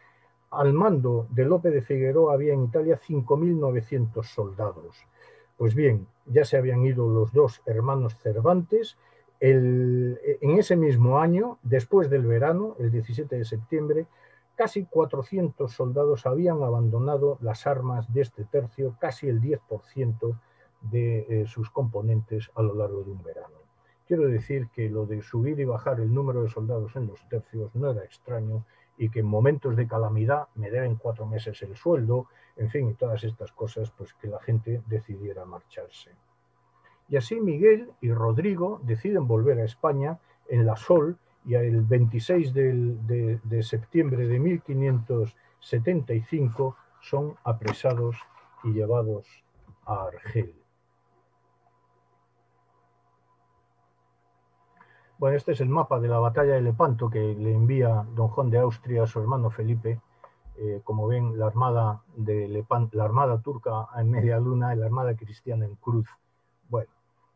al 0.51 0.73
mando 0.73 1.27
de 1.31 1.45
Lope 1.45 1.71
de 1.71 1.83
Figueroa 1.83 2.35
había 2.35 2.53
en 2.53 2.65
Italia 2.65 3.01
5.900 3.01 4.23
soldados. 4.25 4.97
Pues 5.57 5.75
bien, 5.75 6.07
ya 6.27 6.45
se 6.45 6.57
habían 6.57 6.85
ido 6.85 7.09
los 7.09 7.33
dos 7.33 7.63
hermanos 7.67 8.17
Cervantes. 8.19 8.97
en 9.41 10.59
ese 10.59 10.77
mismo 10.77 11.19
año, 11.19 11.59
después 11.63 12.09
del 12.11 12.27
verano, 12.27 12.77
el 12.79 12.93
17 12.93 13.37
de 13.37 13.45
septiembre, 13.45 14.07
casi 14.55 14.85
400 14.85 15.73
soldados 15.73 16.27
habían 16.27 16.63
abandonado 16.63 17.39
las 17.41 17.67
armas 17.67 18.13
de 18.13 18.21
este 18.21 18.45
tercio, 18.45 18.97
casi 19.01 19.29
el 19.29 19.41
10% 19.41 20.39
de 20.83 21.27
eh, 21.29 21.47
sus 21.47 21.71
componentes 21.71 22.51
a 22.55 22.63
lo 22.63 22.75
largo 22.75 23.03
de 23.03 23.11
un 23.11 23.23
verano. 23.23 23.62
Quiero 24.07 24.27
decir 24.27 24.69
que 24.75 24.91
lo 24.91 25.07
de 25.07 25.23
subir 25.23 25.59
y 25.61 25.65
bajar 25.65 26.01
el 26.01 26.13
número 26.13 26.43
de 26.43 26.51
soldados 26.51 26.95
en 26.97 27.07
los 27.07 27.27
tercios 27.29 27.75
no 27.75 27.91
era 27.91 28.05
extraño 28.05 28.65
y 28.99 29.09
que 29.09 29.21
en 29.21 29.27
momentos 29.27 29.77
de 29.77 29.87
calamidad 29.87 30.49
me 30.55 30.71
deben 30.71 30.97
cuatro 30.97 31.25
meses 31.27 31.63
el 31.63 31.77
sueldo, 31.77 32.27
en 32.57 32.69
fin, 32.71 32.91
y 32.91 32.95
todas 32.95 33.23
estas 33.25 33.53
cosas, 33.53 33.91
pues 33.91 34.13
que 34.15 34.29
la 34.29 34.41
gente 34.41 34.83
decidiera 34.87 35.45
marcharse. 35.45 36.11
Y 37.09 37.17
así 37.17 37.41
Miguel 37.41 37.91
y 38.01 38.13
Rodrigo 38.13 38.81
deciden 38.85 39.27
volver 39.27 39.59
a 39.61 39.65
España 39.65 40.21
en 40.49 40.65
la 40.67 40.77
Sol 40.77 41.19
y 41.45 41.55
el 41.55 41.83
26 41.83 42.55
de, 42.55 43.41
de 43.43 43.63
septiembre 43.63 44.27
de 44.27 44.39
1575 44.39 46.77
son 47.01 47.35
apresados 47.45 48.17
y 48.63 48.73
llevados 48.73 49.27
a 49.85 50.05
Argel. 50.05 50.62
Bueno, 55.19 55.37
este 55.37 55.53
es 55.53 55.61
el 55.61 55.69
mapa 55.69 56.01
de 56.01 56.09
la 56.09 56.19
batalla 56.19 56.55
de 56.55 56.63
Lepanto 56.63 57.09
que 57.09 57.21
le 57.21 57.55
envía 57.55 58.05
don 58.15 58.29
Juan 58.29 58.51
de 58.51 58.59
Austria 58.59 59.05
a 59.05 59.07
su 59.07 59.21
hermano 59.21 59.51
Felipe. 59.51 60.01
Eh, 60.57 60.81
como 60.85 61.07
ven, 61.07 61.39
la 61.39 61.47
armada, 61.47 62.03
de 62.17 62.49
Lepanto, 62.49 62.97
la 62.97 63.05
armada 63.05 63.41
turca 63.41 63.89
en 63.97 64.11
media 64.11 64.39
luna 64.39 64.75
y 64.75 64.79
la 64.79 64.87
armada 64.87 65.15
cristiana 65.15 65.65
en 65.65 65.77
cruz. 65.77 66.09
Bueno, 66.69 66.91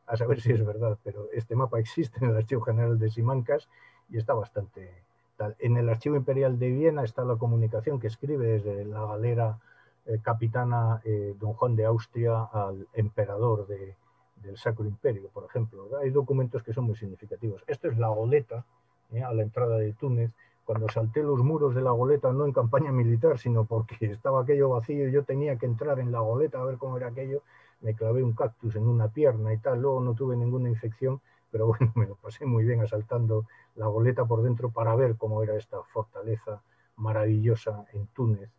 a 0.06 0.16
saber 0.16 0.40
si 0.40 0.52
es 0.52 0.64
verdad, 0.64 0.98
pero 1.02 1.28
este 1.32 1.54
mapa 1.54 1.78
existe 1.78 2.18
en 2.24 2.30
el 2.30 2.36
Archivo 2.36 2.62
General 2.62 2.98
de 2.98 3.10
Simancas 3.10 3.68
y 4.10 4.18
está 4.18 4.34
bastante 4.34 5.04
tal. 5.36 5.56
En 5.58 5.76
el 5.76 5.88
Archivo 5.88 6.16
Imperial 6.16 6.58
de 6.58 6.70
Viena 6.70 7.04
está 7.04 7.24
la 7.24 7.36
comunicación 7.36 8.00
que 8.00 8.06
escribe 8.08 8.46
desde 8.46 8.84
la 8.84 9.06
galera 9.06 9.58
eh, 10.06 10.18
capitana 10.22 11.00
eh, 11.04 11.34
don 11.38 11.54
Juan 11.54 11.76
de 11.76 11.84
Austria 11.84 12.44
al 12.52 12.86
emperador 12.94 13.66
de, 13.66 13.96
del 14.42 14.56
Sacro 14.56 14.84
Imperio, 14.84 15.28
por 15.28 15.44
ejemplo. 15.44 15.88
Hay 16.00 16.10
documentos 16.10 16.62
que 16.62 16.72
son 16.72 16.84
muy 16.84 16.96
significativos. 16.96 17.62
Esto 17.66 17.88
es 17.88 17.98
la 17.98 18.08
goleta, 18.08 18.64
¿eh? 19.12 19.22
a 19.22 19.32
la 19.32 19.42
entrada 19.42 19.78
de 19.78 19.92
Túnez. 19.92 20.30
Cuando 20.64 20.88
salté 20.88 21.22
los 21.22 21.38
muros 21.42 21.74
de 21.74 21.82
la 21.82 21.92
goleta, 21.92 22.32
no 22.32 22.44
en 22.44 22.52
campaña 22.52 22.90
militar, 22.90 23.38
sino 23.38 23.64
porque 23.64 23.96
estaba 24.00 24.42
aquello 24.42 24.70
vacío 24.70 25.08
y 25.08 25.12
yo 25.12 25.24
tenía 25.24 25.56
que 25.56 25.66
entrar 25.66 25.98
en 26.00 26.12
la 26.12 26.20
goleta 26.20 26.60
a 26.60 26.64
ver 26.64 26.76
cómo 26.76 26.96
era 26.96 27.08
aquello, 27.08 27.42
me 27.80 27.94
clavé 27.94 28.22
un 28.22 28.32
cactus 28.32 28.74
en 28.76 28.86
una 28.86 29.08
pierna 29.08 29.52
y 29.52 29.58
tal. 29.58 29.80
Luego 29.80 30.00
no 30.00 30.14
tuve 30.14 30.36
ninguna 30.36 30.68
infección, 30.68 31.20
pero 31.50 31.66
bueno, 31.78 31.92
me 31.94 32.06
lo 32.06 32.16
pasé 32.16 32.46
muy 32.46 32.64
bien 32.64 32.80
asaltando 32.80 33.46
la 33.76 33.86
goleta 33.86 34.24
por 34.24 34.42
dentro 34.42 34.70
para 34.70 34.94
ver 34.96 35.16
cómo 35.16 35.42
era 35.42 35.56
esta 35.56 35.82
fortaleza 35.82 36.62
maravillosa 36.96 37.84
en 37.92 38.06
Túnez. 38.08 38.50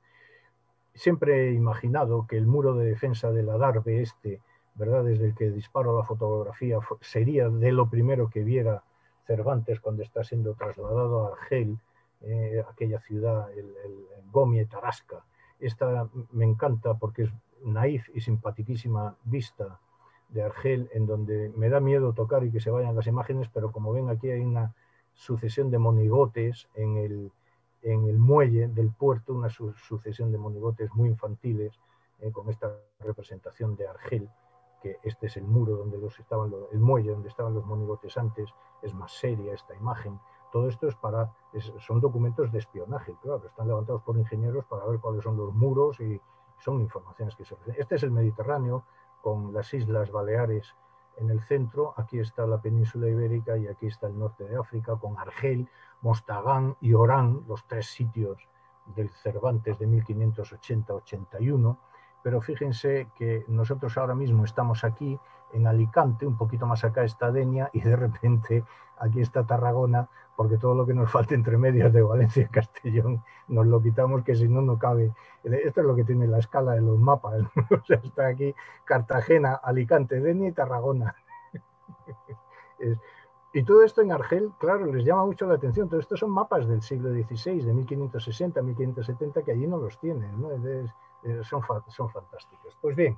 Siempre 0.94 1.50
he 1.50 1.54
imaginado 1.54 2.26
que 2.28 2.38
el 2.38 2.48
muro 2.48 2.74
de 2.74 2.86
defensa 2.86 3.32
del 3.32 3.50
Adarve 3.50 4.02
este, 4.02 4.42
¿verdad? 4.78 5.04
desde 5.04 5.26
el 5.26 5.36
que 5.36 5.50
disparo 5.50 5.98
la 5.98 6.06
fotografía, 6.06 6.80
sería 7.02 7.50
de 7.50 7.72
lo 7.72 7.90
primero 7.90 8.30
que 8.30 8.44
viera 8.44 8.84
Cervantes 9.26 9.82
cuando 9.82 10.04
está 10.04 10.24
siendo 10.24 10.54
trasladado 10.54 11.26
a 11.26 11.34
Argel, 11.34 11.78
eh, 12.22 12.64
aquella 12.70 13.00
ciudad, 13.02 13.52
el, 13.52 13.66
el 13.86 14.06
Gomie 14.32 14.66
Tarasca. 14.66 15.24
Esta 15.60 16.08
me 16.32 16.46
encanta 16.46 16.94
porque 16.94 17.24
es 17.24 17.32
naif 17.64 18.08
y 18.14 18.22
simpatiquísima 18.22 19.16
vista 19.26 19.80
de 20.30 20.44
Argel, 20.44 20.90
en 20.94 21.06
donde 21.06 21.52
me 21.56 21.70
da 21.70 21.80
miedo 21.80 22.14
tocar 22.14 22.44
y 22.44 22.52
que 22.52 22.60
se 22.60 22.70
vayan 22.70 22.96
las 22.96 23.08
imágenes, 23.08 23.50
pero 23.54 23.72
como 23.72 23.92
ven 23.92 24.10
aquí 24.10 24.30
hay 24.30 24.42
una 24.42 24.74
sucesión 25.14 25.72
de 25.72 25.80
monigotes 25.80 26.68
en 26.76 26.98
el, 26.98 27.32
en 27.82 28.08
el 28.08 28.18
muelle 28.18 28.68
del 28.68 28.92
puerto, 28.92 29.34
una 29.34 29.50
sucesión 29.50 30.32
de 30.32 30.38
monigotes 30.38 30.94
muy 30.94 31.10
infantiles, 31.10 31.80
eh, 32.20 32.32
con 32.32 32.50
esta 32.50 32.72
representación 33.00 33.76
de 33.76 33.88
Argel, 33.88 34.30
que 34.82 35.00
este 35.04 35.28
es 35.28 35.38
el 35.38 35.46
muro 35.46 35.78
donde 35.78 35.98
los 35.98 36.20
estaban, 36.20 36.52
el 36.72 36.80
muelle 36.80 37.12
donde 37.12 37.30
estaban 37.30 37.54
los 37.54 37.66
monigotes 37.66 38.18
antes, 38.18 38.50
es 38.82 38.94
más 38.94 39.12
seria 39.12 39.54
esta 39.54 39.76
imagen. 39.76 40.20
Todo 40.52 40.70
esto 40.70 40.88
es 40.88 40.96
para, 40.96 41.34
son 41.80 42.00
documentos 42.00 42.52
de 42.52 42.60
espionaje, 42.60 43.16
claro, 43.22 43.42
están 43.46 43.68
levantados 43.68 44.02
por 44.04 44.18
ingenieros 44.18 44.66
para 44.66 44.86
ver 44.86 45.00
cuáles 45.00 45.24
son 45.24 45.38
los 45.38 45.54
muros 45.54 46.00
y 46.00 46.22
son 46.60 46.82
informaciones 46.82 47.36
que 47.36 47.46
se 47.46 47.56
Este 47.78 47.96
es 47.96 48.04
el 48.04 48.12
Mediterráneo, 48.12 48.84
con 49.22 49.54
las 49.54 49.74
Islas 49.74 50.12
Baleares 50.12 50.76
en 51.18 51.30
el 51.30 51.42
centro, 51.42 51.94
aquí 51.98 52.20
está 52.20 52.46
la 52.46 52.62
península 52.62 53.10
ibérica 53.10 53.58
y 53.58 53.68
aquí 53.68 53.88
está 53.88 54.08
el 54.08 54.18
norte 54.18 54.46
de 54.46 54.56
África, 54.56 54.96
con 54.96 55.18
Argel, 55.18 55.68
Mostagán 56.02 56.76
y 56.80 56.94
Orán, 56.94 57.44
los 57.48 57.66
tres 57.66 57.88
sitios 57.88 58.38
del 58.96 59.10
Cervantes 59.10 59.78
de 59.80 59.88
1580-81. 59.88 61.78
Pero 62.24 62.42
fíjense 62.42 63.08
que 63.16 63.46
nosotros 63.48 63.98
ahora 63.98 64.16
mismo 64.16 64.44
estamos 64.44 64.84
aquí 64.84 65.20
en 65.54 65.68
Alicante, 65.68 66.26
un 66.26 66.38
poquito 66.38 66.66
más 66.66 66.84
acá 66.84 67.04
está 67.04 67.32
Denia 67.32 67.70
y 67.74 67.82
de 67.82 67.96
repente 67.96 68.64
aquí 69.00 69.22
está 69.22 69.46
Tarragona, 69.46 70.10
porque 70.36 70.58
todo 70.58 70.76
lo 70.76 70.86
que 70.86 70.94
nos 70.94 71.12
falta 71.12 71.34
entre 71.34 71.58
medias 71.58 71.92
de 71.94 72.02
Valencia 72.02 72.44
y 72.44 72.48
Castellón 72.48 73.24
nos 73.48 73.66
lo 73.66 73.82
quitamos, 73.82 74.24
que 74.24 74.36
si 74.36 74.48
no, 74.48 74.62
no 74.62 74.78
cabe. 74.78 75.14
Esto 75.44 75.82
es 75.82 75.88
lo 75.88 75.96
que 75.96 76.04
tiene 76.04 76.28
la 76.28 76.40
escala 76.40 76.74
de 76.74 76.82
los 76.82 76.98
mapas. 77.00 77.42
o 77.72 77.86
sea, 77.86 78.00
está 78.04 78.28
aquí 78.28 78.54
Cartagena, 78.86 79.54
Alicante, 79.56 80.20
Denia 80.20 80.50
y 80.50 80.52
Tarragona. 80.52 81.16
y 83.54 83.64
todo 83.64 83.84
esto 83.84 84.02
en 84.02 84.12
Argel, 84.12 84.52
claro, 84.60 84.86
les 84.86 85.06
llama 85.06 85.26
mucho 85.26 85.48
la 85.48 85.56
atención. 85.56 85.90
Todo 85.90 86.00
esto 86.00 86.18
son 86.18 86.32
mapas 86.32 86.68
del 86.68 86.82
siglo 86.82 87.10
XVI, 87.12 87.62
de 87.62 87.74
1560, 87.74 88.62
1570, 88.62 89.42
que 89.42 89.52
allí 89.52 89.66
no 89.66 89.78
los 89.78 89.98
tienen. 90.00 90.32
Son, 91.44 91.62
son 91.90 92.10
fantásticos. 92.10 92.78
Pues 92.82 92.96
bien, 92.96 93.18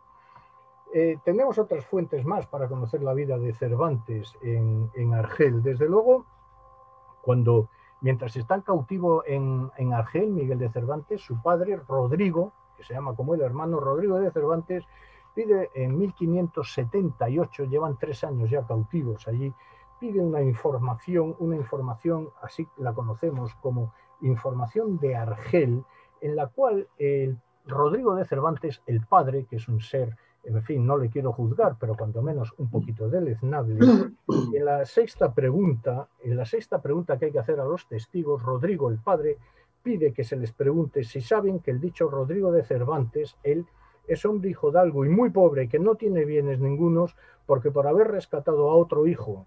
eh, 0.92 1.20
tenemos 1.24 1.60
otras 1.60 1.86
fuentes 1.86 2.26
más 2.26 2.48
para 2.48 2.68
conocer 2.68 3.04
la 3.04 3.14
vida 3.14 3.38
de 3.38 3.54
Cervantes 3.54 4.36
en, 4.42 5.14
Argel. 5.14 5.62
Desde 5.62 5.88
luego, 5.88 6.26
cuando 7.22 7.70
mientras 8.02 8.36
está 8.36 8.62
cautivo 8.62 9.24
en, 9.26 9.70
en, 9.78 9.94
Argel, 9.94 10.32
Miguel 10.32 10.58
de 10.58 10.70
Cervantes, 10.70 11.22
su 11.22 11.42
padre, 11.42 11.78
Rodrigo, 11.88 12.54
que 12.76 12.84
se 12.84 12.94
llama 12.94 13.16
como 13.16 13.36
el 13.36 13.42
hermano 13.42 13.80
Rodrigo 13.80 14.20
de 14.20 14.32
Cervantes, 14.32 14.84
pide 15.36 15.70
en 15.76 15.98
1578, 15.98 17.66
llevan 17.66 17.98
tres 18.00 18.24
años 18.24 18.50
ya 18.50 18.66
cautivos 18.66 19.28
allí, 19.28 19.54
pide 20.00 20.22
una 20.22 20.42
información, 20.42 21.36
una 21.40 21.56
información, 21.56 22.30
así 22.42 22.68
la 22.78 22.94
conocemos 22.94 23.54
como 23.56 23.94
información 24.22 24.98
de 24.98 25.16
Argel, 25.16 25.84
en 26.22 26.36
la 26.36 26.48
cual 26.48 26.88
el 26.98 27.40
Rodrigo 27.70 28.16
de 28.16 28.26
Cervantes, 28.26 28.82
el 28.86 29.06
padre, 29.06 29.46
que 29.50 29.58
es 29.58 29.68
un 29.68 29.80
ser 29.82 30.16
en 30.44 30.64
fin, 30.64 30.86
no 30.86 30.98
le 30.98 31.10
quiero 31.10 31.34
juzgar, 31.34 31.76
pero 31.80 31.96
cuanto 31.96 32.22
menos 32.22 32.54
un 32.58 32.70
poquito 32.70 33.10
deleznable. 33.10 33.80
En 34.54 34.66
la 34.66 34.86
sexta 34.86 35.34
pregunta, 35.34 36.08
en 36.24 36.38
la 36.38 36.46
sexta 36.46 36.82
pregunta 36.82 37.18
que 37.18 37.26
hay 37.26 37.32
que 37.32 37.40
hacer 37.40 37.60
a 37.60 37.66
los 37.66 37.88
testigos, 37.88 38.42
Rodrigo, 38.42 38.90
el 38.90 39.00
padre, 39.00 39.38
pide 39.84 40.14
que 40.14 40.24
se 40.24 40.36
les 40.36 40.52
pregunte 40.52 41.04
si 41.04 41.22
saben 41.22 41.60
que 41.60 41.72
el 41.72 41.80
dicho 41.80 42.10
Rodrigo 42.10 42.52
de 42.52 42.64
Cervantes, 42.64 43.38
él 43.44 43.66
es 44.08 44.26
hombre 44.26 44.50
hijo 44.50 44.72
de 44.72 44.80
algo 44.80 45.06
y 45.06 45.10
muy 45.10 45.30
pobre, 45.30 45.68
que 45.68 45.80
no 45.80 45.96
tiene 45.96 46.26
bienes 46.26 46.60
ningunos, 46.60 47.16
porque 47.46 47.72
por 47.72 47.88
haber 47.88 48.10
rescatado 48.10 48.70
a 48.70 48.76
otro 48.76 49.08
hijo, 49.08 49.46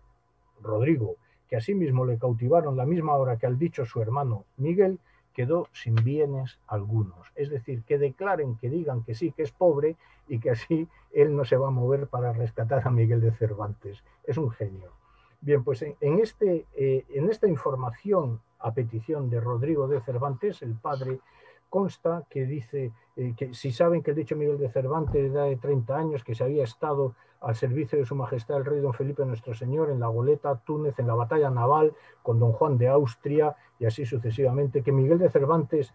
Rodrigo, 0.60 1.16
que 1.48 1.56
asimismo 1.56 2.04
le 2.04 2.18
cautivaron 2.18 2.76
la 2.76 2.86
misma 2.86 3.14
hora 3.14 3.36
que 3.36 3.46
al 3.46 3.58
dicho 3.58 3.84
su 3.84 4.00
hermano 4.00 4.44
Miguel, 4.56 4.98
quedó 5.32 5.68
sin 5.72 5.94
bienes 5.94 6.58
algunos. 6.66 7.32
Es 7.34 7.50
decir, 7.50 7.82
que 7.82 7.98
declaren, 7.98 8.56
que 8.56 8.68
digan 8.68 9.02
que 9.02 9.14
sí, 9.14 9.32
que 9.32 9.42
es 9.42 9.52
pobre 9.52 9.96
y 10.28 10.38
que 10.38 10.50
así 10.50 10.88
él 11.12 11.36
no 11.36 11.44
se 11.44 11.56
va 11.56 11.68
a 11.68 11.72
mover 11.72 12.06
para 12.06 12.32
rescatar 12.32 12.86
a 12.86 12.90
Miguel 12.90 13.20
de 13.20 13.32
Cervantes. 13.32 14.02
Es 14.24 14.38
un 14.38 14.50
genio. 14.50 14.92
Bien, 15.40 15.64
pues 15.64 15.82
en, 15.82 16.18
este, 16.20 16.66
eh, 16.76 17.04
en 17.10 17.28
esta 17.28 17.48
información 17.48 18.40
a 18.60 18.72
petición 18.72 19.28
de 19.28 19.40
Rodrigo 19.40 19.88
de 19.88 20.00
Cervantes, 20.00 20.62
el 20.62 20.74
padre 20.74 21.18
consta 21.68 22.24
que 22.30 22.46
dice 22.46 22.92
eh, 23.16 23.34
que 23.36 23.54
si 23.54 23.72
saben 23.72 24.02
que 24.02 24.10
el 24.10 24.16
dicho 24.16 24.36
Miguel 24.36 24.58
de 24.58 24.70
Cervantes 24.70 25.14
de 25.14 25.28
edad 25.28 25.46
de 25.46 25.56
30 25.56 25.96
años, 25.96 26.22
que 26.22 26.34
se 26.34 26.44
había 26.44 26.64
estado 26.64 27.14
al 27.42 27.54
servicio 27.54 27.98
de 27.98 28.06
su 28.06 28.14
majestad 28.14 28.58
el 28.58 28.64
rey 28.64 28.80
don 28.80 28.94
Felipe 28.94 29.24
nuestro 29.24 29.54
Señor 29.54 29.90
en 29.90 30.00
la 30.00 30.06
goleta 30.06 30.56
Túnez, 30.56 30.98
en 30.98 31.06
la 31.06 31.14
batalla 31.14 31.50
naval 31.50 31.92
con 32.22 32.38
don 32.38 32.52
Juan 32.52 32.78
de 32.78 32.88
Austria 32.88 33.56
y 33.78 33.86
así 33.86 34.06
sucesivamente, 34.06 34.82
que 34.82 34.92
Miguel 34.92 35.18
de 35.18 35.30
Cervantes 35.30 35.92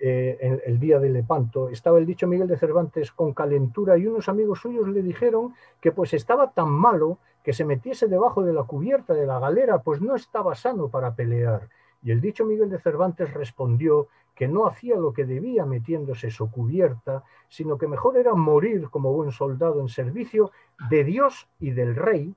eh, 0.00 0.60
el, 0.64 0.78
día 0.78 1.00
de 1.00 1.10
Lepanto, 1.10 1.68
estaba 1.70 1.98
el 1.98 2.06
dicho 2.06 2.28
Miguel 2.28 2.46
de 2.46 2.56
Cervantes 2.56 3.10
con 3.10 3.34
calentura 3.34 3.98
y 3.98 4.06
unos 4.06 4.28
amigos 4.28 4.60
suyos 4.60 4.86
le 4.86 5.02
dijeron 5.02 5.54
que 5.80 5.90
pues 5.90 6.14
estaba 6.14 6.52
tan 6.52 6.70
malo 6.70 7.18
que 7.42 7.52
se 7.52 7.64
metiese 7.64 8.06
debajo 8.06 8.44
de 8.44 8.52
la 8.52 8.62
cubierta 8.62 9.12
de 9.12 9.26
la 9.26 9.40
galera, 9.40 9.80
pues 9.82 10.00
no 10.00 10.14
estaba 10.14 10.54
sano 10.54 10.88
para 10.88 11.14
pelear. 11.16 11.68
Y 12.02 12.10
el 12.10 12.20
dicho 12.20 12.44
Miguel 12.44 12.70
de 12.70 12.78
Cervantes 12.78 13.32
respondió 13.34 14.08
que 14.34 14.46
no 14.46 14.66
hacía 14.68 14.96
lo 14.96 15.12
que 15.12 15.24
debía 15.24 15.66
metiéndose 15.66 16.30
su 16.30 16.48
cubierta, 16.50 17.24
sino 17.48 17.76
que 17.76 17.88
mejor 17.88 18.16
era 18.16 18.34
morir 18.34 18.88
como 18.88 19.12
buen 19.12 19.32
soldado 19.32 19.80
en 19.80 19.88
servicio 19.88 20.52
de 20.88 21.02
Dios 21.02 21.48
y 21.58 21.72
del 21.72 21.96
rey, 21.96 22.34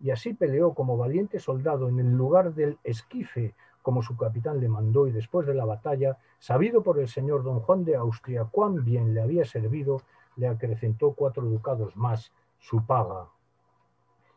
y 0.00 0.10
así 0.10 0.32
peleó 0.32 0.72
como 0.72 0.96
valiente 0.96 1.38
soldado 1.38 1.88
en 1.88 1.98
el 2.00 2.10
lugar 2.10 2.54
del 2.54 2.78
esquife, 2.82 3.54
como 3.82 4.02
su 4.02 4.16
capitán 4.16 4.60
le 4.60 4.68
mandó, 4.68 5.06
y 5.06 5.12
después 5.12 5.46
de 5.46 5.54
la 5.54 5.66
batalla, 5.66 6.16
sabido 6.38 6.82
por 6.82 6.98
el 6.98 7.08
señor 7.08 7.42
don 7.42 7.60
Juan 7.60 7.84
de 7.84 7.96
Austria 7.96 8.48
cuán 8.50 8.82
bien 8.84 9.12
le 9.12 9.20
había 9.20 9.44
servido, 9.44 10.00
le 10.36 10.48
acrecentó 10.48 11.12
cuatro 11.12 11.42
ducados 11.44 11.96
más 11.96 12.32
su 12.58 12.86
paga. 12.86 13.28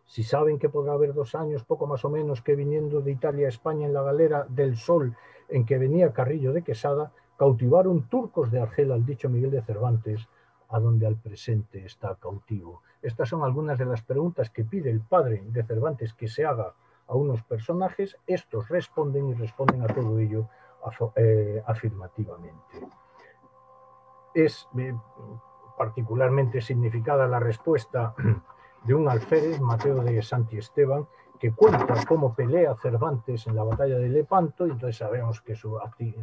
Si 0.06 0.24
saben 0.24 0.60
que 0.60 0.70
podrá 0.70 0.94
haber 0.94 1.14
dos 1.14 1.36
años, 1.36 1.64
poco 1.64 1.88
más 1.88 2.06
o 2.06 2.10
menos, 2.10 2.42
que 2.42 2.56
viniendo 2.56 3.02
de 3.02 3.12
Italia 3.12 3.48
a 3.48 3.50
España 3.50 3.88
en 3.88 3.94
la 3.94 4.04
galera 4.04 4.46
del 4.48 4.78
Sol 4.78 5.16
en 5.50 5.66
que 5.66 5.78
venía 5.78 6.14
Carrillo 6.14 6.54
de 6.54 6.64
Quesada, 6.64 7.12
cautivaron 7.38 8.08
turcos 8.08 8.52
de 8.52 8.62
Argel 8.62 8.92
al 8.92 9.06
dicho 9.06 9.30
Miguel 9.30 9.52
de 9.52 9.62
Cervantes, 9.62 10.28
a 10.70 10.80
donde 10.80 11.06
al 11.06 11.16
presente 11.16 11.86
está 11.86 12.16
cautivo. 12.16 12.82
Estas 13.02 13.30
son 13.30 13.44
algunas 13.44 13.78
de 13.78 13.86
las 13.86 14.02
preguntas 14.02 14.50
que 14.50 14.64
pide 14.64 14.90
el 14.90 15.02
padre 15.02 15.44
de 15.48 15.64
Cervantes 15.64 16.14
que 16.14 16.28
se 16.28 16.46
haga 16.46 16.74
a 17.08 17.16
unos 17.16 17.44
personajes. 17.44 18.18
Estos 18.26 18.68
responden 18.70 19.30
y 19.30 19.34
responden 19.34 19.84
a 19.84 19.88
todo 19.88 20.20
ello 20.20 20.50
eh, 21.16 21.62
afirmativamente. 21.66 22.88
Es 24.34 24.68
eh, 24.78 24.94
particularmente 25.78 26.62
significada 26.62 27.28
la 27.28 27.40
respuesta 27.40 28.16
de 28.86 28.94
un 28.94 29.10
alférez, 29.10 29.60
Mateo 29.60 30.04
de 30.04 30.22
Santi 30.22 30.58
Esteban, 30.58 31.08
que 31.40 31.52
cuenta 31.52 32.06
cómo 32.08 32.34
pelea 32.34 32.76
Cervantes 32.76 33.48
en 33.48 33.56
la 33.56 33.64
batalla 33.64 33.98
de 33.98 34.10
Lepanto, 34.10 34.68
y 34.68 34.72
entonces 34.72 34.98
sabemos 34.98 35.42
que 35.42 35.56
su, 35.56 35.78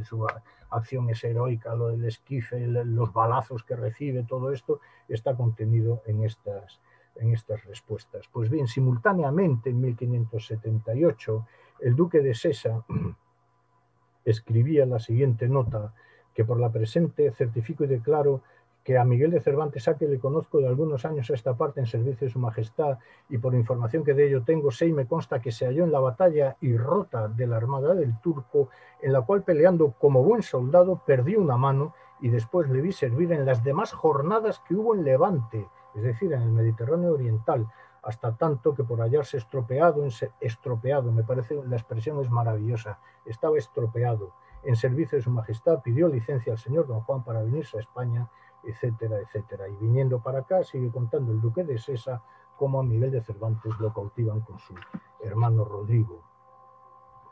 su 0.04 0.26
acción 0.70 1.10
es 1.10 1.22
heroica, 1.24 1.74
lo 1.74 1.88
del 1.88 2.04
esquife, 2.04 2.66
los 2.66 3.12
balazos 3.12 3.64
que 3.64 3.76
recibe, 3.76 4.24
todo 4.24 4.52
esto 4.52 4.80
está 5.08 5.34
contenido 5.34 6.02
en 6.06 6.24
estas, 6.24 6.80
en 7.16 7.32
estas 7.32 7.64
respuestas. 7.64 8.28
Pues 8.32 8.48
bien, 8.48 8.66
simultáneamente 8.66 9.70
en 9.70 9.80
1578, 9.80 11.46
el 11.80 11.96
duque 11.96 12.20
de 12.20 12.34
Sesa 12.34 12.84
escribía 14.24 14.86
la 14.86 15.00
siguiente 15.00 15.48
nota, 15.48 15.92
que 16.32 16.44
por 16.44 16.58
la 16.58 16.70
presente 16.70 17.30
certifico 17.32 17.84
y 17.84 17.88
declaro 17.88 18.42
que 18.84 18.98
a 18.98 19.04
Miguel 19.04 19.30
de 19.30 19.40
Cervantes 19.40 19.86
a 19.88 19.96
que 19.96 20.06
le 20.06 20.18
conozco 20.18 20.58
de 20.58 20.66
algunos 20.66 21.04
años 21.04 21.30
a 21.30 21.34
esta 21.34 21.54
parte 21.54 21.80
en 21.80 21.86
servicio 21.86 22.26
de 22.26 22.32
su 22.32 22.38
majestad 22.38 22.98
y 23.28 23.38
por 23.38 23.54
información 23.54 24.04
que 24.04 24.14
de 24.14 24.26
ello 24.26 24.42
tengo, 24.42 24.70
sé 24.70 24.86
y 24.86 24.92
me 24.92 25.06
consta 25.06 25.40
que 25.40 25.52
se 25.52 25.66
halló 25.66 25.84
en 25.84 25.92
la 25.92 26.00
batalla 26.00 26.56
y 26.60 26.76
rota 26.76 27.28
de 27.28 27.46
la 27.46 27.56
armada 27.56 27.94
del 27.94 28.20
turco, 28.20 28.68
en 29.00 29.12
la 29.12 29.22
cual 29.22 29.42
peleando 29.42 29.92
como 29.92 30.22
buen 30.22 30.42
soldado 30.42 31.00
perdió 31.06 31.40
una 31.40 31.56
mano 31.56 31.94
y 32.20 32.28
después 32.28 32.68
le 32.70 32.80
vi 32.80 32.92
servir 32.92 33.32
en 33.32 33.44
las 33.44 33.62
demás 33.64 33.92
jornadas 33.92 34.60
que 34.66 34.74
hubo 34.74 34.94
en 34.94 35.04
Levante, 35.04 35.68
es 35.94 36.02
decir, 36.02 36.32
en 36.32 36.42
el 36.42 36.52
Mediterráneo 36.52 37.12
Oriental, 37.12 37.68
hasta 38.02 38.36
tanto 38.36 38.74
que 38.74 38.82
por 38.82 39.00
hallarse 39.00 39.36
estropeado, 39.36 40.04
estropeado, 40.40 41.12
me 41.12 41.22
parece 41.22 41.60
la 41.66 41.76
expresión 41.76 42.20
es 42.20 42.30
maravillosa, 42.30 42.98
estaba 43.26 43.58
estropeado. 43.58 44.32
En 44.64 44.76
servicio 44.76 45.18
de 45.18 45.22
su 45.22 45.30
majestad, 45.30 45.82
pidió 45.82 46.08
licencia 46.08 46.52
al 46.52 46.58
señor 46.58 46.86
don 46.86 47.00
Juan 47.00 47.24
para 47.24 47.42
venirse 47.42 47.76
a 47.76 47.80
España, 47.80 48.28
etcétera, 48.64 49.18
etcétera. 49.20 49.68
Y 49.68 49.76
viniendo 49.76 50.20
para 50.20 50.40
acá, 50.40 50.62
sigue 50.62 50.90
contando 50.90 51.32
el 51.32 51.40
duque 51.40 51.64
de 51.64 51.78
Sesa 51.78 52.22
cómo 52.56 52.80
a 52.80 52.82
Miguel 52.82 53.10
de 53.10 53.22
Cervantes 53.22 53.72
lo 53.80 53.92
cautivan 53.92 54.40
con 54.40 54.58
su 54.58 54.74
hermano 55.20 55.64
Rodrigo. 55.64 56.22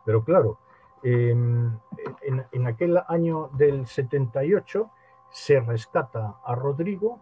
Pero 0.04 0.24
claro, 0.24 0.58
en, 1.02 1.80
en 2.22 2.66
aquel 2.66 3.00
año 3.08 3.48
del 3.52 3.86
78 3.86 4.90
se 5.30 5.60
rescata 5.60 6.40
a 6.44 6.54
Rodrigo 6.54 7.20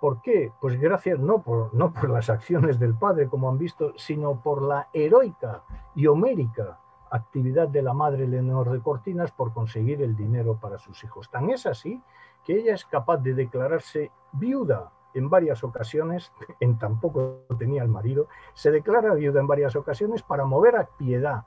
¿Por 0.00 0.20
qué? 0.20 0.52
Pues 0.60 0.78
gracias 0.78 1.18
no 1.18 1.42
por, 1.42 1.72
no 1.74 1.92
por 1.92 2.10
las 2.10 2.28
acciones 2.28 2.78
del 2.78 2.94
padre, 2.94 3.28
como 3.28 3.48
han 3.48 3.58
visto, 3.58 3.92
sino 3.96 4.40
por 4.40 4.62
la 4.62 4.88
heroica 4.92 5.62
y 5.94 6.06
homérica 6.06 6.80
actividad 7.10 7.68
de 7.68 7.82
la 7.82 7.94
madre 7.94 8.26
Leonor 8.26 8.70
de 8.70 8.80
Cortinas 8.80 9.30
por 9.30 9.52
conseguir 9.52 10.02
el 10.02 10.16
dinero 10.16 10.58
para 10.60 10.78
sus 10.78 11.02
hijos. 11.04 11.30
Tan 11.30 11.50
es 11.50 11.64
así 11.64 12.02
que 12.46 12.54
ella 12.60 12.74
es 12.74 12.84
capaz 12.84 13.18
de 13.18 13.34
declararse 13.34 14.12
viuda 14.32 14.92
en 15.14 15.28
varias 15.28 15.64
ocasiones, 15.64 16.32
en 16.60 16.78
tampoco 16.78 17.42
tenía 17.58 17.82
el 17.82 17.88
marido, 17.88 18.28
se 18.54 18.70
declara 18.70 19.12
viuda 19.14 19.40
en 19.40 19.48
varias 19.48 19.74
ocasiones 19.74 20.22
para 20.22 20.44
mover 20.44 20.76
a 20.76 20.86
piedad 20.96 21.44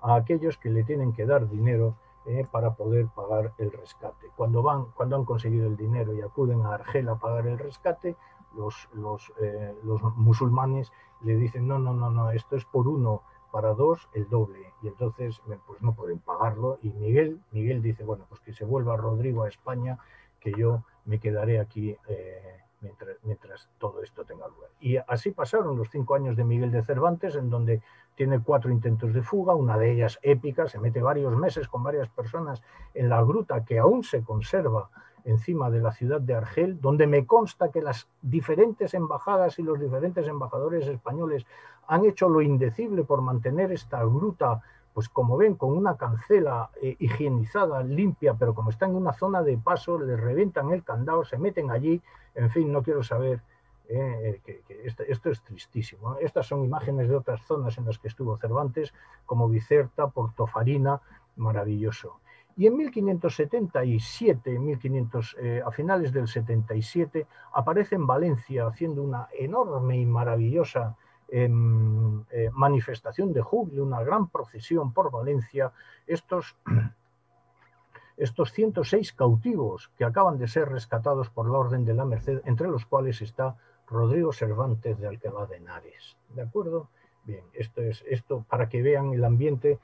a 0.00 0.14
aquellos 0.14 0.56
que 0.56 0.70
le 0.70 0.84
tienen 0.84 1.12
que 1.12 1.26
dar 1.26 1.48
dinero 1.50 1.96
eh, 2.26 2.46
para 2.50 2.74
poder 2.74 3.08
pagar 3.08 3.52
el 3.58 3.72
rescate. 3.72 4.26
Cuando, 4.36 4.62
van, 4.62 4.86
cuando 4.94 5.16
han 5.16 5.24
conseguido 5.24 5.66
el 5.66 5.76
dinero 5.76 6.14
y 6.14 6.20
acuden 6.20 6.62
a 6.62 6.74
Argel 6.74 7.08
a 7.08 7.16
pagar 7.16 7.46
el 7.46 7.58
rescate, 7.58 8.16
los, 8.54 8.88
los, 8.92 9.32
eh, 9.40 9.74
los 9.82 10.02
musulmanes 10.16 10.92
le 11.22 11.36
dicen, 11.36 11.66
no, 11.66 11.78
no, 11.78 11.92
no, 11.92 12.10
no, 12.10 12.30
esto 12.30 12.54
es 12.56 12.64
por 12.64 12.86
uno, 12.86 13.22
para 13.50 13.74
dos, 13.74 14.08
el 14.12 14.28
doble. 14.28 14.72
Y 14.82 14.88
entonces 14.88 15.40
pues 15.66 15.82
no 15.82 15.94
pueden 15.94 16.18
pagarlo. 16.20 16.78
Y 16.82 16.90
Miguel, 16.90 17.40
Miguel 17.50 17.82
dice, 17.82 18.04
bueno, 18.04 18.24
pues 18.28 18.40
que 18.40 18.52
se 18.52 18.64
vuelva 18.64 18.96
Rodrigo 18.96 19.42
a 19.42 19.48
España, 19.48 19.98
que 20.40 20.52
yo 20.52 20.84
me 21.04 21.18
quedaré 21.18 21.58
aquí 21.60 21.96
eh, 22.08 22.60
mientras, 22.80 23.16
mientras 23.22 23.68
todo 23.78 24.02
esto 24.02 24.24
tenga 24.24 24.46
lugar. 24.48 24.70
Y 24.80 24.96
así 24.96 25.30
pasaron 25.30 25.76
los 25.76 25.90
cinco 25.90 26.14
años 26.14 26.36
de 26.36 26.44
Miguel 26.44 26.70
de 26.70 26.82
Cervantes, 26.82 27.34
en 27.34 27.50
donde 27.50 27.82
tiene 28.14 28.40
cuatro 28.40 28.70
intentos 28.70 29.14
de 29.14 29.22
fuga, 29.22 29.54
una 29.54 29.78
de 29.78 29.92
ellas 29.92 30.18
épica, 30.22 30.66
se 30.66 30.78
mete 30.78 31.00
varios 31.00 31.36
meses 31.36 31.68
con 31.68 31.82
varias 31.82 32.08
personas 32.08 32.62
en 32.94 33.08
la 33.08 33.22
gruta 33.22 33.64
que 33.64 33.78
aún 33.78 34.02
se 34.02 34.22
conserva 34.22 34.90
encima 35.24 35.70
de 35.70 35.80
la 35.80 35.92
ciudad 35.92 36.20
de 36.20 36.34
Argel, 36.34 36.80
donde 36.80 37.06
me 37.06 37.26
consta 37.26 37.70
que 37.70 37.82
las 37.82 38.08
diferentes 38.22 38.94
embajadas 38.94 39.58
y 39.58 39.62
los 39.62 39.78
diferentes 39.78 40.26
embajadores 40.26 40.86
españoles 40.86 41.46
han 41.86 42.04
hecho 42.04 42.28
lo 42.28 42.42
indecible 42.42 43.04
por 43.04 43.22
mantener 43.22 43.72
esta 43.72 44.02
gruta, 44.02 44.62
pues 44.98 45.08
como 45.08 45.36
ven, 45.36 45.54
con 45.54 45.78
una 45.78 45.96
cancela 45.96 46.70
eh, 46.82 46.96
higienizada, 46.98 47.84
limpia, 47.84 48.34
pero 48.34 48.52
como 48.52 48.70
está 48.70 48.86
en 48.86 48.96
una 48.96 49.12
zona 49.12 49.44
de 49.44 49.56
paso, 49.56 49.96
le 49.96 50.16
revientan 50.16 50.72
el 50.72 50.82
candado, 50.82 51.24
se 51.24 51.38
meten 51.38 51.70
allí, 51.70 52.02
en 52.34 52.50
fin, 52.50 52.72
no 52.72 52.82
quiero 52.82 53.04
saber 53.04 53.40
eh, 53.88 54.40
que, 54.44 54.60
esto, 54.82 55.30
es 55.30 55.40
tristísimo. 55.44 56.16
Estas 56.16 56.48
son 56.48 56.64
imágenes 56.64 57.08
de 57.08 57.14
otras 57.14 57.40
zonas 57.46 57.78
en 57.78 57.84
las 57.84 58.00
que 58.00 58.08
estuvo 58.08 58.36
Cervantes, 58.38 58.92
como 59.24 59.48
Bicerta, 59.48 60.08
Portofarina, 60.08 61.00
maravilloso. 61.36 62.18
Y 62.56 62.66
en 62.66 62.76
1577, 62.76 64.58
1500, 64.58 65.36
eh, 65.38 65.62
a 65.64 65.70
finales 65.70 66.12
del 66.12 66.26
77, 66.26 67.24
aparece 67.52 67.94
en 67.94 68.04
Valencia 68.04 68.66
haciendo 68.66 69.04
una 69.04 69.28
enorme 69.32 69.96
y 69.96 70.06
maravillosa 70.06 70.96
eh, 71.28 72.50
manifestación 72.52 73.32
de 73.32 73.42
júbilo, 73.42 73.84
una 73.84 74.02
gran 74.02 74.28
procesión 74.28 74.92
por 74.92 75.10
Valencia, 75.10 75.72
estos, 76.06 76.56
estos 78.16 78.52
106 78.52 79.12
cautivos 79.12 79.90
que 79.96 80.04
acaban 80.04 80.38
de 80.38 80.48
ser 80.48 80.68
rescatados 80.68 81.28
por 81.30 81.50
la 81.50 81.58
Orden 81.58 81.84
de 81.84 81.94
la 81.94 82.04
Merced, 82.04 82.40
entre 82.44 82.68
los 82.68 82.86
cuales 82.86 83.20
está 83.20 83.56
Rodrigo 83.86 84.32
Cervantes 84.32 84.98
de 84.98 85.06
Alcalá 85.06 85.46
de 85.46 85.56
Henares. 85.56 86.16
¿De 86.34 86.42
acuerdo? 86.42 86.88
Bien, 87.24 87.44
esto 87.52 87.82
es 87.82 88.02
esto 88.08 88.44
para 88.48 88.68
que 88.68 88.82
vean 88.82 89.12
el 89.12 89.24
ambiente. 89.24 89.78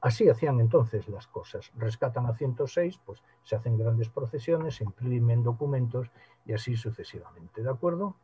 Así 0.00 0.28
hacían 0.28 0.60
entonces 0.60 1.08
las 1.08 1.26
cosas. 1.26 1.70
Rescatan 1.76 2.26
a 2.26 2.34
106, 2.34 2.98
pues 3.04 3.22
se 3.44 3.54
hacen 3.54 3.76
grandes 3.76 4.08
procesiones, 4.08 4.76
se 4.76 4.84
imprimen 4.84 5.42
documentos 5.42 6.10
y 6.46 6.52
así 6.52 6.76
sucesivamente. 6.76 7.62
¿De 7.62 7.70
acuerdo? 7.70 8.16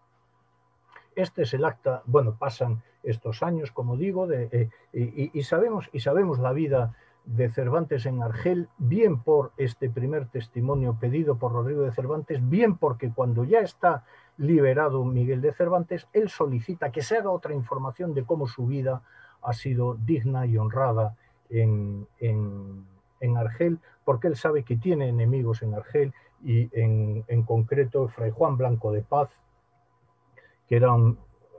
Este 1.16 1.42
es 1.42 1.54
el 1.54 1.64
acta, 1.64 2.02
bueno, 2.06 2.36
pasan 2.38 2.82
estos 3.02 3.42
años, 3.42 3.72
como 3.72 3.96
digo, 3.96 4.26
de, 4.26 4.48
eh, 4.92 5.30
y, 5.32 5.42
sabemos, 5.44 5.88
y 5.92 6.00
sabemos 6.00 6.38
la 6.38 6.52
vida 6.52 6.94
de 7.24 7.48
Cervantes 7.48 8.04
en 8.06 8.22
Argel, 8.22 8.68
bien 8.78 9.20
por 9.22 9.52
este 9.56 9.88
primer 9.88 10.26
testimonio 10.26 10.98
pedido 11.00 11.36
por 11.38 11.52
Rodrigo 11.52 11.82
de 11.82 11.92
Cervantes, 11.92 12.46
bien 12.48 12.76
porque 12.76 13.10
cuando 13.10 13.44
ya 13.44 13.60
está 13.60 14.04
liberado 14.36 15.04
Miguel 15.04 15.40
de 15.40 15.52
Cervantes, 15.52 16.06
él 16.12 16.28
solicita 16.28 16.92
que 16.92 17.02
se 17.02 17.16
haga 17.16 17.30
otra 17.30 17.54
información 17.54 18.12
de 18.12 18.24
cómo 18.24 18.46
su 18.46 18.66
vida 18.66 19.02
ha 19.42 19.52
sido 19.54 19.94
digna 19.94 20.46
y 20.46 20.58
honrada 20.58 21.16
en, 21.48 22.06
Argel, 23.36 23.78
porque 24.04 24.28
él 24.28 24.36
sabe 24.36 24.62
que 24.62 24.76
tiene 24.76 25.08
enemigos 25.08 25.62
en 25.62 25.74
Argel 25.74 26.12
y 26.44 26.68
en, 26.72 27.42
concreto 27.44 28.08
Fray 28.08 28.30
Juan 28.30 28.56
Blanco 28.56 28.92
de 28.92 29.02
Paz, 29.02 29.30
que 30.68 30.76
era 30.76 30.92
un 30.92 31.18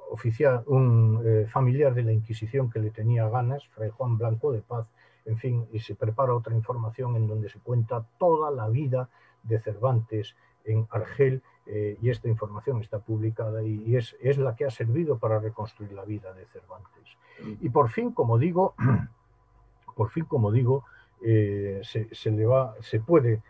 oficial, 0.09 0.63
un 0.67 1.21
eh, 1.25 1.47
familiar 1.47 1.93
de 1.93 2.03
la 2.03 2.13
Inquisición 2.13 2.69
que 2.69 2.79
le 2.79 2.91
tenía 2.91 3.27
ganas, 3.29 3.67
Fray 3.69 3.89
Juan 3.89 4.17
Blanco 4.17 4.51
de 4.51 4.61
Paz, 4.61 4.87
en 5.25 5.37
fin, 5.37 5.67
y 5.71 5.79
se 5.79 5.95
prepara 5.95 6.33
otra 6.33 6.55
información 6.55 7.15
en 7.15 7.27
donde 7.27 7.49
se 7.49 7.59
cuenta 7.59 8.05
toda 8.17 8.49
la 8.51 8.69
vida 8.69 9.09
de 9.43 9.59
Cervantes 9.59 10.35
en 10.63 10.87
Argel 10.89 11.41
eh, 11.65 11.97
y 12.01 12.09
esta 12.09 12.29
información 12.29 12.81
está 12.81 12.99
publicada 12.99 13.61
y, 13.63 13.95
es, 13.95 14.15
la 14.37 14.55
que 14.55 14.65
ha 14.65 14.69
servido 14.69 15.17
para 15.17 15.39
reconstruir 15.39 15.91
la 15.91 16.05
vida 16.05 16.33
de 16.33 16.45
Cervantes. 16.45 17.17
Y 17.61 17.69
por 17.69 17.89
fin, 17.89 18.11
como 18.11 18.37
digo, 18.37 18.73
por 19.95 20.09
fin, 20.09 20.25
como 20.25 20.51
digo, 20.51 20.85
eh, 21.21 21.81
se, 21.83 22.31
le 22.31 22.45
va, 22.45 22.75
se 22.79 22.99
puede 22.99 23.41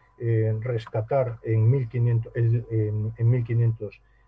rescatar 0.61 1.37
en, 1.43 1.69
1500, 1.69 2.31
en, 2.35 3.13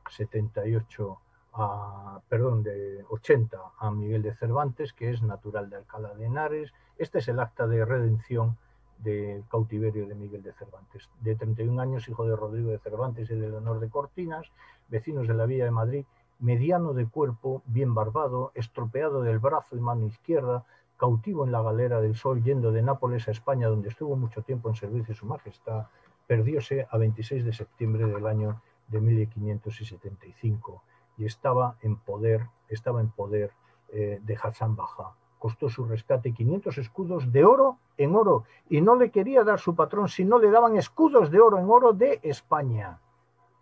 1578 0.10 1.20
a, 1.54 2.22
perdón, 2.28 2.64
de 2.64 3.04
80 3.10 3.58
a 3.80 3.92
Miguel 3.92 4.22
de 4.22 4.36
Cervantes, 4.36 4.94
que 4.94 5.10
es 5.10 5.22
natural 5.22 5.70
de 5.70 5.78
Alcalá 5.78 6.14
de 6.14 6.26
Henares. 6.26 6.74
Este 6.98 7.20
es 7.20 7.28
el 7.28 7.40
acta 7.40 7.68
de 7.68 7.86
redención 7.86 8.58
del 8.98 9.44
cautiverio 9.50 10.08
de 10.08 10.16
Miguel 10.16 10.44
de 10.44 10.54
Cervantes. 10.54 11.10
De 11.22 11.36
31 11.36 11.82
años, 11.82 12.08
hijo 12.10 12.26
de 12.26 12.36
Rodrigo 12.36 12.72
de 12.72 12.80
Cervantes 12.80 13.30
y 13.32 13.36
de 13.36 13.50
Leonor 13.50 13.80
de 13.80 13.90
Cortinas, 13.90 14.52
vecinos 14.90 15.28
de 15.28 15.34
la 15.34 15.46
Villa 15.46 15.66
de 15.66 15.72
Madrid, 15.72 16.06
mediano 16.40 16.94
de 16.94 17.08
cuerpo, 17.08 17.62
bien 17.66 17.94
barbado, 17.94 18.52
estropeado 18.56 19.22
del 19.22 19.40
brazo 19.40 19.76
y 19.76 19.80
mano 19.80 20.06
izquierda, 20.06 20.66
cautivo 20.98 21.46
en 21.46 21.52
la 21.52 21.62
galera 21.62 22.02
del 22.02 22.16
sol, 22.16 22.44
yendo 22.44 22.72
de 22.72 22.82
Nápoles 22.82 23.28
a 23.28 23.32
España, 23.32 23.68
donde 23.68 23.90
estuvo 23.90 24.16
mucho 24.16 24.42
tiempo 24.42 24.70
en 24.70 24.76
servicio 24.76 25.14
de 25.14 25.20
su 25.20 25.26
majestad, 25.26 25.88
perdióse 26.28 26.88
a 26.90 26.98
26 26.98 27.46
de 27.46 27.54
septiembre 27.54 28.06
del 28.06 28.26
año 28.28 28.62
de 28.90 29.02
1575 29.02 30.84
y 31.18 31.26
estaba 31.26 31.78
en 31.82 31.98
poder, 31.98 32.48
estaba 32.70 33.02
en 33.02 33.10
poder 33.10 33.52
eh, 33.92 34.20
de 34.24 34.38
Hassan 34.42 34.76
Baja, 34.76 35.16
costó 35.38 35.70
su 35.70 35.86
rescate 35.86 36.34
500 36.34 36.78
escudos 36.78 37.32
de 37.32 37.46
oro 37.46 37.78
en 37.98 38.16
oro 38.16 38.46
y 38.70 38.82
no 38.82 38.96
le 38.96 39.10
quería 39.10 39.44
dar 39.44 39.60
su 39.60 39.76
patrón 39.76 40.10
si 40.10 40.26
no 40.26 40.40
le 40.40 40.52
daban 40.52 40.78
escudos 40.78 41.32
de 41.32 41.40
oro 41.40 41.60
en 41.60 41.70
oro 41.70 41.94
de 41.94 42.20
España, 42.24 43.00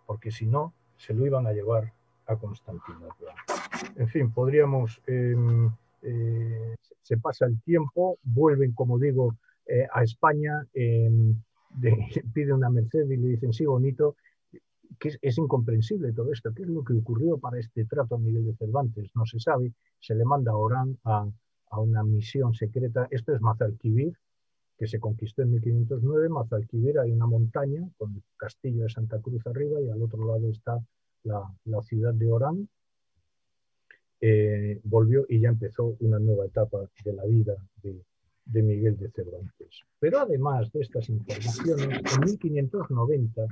porque 0.06 0.30
si 0.30 0.46
no 0.46 0.72
se 0.96 1.14
lo 1.14 1.24
iban 1.24 1.46
a 1.46 1.52
llevar 1.52 1.92
a 2.26 2.36
Constantinopla. 2.36 3.34
En 3.96 4.08
fin, 4.08 4.30
podríamos, 4.32 5.00
em, 5.06 5.70
eh, 6.02 6.74
se 7.02 7.16
pasa 7.16 7.46
el 7.46 7.60
tiempo, 7.62 8.18
vuelven, 8.22 8.72
como 8.72 8.98
digo, 8.98 9.36
eh, 9.66 9.86
a 9.92 10.02
España, 10.02 10.66
em, 10.74 11.40
pide 12.34 12.52
una 12.52 12.70
merced 12.70 13.08
y 13.10 13.16
le 13.16 13.28
dicen, 13.28 13.52
sí, 13.52 13.64
bonito, 13.66 14.16
que 14.98 15.10
es, 15.20 15.38
incomprensible 15.38 16.12
todo 16.12 16.32
esto. 16.32 16.52
¿Qué 16.54 16.62
es 16.62 16.68
lo 16.68 16.82
que 16.84 16.94
ocurrió 16.94 17.38
para 17.38 17.58
este 17.58 17.84
trato 17.84 18.14
a 18.16 18.18
Miguel 18.18 18.46
de 18.46 18.54
Cervantes? 18.54 19.10
No 19.14 19.24
se 19.26 19.38
sabe. 19.38 19.72
Se 20.00 20.14
le 20.14 20.24
manda 20.24 20.52
a 20.52 20.56
Orán 20.56 20.98
a, 21.04 21.28
a 21.70 21.80
una 21.80 22.02
misión 22.02 22.54
secreta. 22.54 23.08
Esto 23.10 23.34
es 23.34 23.40
Mazalquivir, 23.40 24.16
que 24.76 24.86
se 24.86 24.98
conquistó 24.98 25.42
en 25.42 25.52
1509. 25.52 26.28
Mazalquivir 26.28 26.98
hay 26.98 27.12
una 27.12 27.26
montaña 27.26 27.88
con 27.96 28.14
el 28.14 28.22
castillo 28.36 28.82
de 28.82 28.90
Santa 28.90 29.20
Cruz 29.20 29.46
arriba 29.46 29.80
y 29.80 29.90
al 29.90 30.02
otro 30.02 30.26
lado 30.26 30.50
está 30.50 30.78
la, 31.24 31.82
ciudad 31.82 32.14
de 32.14 32.30
Orán. 32.30 32.68
Eh, 34.20 34.80
volvió 34.84 35.26
y 35.28 35.40
ya 35.40 35.48
empezó 35.48 35.96
una 36.00 36.18
nueva 36.18 36.46
etapa 36.46 36.90
de 37.04 37.12
la 37.12 37.24
vida 37.24 37.54
de, 37.82 38.02
de 38.48 38.62
Miguel 38.62 38.96
de 38.96 39.10
Cervantes. 39.10 39.82
Pero 40.00 40.20
además 40.20 40.72
de 40.72 40.80
estas 40.80 41.08
informaciones, 41.08 42.00
en 42.14 42.24
1590, 42.24 43.46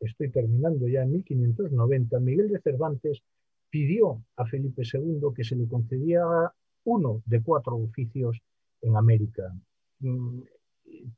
estoy 0.00 0.30
terminando 0.30 0.88
ya, 0.88 1.02
en 1.02 1.12
1590, 1.12 2.18
Miguel 2.20 2.48
de 2.48 2.60
Cervantes 2.60 3.22
pidió 3.70 4.22
a 4.36 4.46
Felipe 4.46 4.82
II 4.82 5.20
que 5.34 5.44
se 5.44 5.56
le 5.56 5.68
concediera 5.68 6.52
uno 6.84 7.22
de 7.26 7.42
cuatro 7.42 7.76
oficios 7.76 8.40
en 8.82 8.96
América. 8.96 9.54
Mm, 10.00 10.40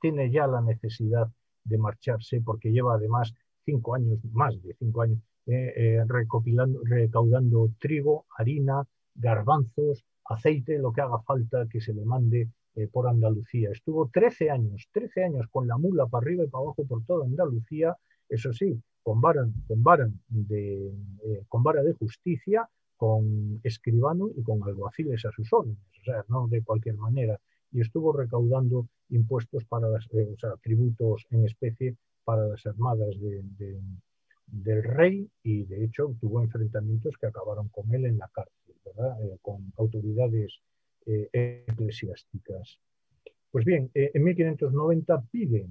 tiene 0.00 0.30
ya 0.30 0.46
la 0.46 0.60
necesidad 0.60 1.28
de 1.64 1.78
marcharse 1.78 2.40
porque 2.40 2.72
lleva 2.72 2.94
además 2.94 3.32
cinco 3.64 3.94
años, 3.94 4.18
más 4.32 4.60
de 4.62 4.74
cinco 4.74 5.02
años, 5.02 5.18
eh, 5.46 5.72
eh, 5.76 6.04
recopilando, 6.06 6.80
recaudando 6.84 7.70
trigo, 7.78 8.26
harina, 8.36 8.84
garbanzos, 9.14 10.04
aceite, 10.24 10.78
lo 10.78 10.92
que 10.92 11.00
haga 11.00 11.20
falta 11.22 11.66
que 11.68 11.80
se 11.80 11.92
le 11.92 12.04
mande 12.04 12.48
eh, 12.74 12.88
por 12.88 13.08
Andalucía. 13.08 13.70
Estuvo 13.70 14.08
13 14.12 14.50
años, 14.50 14.88
13 14.92 15.24
años 15.24 15.46
con 15.50 15.66
la 15.66 15.78
mula 15.78 16.06
para 16.06 16.24
arriba 16.24 16.44
y 16.44 16.48
para 16.48 16.64
abajo 16.64 16.84
por 16.86 17.04
toda 17.04 17.26
Andalucía, 17.26 17.96
eso 18.28 18.52
sí, 18.52 18.80
con 19.02 19.20
vara, 19.20 19.46
con 19.66 19.82
vara, 19.82 20.08
de, 20.28 20.92
con 21.48 21.62
vara 21.62 21.82
de 21.82 21.92
justicia, 21.94 22.68
con 22.96 23.60
escribano 23.64 24.30
y 24.36 24.42
con 24.42 24.62
alguaciles 24.62 25.24
a 25.24 25.32
sus 25.32 25.52
órdenes, 25.52 25.78
o 26.00 26.04
sea, 26.04 26.24
no 26.28 26.46
de 26.48 26.62
cualquier 26.62 26.96
manera. 26.96 27.38
Y 27.72 27.80
estuvo 27.80 28.12
recaudando 28.12 28.86
impuestos 29.08 29.64
para 29.64 29.88
las, 29.88 30.06
o 30.06 30.38
sea, 30.38 30.56
tributos 30.62 31.26
en 31.30 31.46
especie 31.46 31.96
para 32.24 32.46
las 32.46 32.64
armadas 32.66 33.18
de, 33.18 33.42
del 34.46 34.82
rey 34.82 35.28
y 35.42 35.64
de 35.64 35.84
hecho 35.84 36.14
tuvo 36.20 36.42
enfrentamientos 36.42 37.16
que 37.18 37.26
acabaron 37.26 37.68
con 37.68 37.92
él 37.94 38.04
en 38.06 38.18
la 38.18 38.28
cárcel, 38.28 38.74
eh, 38.84 39.38
con 39.40 39.72
autoridades 39.78 40.60
eh, 41.06 41.64
eclesiásticas. 41.66 42.78
Pues 43.50 43.64
bien, 43.64 43.90
eh, 43.94 44.10
en 44.14 44.22
1590 44.22 45.22
pide, 45.30 45.66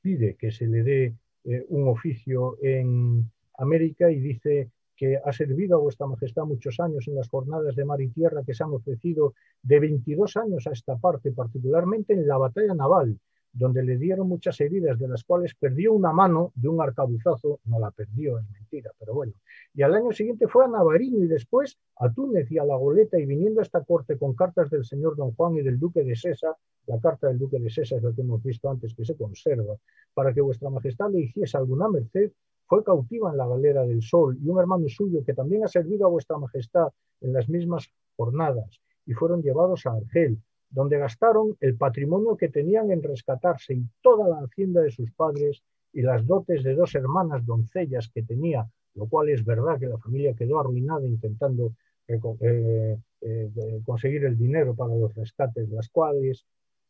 pide 0.00 0.36
que 0.36 0.50
se 0.52 0.66
le 0.66 0.82
dé 0.82 1.14
un 1.44 1.88
oficio 1.88 2.56
en 2.62 3.30
América 3.58 4.10
y 4.10 4.20
dice 4.20 4.70
que 4.96 5.16
ha 5.16 5.32
servido 5.32 5.76
a 5.76 5.80
vuestra 5.80 6.06
majestad 6.06 6.44
muchos 6.44 6.78
años 6.78 7.08
en 7.08 7.16
las 7.16 7.28
jornadas 7.28 7.74
de 7.74 7.84
mar 7.84 8.00
y 8.00 8.08
tierra 8.08 8.44
que 8.44 8.54
se 8.54 8.62
han 8.62 8.70
ofrecido 8.70 9.34
de 9.62 9.80
22 9.80 10.36
años 10.36 10.66
a 10.66 10.70
esta 10.70 10.96
parte, 10.96 11.32
particularmente 11.32 12.12
en 12.12 12.26
la 12.26 12.38
batalla 12.38 12.74
naval, 12.74 13.18
donde 13.52 13.82
le 13.82 13.98
dieron 13.98 14.28
muchas 14.28 14.60
heridas, 14.60 14.98
de 14.98 15.08
las 15.08 15.24
cuales 15.24 15.54
perdió 15.54 15.92
una 15.92 16.12
mano 16.12 16.52
de 16.54 16.68
un 16.68 16.80
arcabuzazo, 16.80 17.60
no 17.64 17.78
la 17.78 17.90
perdió, 17.90 18.38
es 18.38 18.50
mentira, 18.50 18.90
pero 18.98 19.14
bueno. 19.14 19.32
Y 19.74 19.82
al 19.82 19.94
año 19.94 20.12
siguiente 20.12 20.48
fue 20.48 20.64
a 20.64 20.68
Navarino 20.68 21.18
y 21.18 21.26
después 21.26 21.78
a 21.96 22.10
Túnez 22.10 22.50
y 22.50 22.58
a 22.58 22.64
la 22.64 22.76
Goleta 22.76 23.18
y 23.18 23.26
viniendo 23.26 23.60
a 23.60 23.64
esta 23.64 23.84
corte 23.84 24.16
con 24.16 24.34
cartas 24.34 24.70
del 24.70 24.84
señor 24.84 25.16
don 25.16 25.32
Juan 25.32 25.56
y 25.56 25.62
del 25.62 25.78
duque 25.78 26.02
de 26.02 26.16
Sesa, 26.16 26.56
la 26.86 26.98
carta 26.98 27.28
del 27.28 27.38
duque 27.38 27.58
de 27.58 27.70
Sesa 27.70 27.96
es 27.96 28.02
la 28.02 28.12
que 28.12 28.22
hemos 28.22 28.42
visto 28.42 28.70
antes 28.70 28.94
que 28.94 29.04
se 29.04 29.16
conserva, 29.16 29.76
para 30.14 30.32
que 30.32 30.40
vuestra 30.40 30.70
majestad 30.70 31.10
le 31.10 31.20
hiciese 31.20 31.56
alguna 31.56 31.88
merced, 31.88 32.32
fue 32.66 32.82
cautiva 32.82 33.30
en 33.30 33.36
la 33.36 33.46
galera 33.46 33.84
del 33.84 34.02
sol 34.02 34.38
y 34.42 34.48
un 34.48 34.58
hermano 34.58 34.88
suyo 34.88 35.22
que 35.24 35.34
también 35.34 35.62
ha 35.62 35.68
servido 35.68 36.06
a 36.06 36.10
vuestra 36.10 36.38
majestad 36.38 36.88
en 37.20 37.34
las 37.34 37.48
mismas 37.48 37.86
jornadas 38.16 38.80
y 39.04 39.12
fueron 39.12 39.42
llevados 39.42 39.84
a 39.84 39.92
Argel 39.92 40.38
donde 40.72 40.98
gastaron 40.98 41.56
el 41.60 41.76
patrimonio 41.76 42.36
que 42.36 42.48
tenían 42.48 42.90
en 42.90 43.02
rescatarse 43.02 43.74
y 43.74 43.84
toda 44.00 44.26
la 44.28 44.40
hacienda 44.40 44.80
de 44.80 44.90
sus 44.90 45.12
padres 45.12 45.62
y 45.92 46.00
las 46.00 46.26
dotes 46.26 46.64
de 46.64 46.74
dos 46.74 46.94
hermanas 46.94 47.44
doncellas 47.44 48.08
que 48.08 48.22
tenía, 48.22 48.66
lo 48.94 49.06
cual 49.06 49.28
es 49.28 49.44
verdad 49.44 49.78
que 49.78 49.86
la 49.86 49.98
familia 49.98 50.34
quedó 50.34 50.58
arruinada 50.58 51.06
intentando 51.06 51.74
eh, 52.08 52.96
eh, 53.20 53.50
conseguir 53.84 54.24
el 54.24 54.36
dinero 54.36 54.74
para 54.74 54.96
los 54.96 55.14
rescates, 55.14 55.68
las 55.68 55.90
cuales 55.90 56.46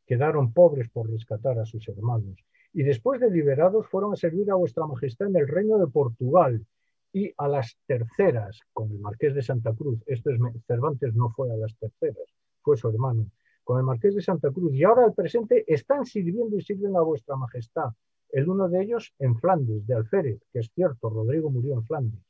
quedaron 0.06 0.52
pobres 0.52 0.88
por 0.88 1.10
rescatar 1.10 1.58
a 1.58 1.66
sus 1.66 1.88
hermanos. 1.88 2.38
Y 2.72 2.84
después 2.84 3.20
de 3.20 3.30
liberados 3.30 3.88
fueron 3.88 4.12
a 4.12 4.16
servir 4.16 4.50
a 4.50 4.54
vuestra 4.54 4.86
majestad 4.86 5.28
en 5.28 5.36
el 5.36 5.48
reino 5.48 5.76
de 5.78 5.88
Portugal 5.88 6.64
y 7.12 7.32
a 7.36 7.48
las 7.48 7.76
terceras, 7.86 8.60
con 8.72 8.92
el 8.92 9.00
marqués 9.00 9.34
de 9.34 9.42
Santa 9.42 9.74
Cruz. 9.74 9.98
Esto 10.06 10.30
es, 10.30 10.38
Cervantes 10.66 11.14
no 11.14 11.30
fue 11.30 11.52
a 11.52 11.56
las 11.56 11.76
terceras, 11.76 12.24
fue 12.62 12.76
su 12.76 12.88
hermano 12.88 13.26
con 13.64 13.78
el 13.78 13.84
Marqués 13.84 14.14
de 14.14 14.22
Santa 14.22 14.50
Cruz 14.50 14.72
y 14.74 14.84
ahora 14.84 15.04
al 15.04 15.14
presente 15.14 15.64
están 15.66 16.04
sirviendo 16.04 16.56
y 16.56 16.62
sirven 16.62 16.96
a 16.96 17.00
vuestra 17.00 17.36
majestad. 17.36 17.90
El 18.30 18.48
uno 18.48 18.68
de 18.68 18.82
ellos 18.82 19.12
en 19.18 19.38
Flandes, 19.38 19.86
de 19.86 19.94
Alférez, 19.94 20.40
que 20.52 20.60
es 20.60 20.70
cierto, 20.74 21.10
Rodrigo 21.10 21.50
murió 21.50 21.74
en 21.74 21.84
Flandes. 21.84 22.20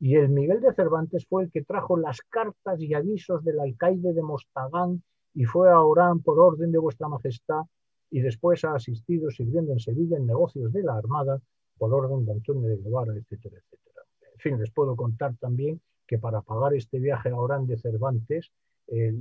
Y 0.00 0.16
el 0.16 0.28
Miguel 0.28 0.60
de 0.60 0.74
Cervantes 0.74 1.26
fue 1.26 1.44
el 1.44 1.50
que 1.50 1.62
trajo 1.62 1.96
las 1.96 2.20
cartas 2.22 2.80
y 2.80 2.92
avisos 2.92 3.44
del 3.44 3.60
alcaide 3.60 4.12
de 4.12 4.22
Mostagán 4.22 5.02
y 5.32 5.44
fue 5.44 5.70
a 5.70 5.80
Orán 5.80 6.20
por 6.20 6.38
orden 6.38 6.72
de 6.72 6.78
vuestra 6.78 7.08
majestad 7.08 7.62
y 8.10 8.20
después 8.20 8.64
ha 8.64 8.74
asistido 8.74 9.30
sirviendo 9.30 9.72
en 9.72 9.80
Sevilla 9.80 10.16
en 10.16 10.26
negocios 10.26 10.72
de 10.72 10.82
la 10.82 10.96
Armada 10.96 11.40
por 11.78 11.92
orden 11.92 12.24
de 12.24 12.32
Antonio 12.32 12.68
de 12.68 12.76
Guevara, 12.76 13.14
etcétera, 13.14 13.56
etcétera. 13.56 14.02
En 14.34 14.40
fin, 14.40 14.58
les 14.58 14.70
puedo 14.70 14.94
contar 14.94 15.34
también 15.36 15.80
que 16.06 16.18
para 16.18 16.42
pagar 16.42 16.74
este 16.74 16.98
viaje 16.98 17.30
a 17.30 17.36
Orán 17.36 17.66
de 17.66 17.78
Cervantes, 17.78 18.50
el, 18.88 19.18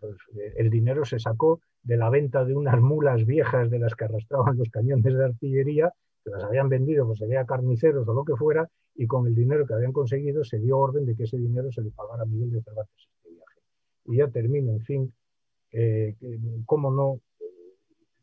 pues, 0.00 0.16
eh, 0.36 0.54
el 0.56 0.70
dinero 0.70 1.04
se 1.04 1.18
sacó 1.18 1.60
de 1.82 1.96
la 1.96 2.10
venta 2.10 2.44
de 2.44 2.54
unas 2.54 2.80
mulas 2.80 3.24
viejas 3.24 3.70
de 3.70 3.78
las 3.78 3.94
que 3.94 4.04
arrastraban 4.04 4.58
los 4.58 4.68
cañones 4.70 5.14
de 5.14 5.24
artillería, 5.24 5.92
que 6.24 6.30
las 6.30 6.44
habían 6.44 6.68
vendido, 6.68 7.06
pues 7.06 7.18
sería 7.18 7.44
carniceros 7.44 8.06
o 8.06 8.14
lo 8.14 8.24
que 8.24 8.36
fuera, 8.36 8.68
y 8.94 9.06
con 9.06 9.26
el 9.26 9.34
dinero 9.34 9.66
que 9.66 9.74
habían 9.74 9.92
conseguido 9.92 10.44
se 10.44 10.58
dio 10.58 10.78
orden 10.78 11.06
de 11.06 11.14
que 11.14 11.24
ese 11.24 11.38
dinero 11.38 11.70
se 11.70 11.82
le 11.82 11.90
pagara 11.90 12.22
a 12.22 12.26
Miguel 12.26 12.50
de 12.50 12.62
Cervantes 12.62 13.08
este 13.14 13.30
viaje. 13.30 13.60
Y 14.06 14.16
ya 14.16 14.28
termino, 14.28 14.72
en 14.72 14.80
fin, 14.80 15.12
eh, 15.72 16.16
cómo 16.66 16.90
no, 16.90 17.20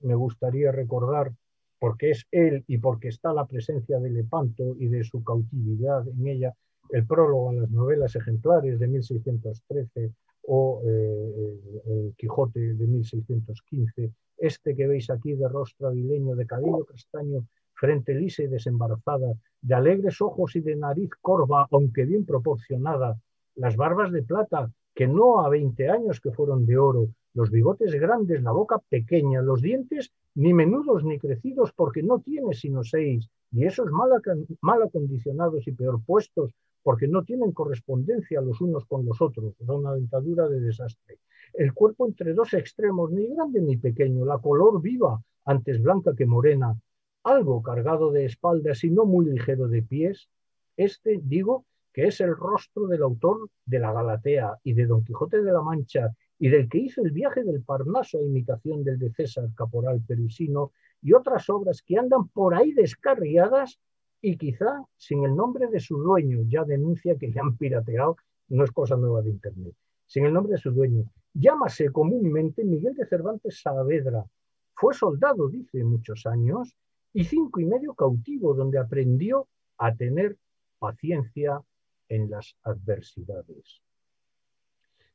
me 0.02 0.16
gustaría 0.16 0.72
recordar, 0.72 1.32
porque 1.80 2.12
es 2.12 2.26
él 2.32 2.64
y 2.68 2.78
porque 2.78 3.10
está 3.10 3.34
la 3.34 3.46
presencia 3.46 4.00
de 4.00 4.10
Lepanto 4.10 4.76
y 4.80 4.88
de 4.88 5.04
su 5.04 5.24
cautividad 5.24 6.08
en 6.08 6.28
ella, 6.28 6.54
el 6.90 7.06
prólogo 7.06 7.50
a 7.50 7.54
las 7.54 7.70
novelas 7.70 8.16
ejemplares 8.16 8.80
de 8.80 8.88
1613 8.88 10.12
o 10.48 10.82
eh, 10.86 11.60
el 11.88 12.14
Quijote 12.18 12.60
de 12.60 12.88
1615, 12.88 14.12
este 14.38 14.76
que 14.76 14.88
veis 14.88 15.10
aquí 15.10 15.34
de 15.34 15.48
rostro 15.48 15.88
aguileño, 15.88 16.36
de 16.36 16.46
cabello 16.46 16.86
castaño, 16.86 17.46
frente 17.74 18.14
lisa 18.14 18.44
y 18.44 18.48
desembarazada, 18.48 19.34
de 19.62 19.76
alegres 19.76 20.22
ojos 20.22 20.56
y 20.56 20.62
de 20.62 20.76
nariz 20.76 21.10
corva, 21.22 21.68
aunque 21.72 22.06
bien 22.06 22.26
proporcionada, 22.26 23.18
las 23.56 23.76
barbas 23.76 24.12
de 24.12 24.24
plata, 24.24 24.72
que 24.94 25.08
no 25.08 25.46
a 25.46 25.50
20 25.50 25.90
años 25.90 26.20
que 26.22 26.32
fueron 26.32 26.66
de 26.66 26.78
oro, 26.78 27.08
los 27.34 27.52
bigotes 27.52 27.94
grandes, 27.96 28.42
la 28.42 28.52
boca 28.52 28.80
pequeña, 28.90 29.42
los 29.42 29.62
dientes 29.62 30.12
ni 30.36 30.54
menudos 30.54 31.04
ni 31.04 31.20
crecidos 31.20 31.74
porque 31.74 32.02
no 32.02 32.20
tiene 32.20 32.54
sino 32.54 32.84
seis, 32.84 33.30
y 33.52 33.66
esos 33.66 33.90
mal 33.92 34.84
acondicionados 34.84 35.68
y 35.68 35.72
peor 35.72 36.02
puestos 36.06 36.52
porque 36.86 37.08
no 37.08 37.24
tienen 37.24 37.52
correspondencia 37.52 38.42
los 38.42 38.62
unos 38.62 38.86
con 38.86 39.04
los 39.08 39.20
otros, 39.20 39.56
es 39.60 39.68
una 39.68 39.96
dentadura 39.96 40.48
de 40.48 40.60
desastre. 40.60 41.18
El 41.52 41.74
cuerpo 41.74 42.06
entre 42.06 42.36
dos 42.36 42.54
extremos, 42.54 43.12
ni 43.12 43.26
grande 43.34 43.60
ni 43.60 43.76
pequeño, 43.76 44.24
la 44.24 44.38
color 44.38 44.80
viva, 44.80 45.20
antes 45.46 45.82
blanca 45.82 46.14
que 46.16 46.28
morena, 46.28 46.80
algo 47.24 47.64
cargado 47.64 48.12
de 48.12 48.26
espaldas 48.26 48.84
y 48.84 48.92
no 48.92 49.06
muy 49.06 49.26
ligero 49.26 49.68
de 49.68 49.82
pies. 49.82 50.30
Este, 50.78 51.20
digo, 51.24 51.66
que 51.92 52.06
es 52.06 52.22
el 52.22 52.36
rostro 52.36 52.86
del 52.86 53.02
autor 53.02 53.50
de 53.66 53.80
la 53.80 53.92
Galatea 53.92 54.60
y 54.64 54.74
de 54.74 54.86
Don 54.86 55.04
Quijote 55.04 55.42
de 55.42 55.52
la 55.52 55.64
Mancha 55.64 56.16
y 56.38 56.50
del 56.50 56.70
que 56.70 56.78
hizo 56.78 57.02
el 57.02 57.10
viaje 57.10 57.44
del 57.44 57.64
Parnaso 57.64 58.20
a 58.20 58.22
imitación 58.22 58.84
del 58.84 59.00
de 59.00 59.10
César 59.10 59.50
Caporal 59.56 60.04
Perusino 60.08 60.72
y 61.02 61.14
otras 61.14 61.50
obras 61.50 61.82
que 61.82 61.98
andan 61.98 62.28
por 62.28 62.54
ahí 62.54 62.74
descarriadas 62.74 63.80
y 64.26 64.38
quizá 64.38 64.84
sin 64.98 65.24
el 65.24 65.36
nombre 65.36 65.68
de 65.68 65.80
su 65.80 66.00
dueño, 66.00 66.40
ya 66.48 66.64
denuncia 66.64 67.16
que 67.16 67.28
le 67.28 67.40
han 67.40 67.56
pirateado, 67.58 68.18
no 68.48 68.64
es 68.64 68.72
cosa 68.72 68.96
nueva 68.96 69.22
de 69.22 69.30
Internet, 69.30 69.76
sin 70.08 70.26
el 70.26 70.34
nombre 70.34 70.54
de 70.54 70.58
su 70.58 70.72
dueño. 70.72 71.04
Llámase 71.32 71.92
comúnmente 71.92 72.64
Miguel 72.64 72.96
de 72.96 73.06
Cervantes 73.06 73.62
Saavedra. 73.62 74.26
Fue 74.74 74.96
soldado, 74.96 75.48
dice, 75.48 75.84
muchos 75.84 76.26
años 76.26 76.76
y 77.14 77.24
cinco 77.24 77.60
y 77.60 77.66
medio 77.66 77.94
cautivo, 77.94 78.56
donde 78.56 78.80
aprendió 78.80 79.48
a 79.78 79.94
tener 79.94 80.38
paciencia 80.80 81.62
en 82.10 82.28
las 82.32 82.56
adversidades. 82.64 83.84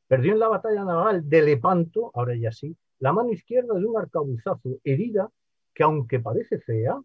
Perdió 0.06 0.34
en 0.34 0.38
la 0.38 0.48
batalla 0.48 0.84
naval 0.84 1.28
de 1.28 1.42
Lepanto, 1.42 2.12
ahora 2.14 2.36
ya 2.36 2.52
sí, 2.52 2.76
la 3.00 3.12
mano 3.12 3.32
izquierda 3.32 3.74
de 3.74 3.86
un 3.86 3.98
arcabuzazo, 3.98 4.78
herida 4.84 5.32
que 5.74 5.82
aunque 5.82 6.20
parece 6.20 6.60
fea, 6.60 6.96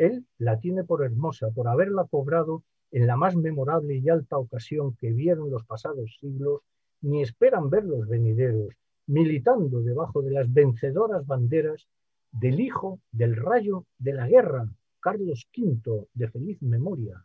él 0.00 0.24
la 0.38 0.58
tiene 0.58 0.82
por 0.82 1.04
hermosa, 1.04 1.50
por 1.50 1.68
haberla 1.68 2.06
cobrado 2.06 2.64
en 2.90 3.06
la 3.06 3.16
más 3.16 3.36
memorable 3.36 3.96
y 3.96 4.08
alta 4.08 4.38
ocasión 4.38 4.96
que 4.96 5.12
vieron 5.12 5.50
los 5.50 5.64
pasados 5.66 6.16
siglos, 6.18 6.62
ni 7.02 7.22
esperan 7.22 7.68
ver 7.68 7.84
los 7.84 8.08
venideros, 8.08 8.74
militando 9.06 9.82
debajo 9.82 10.22
de 10.22 10.30
las 10.30 10.50
vencedoras 10.50 11.26
banderas 11.26 11.86
del 12.32 12.60
hijo 12.60 12.98
del 13.12 13.36
rayo 13.36 13.84
de 13.98 14.14
la 14.14 14.26
guerra, 14.26 14.66
Carlos 15.00 15.46
V, 15.54 16.06
de 16.14 16.28
feliz 16.28 16.62
memoria, 16.62 17.22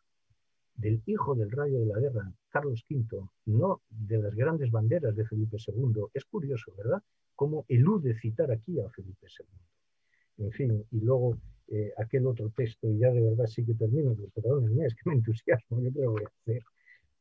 del 0.76 1.02
hijo 1.06 1.34
del 1.34 1.52
rayo 1.52 1.80
de 1.80 1.86
la 1.86 2.00
guerra, 2.00 2.30
Carlos 2.50 2.84
V, 2.90 3.26
no 3.46 3.82
de 3.90 4.18
las 4.18 4.36
grandes 4.36 4.70
banderas 4.70 5.16
de 5.16 5.26
Felipe 5.26 5.58
II. 5.66 6.08
Es 6.14 6.26
curioso, 6.26 6.74
¿verdad? 6.78 7.02
Cómo 7.36 7.64
elude 7.70 8.20
citar 8.20 8.52
aquí 8.52 8.82
a 8.82 8.90
Felipe 8.90 9.28
II. 9.40 10.46
En 10.46 10.52
fin, 10.52 10.86
y 10.92 11.00
luego 11.00 11.38
aquel 11.98 12.28
otro 12.28 12.50
texto, 12.56 12.88
y 12.90 13.00
ya 13.00 13.12
de 13.12 13.22
verdad 13.22 13.46
sí 13.48 13.66
que 13.66 13.74
termino, 13.74 14.14
pero 14.16 14.30
perdónenme, 14.36 14.86
es 14.86 14.96
que 14.96 15.10
me 15.10 15.16
entusiasmo, 15.16 15.82
yo 15.82 15.92
creo 15.92 16.04
que 16.04 16.08
voy 16.08 16.24
a 16.24 16.32
hacer. 16.42 16.64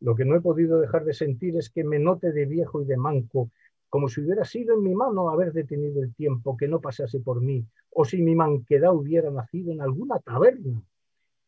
Lo 0.01 0.15
que 0.15 0.25
no 0.25 0.37
he 0.37 0.41
podido 0.41 0.81
dejar 0.81 1.05
de 1.05 1.15
sentir 1.15 1.57
es 1.57 1.71
que 1.71 1.85
me 1.85 1.99
note 1.99 2.33
de 2.33 2.45
viejo 2.45 2.83
y 2.83 2.85
de 2.85 2.97
manco, 2.97 3.51
como 3.89 4.09
si 4.09 4.21
hubiera 4.21 4.45
sido 4.45 4.75
en 4.75 4.83
mi 4.83 4.95
mano 4.95 5.31
haber 5.31 5.53
detenido 5.53 6.03
el 6.03 6.15
tiempo, 6.15 6.57
que 6.57 6.69
no 6.69 6.81
pasase 6.81 7.21
por 7.21 7.41
mí, 7.41 7.65
o 7.91 8.05
si 8.05 8.21
mi 8.21 8.35
manquedad 8.35 8.95
hubiera 8.95 9.31
nacido 9.31 9.73
en 9.73 9.81
alguna 9.81 10.19
taberna, 10.19 10.83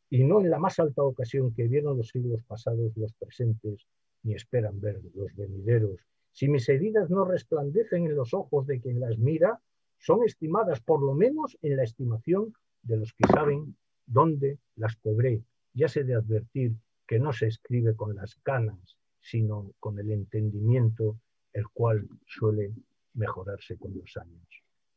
y 0.09 0.22
no 0.24 0.40
en 0.40 0.51
la 0.51 0.59
más 0.59 0.78
alta 0.78 1.03
ocasión 1.03 1.53
que 1.53 1.66
vieron 1.66 1.99
los 1.99 2.09
siglos 2.09 2.42
pasados 2.44 2.97
los 2.97 3.12
presentes, 3.14 3.86
ni 4.22 4.34
esperan 4.34 4.80
ver 4.80 5.01
los 5.14 5.34
venideros. 5.34 6.01
Si 6.32 6.49
mis 6.49 6.68
heridas 6.68 7.11
no 7.11 7.24
resplandecen 7.24 8.07
en 8.07 8.14
los 8.14 8.32
ojos 8.32 8.66
de 8.66 8.80
quien 8.80 9.01
las 9.01 9.18
mira, 9.18 9.61
son 9.99 10.22
estimadas 10.24 10.80
por 10.80 11.03
lo 11.03 11.14
menos 11.14 11.59
en 11.62 11.76
la 11.76 11.82
estimación 11.82 12.55
de 12.87 12.97
los 12.97 13.12
que 13.12 13.26
saben 13.28 13.76
dónde 14.07 14.59
las 14.76 14.97
cobré. 14.97 15.43
Ya 15.74 15.89
sé 15.89 16.05
de 16.05 16.14
advertir 16.14 16.76
que 17.07 17.18
no 17.18 17.32
se 17.32 17.47
escribe 17.47 17.95
con 17.95 18.14
las 18.14 18.37
canas, 18.43 18.97
sino 19.20 19.72
con 19.78 19.99
el 19.99 20.11
entendimiento, 20.11 21.18
el 21.53 21.68
cual 21.68 22.09
suele 22.26 22.72
mejorarse 23.14 23.76
con 23.76 23.97
los 23.97 24.16
años. 24.16 24.47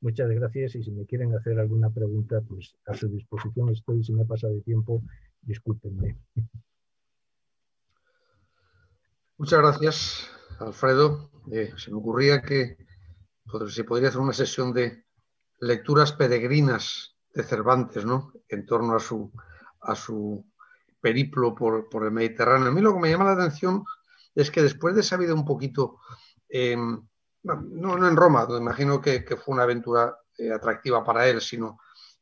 Muchas 0.02 0.30
gracias 0.30 0.76
y 0.76 0.84
si 0.84 0.92
me 0.92 1.06
quieren 1.06 1.36
hacer 1.36 1.60
alguna 1.60 1.90
pregunta, 1.90 2.42
pues 2.42 2.74
a 2.86 2.94
su 2.94 3.10
disposición 3.10 3.70
estoy. 3.70 4.04
Si 4.04 4.14
me 4.14 4.22
ha 4.22 4.26
pasado 4.26 4.54
de 4.54 4.62
tiempo, 4.62 5.04
discúlpenme. 5.42 6.18
Muchas 9.38 9.60
gracias, 9.60 10.30
Alfredo. 10.60 11.32
Eh, 11.52 11.72
se 11.78 11.92
me 11.92 11.98
ocurría 11.98 12.42
que 12.42 12.78
se 13.68 13.84
podría 13.84 14.10
hacer 14.10 14.22
una 14.22 14.34
sesión 14.34 14.74
de 14.74 15.04
lecturas 15.60 16.14
peregrinas 16.14 17.16
de 17.34 17.44
Cervantes, 17.44 18.06
¿no? 18.06 18.34
En 18.48 18.66
torno 18.66 18.96
a 18.96 19.00
su, 19.00 19.32
a 19.82 19.96
su 19.96 20.46
periplo 21.00 21.56
por, 21.56 21.88
el 22.04 22.12
Mediterráneo. 22.12 22.70
A 22.70 22.72
mí 22.72 22.82
lo 22.82 22.94
que 22.94 23.00
me 23.00 23.10
llama 23.10 23.26
la 23.26 23.34
atención 23.34 23.84
es 24.36 24.52
que 24.52 24.62
después 24.62 24.96
de 24.96 25.04
sabido 25.04 25.36
un 25.36 25.46
poquito, 25.46 26.00
em, 26.48 27.02
no, 27.44 28.08
en 28.08 28.16
Roma, 28.16 28.46
donde 28.46 28.62
imagino 28.62 29.02
que, 29.02 29.22
fue 29.22 29.54
una 29.54 29.64
aventura 29.64 30.18
eh, 30.38 30.52
atractiva 30.52 31.04
para 31.04 31.28
él, 31.28 31.42
sino 31.42 31.80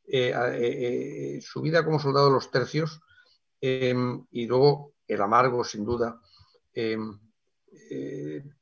eh, 0.08 0.34
eh, 0.36 1.40
su 1.42 1.62
vida 1.62 1.84
como 1.84 2.00
soldado 2.00 2.28
de 2.28 2.34
los 2.34 2.50
tercios 2.52 3.02
em, 3.60 4.26
y 4.32 4.46
luego 4.46 4.94
el 5.08 5.22
amargo, 5.22 5.64
sin 5.64 5.86
duda, 5.86 6.20
em, 6.74 7.20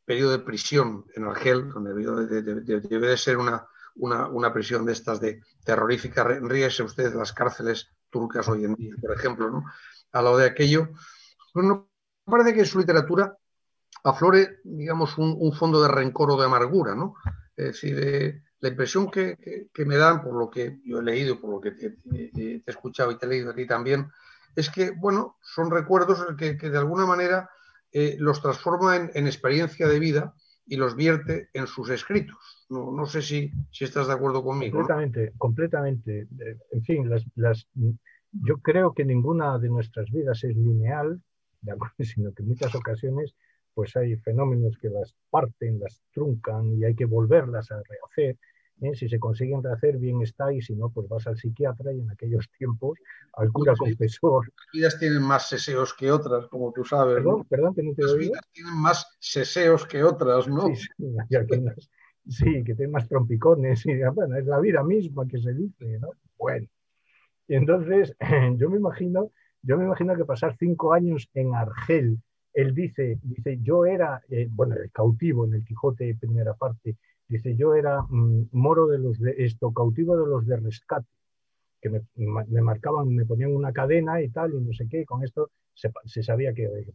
periodo 0.06 0.32
de 0.32 0.40
prisión 0.40 1.06
en 1.16 1.26
Argel, 1.26 1.70
donde 1.70 1.94
debe 1.94 3.08
de, 3.08 3.18
ser 3.18 3.38
una, 3.38 3.68
una, 3.96 4.54
prisión 4.54 4.86
de 4.86 4.94
estas 4.94 5.20
de 5.20 5.42
terrorífica. 5.64 6.24
Ríese 6.24 6.84
usted 6.84 7.12
de 7.12 7.18
las 7.18 7.34
cárceles 7.34 7.90
turcas 8.10 8.48
hoy 8.48 8.66
en 8.66 8.76
día, 8.76 8.96
por 9.02 9.16
ejemplo, 9.16 9.50
¿no? 9.50 9.66
a 10.12 10.22
lo 10.22 10.38
de 10.38 10.48
aquello, 10.48 10.90
parece 12.24 12.54
que 12.54 12.62
en 12.62 12.66
su 12.66 12.80
literatura 12.80 13.38
aflore, 14.04 14.60
digamos, 14.64 15.18
un, 15.18 15.54
fondo 15.54 15.82
de 15.82 15.90
rencor 15.90 16.32
o 16.32 16.38
de 16.38 16.46
amargura, 16.46 16.96
¿no? 16.96 17.16
Es 17.56 17.66
decir, 17.66 17.98
eh, 18.00 18.44
la 18.60 18.70
impresión 18.70 19.10
que, 19.10 19.70
me 19.86 19.98
dan, 19.98 20.24
por 20.24 20.34
lo 20.34 20.50
que 20.50 20.80
yo 20.86 21.00
he 21.00 21.04
leído, 21.04 21.40
por 21.40 21.50
lo 21.50 21.60
que 21.60 21.72
te, 21.72 21.98
he 22.14 22.64
escuchado 22.66 23.12
y 23.12 23.18
te 23.18 23.26
he 23.26 23.30
leído 23.30 23.52
a 23.52 23.56
ti 23.56 23.66
también, 23.66 24.10
es 24.56 24.70
que, 24.70 24.92
bueno, 24.92 25.38
son 25.42 25.70
recuerdos 25.70 26.26
que, 26.38 26.56
de 26.56 26.78
alguna 26.78 27.06
manera 27.06 27.50
eh, 27.92 28.16
los 28.20 28.42
transforma 28.42 28.96
en, 28.96 29.28
experiencia 29.28 29.88
de 29.88 30.00
vida 30.00 30.34
y 30.66 30.78
los 30.78 30.96
vierte 30.96 31.50
en 31.54 31.68
sus 31.68 31.90
escritos. 31.90 32.66
No, 32.70 33.06
sé 33.06 33.22
si, 33.22 33.52
si, 33.72 33.84
estás 33.84 34.08
de 34.08 34.14
acuerdo 34.14 34.44
conmigo. 34.44 34.78
Completamente, 34.78 35.34
completamente. 35.38 36.22
Eh, 36.22 36.58
en 36.72 36.84
fin, 36.84 37.10
las, 37.10 37.24
las 37.36 37.68
yo 38.32 38.58
creo 38.58 38.94
que 38.94 39.06
ninguna 39.06 39.58
de 39.60 39.70
nuestras 39.70 40.10
vidas 40.12 40.44
es 40.44 40.56
lineal, 40.56 41.22
sino 42.00 42.34
que 42.34 42.44
en 42.44 42.50
muchas 42.50 42.74
ocasiones 42.76 43.36
pues 43.74 43.96
hay 43.98 44.16
fenómenos 44.18 44.78
que 44.78 44.90
las 44.90 45.16
parten, 45.30 45.80
las 45.80 46.02
truncan 46.14 46.74
y 46.78 46.86
hay 46.86 46.96
que 46.96 47.06
volverlas 47.06 47.72
a 47.72 47.82
rehacer. 47.84 48.38
¿Eh? 48.82 48.96
Si 48.96 49.08
se 49.08 49.20
consiguen 49.20 49.64
rehacer, 49.64 49.98
bien 49.98 50.22
está, 50.22 50.52
y 50.54 50.62
si 50.62 50.76
no, 50.76 50.90
pues 50.90 51.08
vas 51.08 51.26
al 51.28 51.38
psiquiatra 51.38 51.94
y 51.94 52.00
en 52.00 52.10
aquellos 52.10 52.50
tiempos 52.58 52.98
al 53.34 53.52
cura 53.52 53.74
confesor. 53.78 54.46
Las 54.46 54.72
vidas 54.74 55.00
tienen 55.00 55.22
más 55.22 55.50
seseos 55.50 55.94
que 55.94 56.12
otras, 56.12 56.48
como 56.48 56.72
tú 56.72 56.84
sabes. 56.84 57.16
Perdón, 57.16 57.46
perdón 57.46 57.76
que 57.76 57.84
no 57.84 57.94
te 57.94 58.04
Las 58.04 58.18
vidas 58.18 58.42
tienen 58.52 58.76
más 58.76 59.18
seseos 59.20 59.86
que 59.86 60.04
otras, 60.04 60.48
¿no? 60.48 60.68
Sí, 62.28 62.64
que 62.64 62.74
tienen 62.74 62.92
más 62.92 63.08
trompicones. 63.08 63.86
Y, 63.86 64.02
bueno, 64.14 64.36
es 64.38 64.46
la 64.46 64.60
vida 64.60 64.84
misma 64.84 65.28
que 65.28 65.40
se 65.40 65.54
dice, 65.54 66.00
¿no? 66.00 66.10
Bueno. 66.38 66.68
Y 67.48 67.56
entonces, 67.56 68.16
yo 68.58 68.70
me 68.70 68.78
imagino, 68.78 69.32
yo 69.62 69.78
me 69.78 69.86
imagino 69.86 70.16
que 70.16 70.26
pasar 70.26 70.56
cinco 70.58 70.94
años 70.94 71.30
en 71.34 71.54
Argel, 71.54 72.18
él 72.54 72.74
dice, 72.74 73.20
dice, 73.22 73.60
yo 73.62 73.86
era, 73.86 74.24
eh, 74.30 74.48
bueno, 74.50 74.76
el 74.76 74.90
cautivo 74.92 75.46
en 75.46 75.56
el 75.56 75.66
Quijote, 75.66 76.16
primera 76.16 76.54
parte, 76.54 76.96
dice, 77.28 77.56
yo 77.56 77.76
era 77.76 78.02
mm, 78.02 78.50
moro 78.52 78.88
de 78.88 79.00
los 79.00 79.20
de 79.20 79.36
esto, 79.38 79.74
cautivo 79.74 80.18
de 80.18 80.28
los 80.28 80.46
de 80.46 80.58
rescate, 80.58 81.08
que 81.82 81.90
me, 81.90 82.62
marcaban, 82.62 83.14
me 83.14 83.26
ponían 83.26 83.56
una 83.56 83.72
cadena 83.72 84.22
y 84.22 84.30
tal, 84.30 84.54
y 84.54 84.62
no 84.62 84.74
sé 84.74 84.88
qué, 84.90 85.06
con 85.06 85.24
esto 85.24 85.52
se, 85.74 86.24
sabía 86.24 86.54
que, 86.54 86.64
eh, 86.66 86.92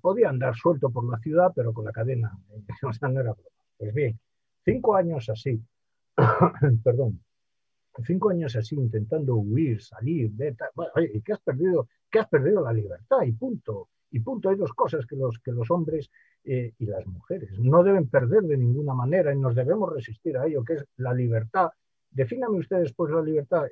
podía 0.00 0.28
andar 0.28 0.54
suelto 0.54 0.90
por 0.90 1.08
la 1.10 1.18
ciudad, 1.18 1.52
pero 1.54 1.72
con 1.72 1.84
la 1.84 1.92
cadena, 1.92 2.38
o 2.82 2.92
sea, 2.92 3.08
no 3.08 3.20
era 3.20 3.34
Pues 3.76 3.92
bien, 3.94 4.18
cinco 4.64 4.94
años 4.94 5.28
así, 5.28 5.60
perdón, 6.84 7.20
cinco 8.06 8.30
años 8.30 8.56
así 8.56 8.74
intentando 8.76 9.36
huir, 9.36 9.82
salir, 9.82 10.30
ver, 10.32 10.56
bueno, 10.74 10.92
oye, 10.96 11.22
¿qué 11.24 11.32
has 11.32 11.40
perdido? 11.40 11.88
¿Qué 12.10 12.18
has 12.20 12.28
perdido 12.28 12.62
la 12.62 12.72
libertad? 12.72 13.22
Y 13.24 13.32
punto. 13.32 13.88
Y 14.14 14.20
punto. 14.20 14.48
Hay 14.48 14.56
dos 14.56 14.72
cosas 14.72 15.04
que 15.06 15.16
los, 15.16 15.38
que 15.40 15.50
los 15.50 15.68
hombres 15.70 16.08
eh, 16.44 16.72
y 16.78 16.86
las 16.86 17.04
mujeres 17.06 17.58
no 17.58 17.82
deben 17.82 18.08
perder 18.08 18.42
de 18.42 18.56
ninguna 18.56 18.94
manera 18.94 19.34
y 19.34 19.38
nos 19.38 19.54
debemos 19.54 19.92
resistir 19.92 20.38
a 20.38 20.46
ello, 20.46 20.62
que 20.62 20.74
es 20.74 20.84
la 20.98 21.12
libertad. 21.12 21.70
Defíname 22.10 22.58
ustedes 22.58 22.92
pues 22.92 23.12
la 23.12 23.20
libertad, 23.20 23.64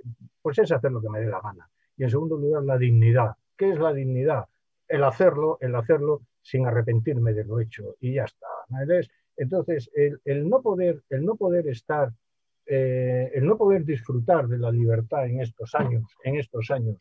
pues 0.43 0.59
es 0.59 0.73
hacer 0.73 0.91
lo 0.91 1.01
que 1.01 1.09
me 1.09 1.21
dé 1.21 1.27
la 1.27 1.41
gana. 1.41 1.71
Y 1.97 2.03
en 2.03 2.11
segundo 2.11 2.37
lugar, 2.37 2.65
la 2.65 2.77
dignidad. 2.77 3.37
¿Qué 3.57 3.71
es 3.71 3.79
la 3.79 3.93
dignidad? 3.93 4.47
El 4.89 5.05
hacerlo, 5.05 5.59
el 5.61 5.77
hacerlo 5.77 6.23
sin 6.41 6.67
arrepentirme 6.67 7.33
de 7.33 7.45
lo 7.45 7.61
hecho 7.61 7.95
y 8.01 8.15
ya 8.15 8.25
está. 8.25 8.49
Entonces, 9.37 9.91
el, 9.95 10.21
el, 10.25 10.49
no 10.49 10.61
poder, 10.61 11.03
el 11.09 11.25
no 11.25 11.37
poder 11.37 11.69
estar 11.69 12.13
eh, 12.67 13.31
el 13.35 13.47
no 13.47 13.57
poder 13.57 13.85
disfrutar 13.85 14.49
de 14.49 14.59
la 14.59 14.71
libertad 14.71 15.27
en 15.27 15.41
estos 15.41 15.75
años, 15.75 16.05
en 16.25 16.37
estos 16.37 16.71
años, 16.71 16.97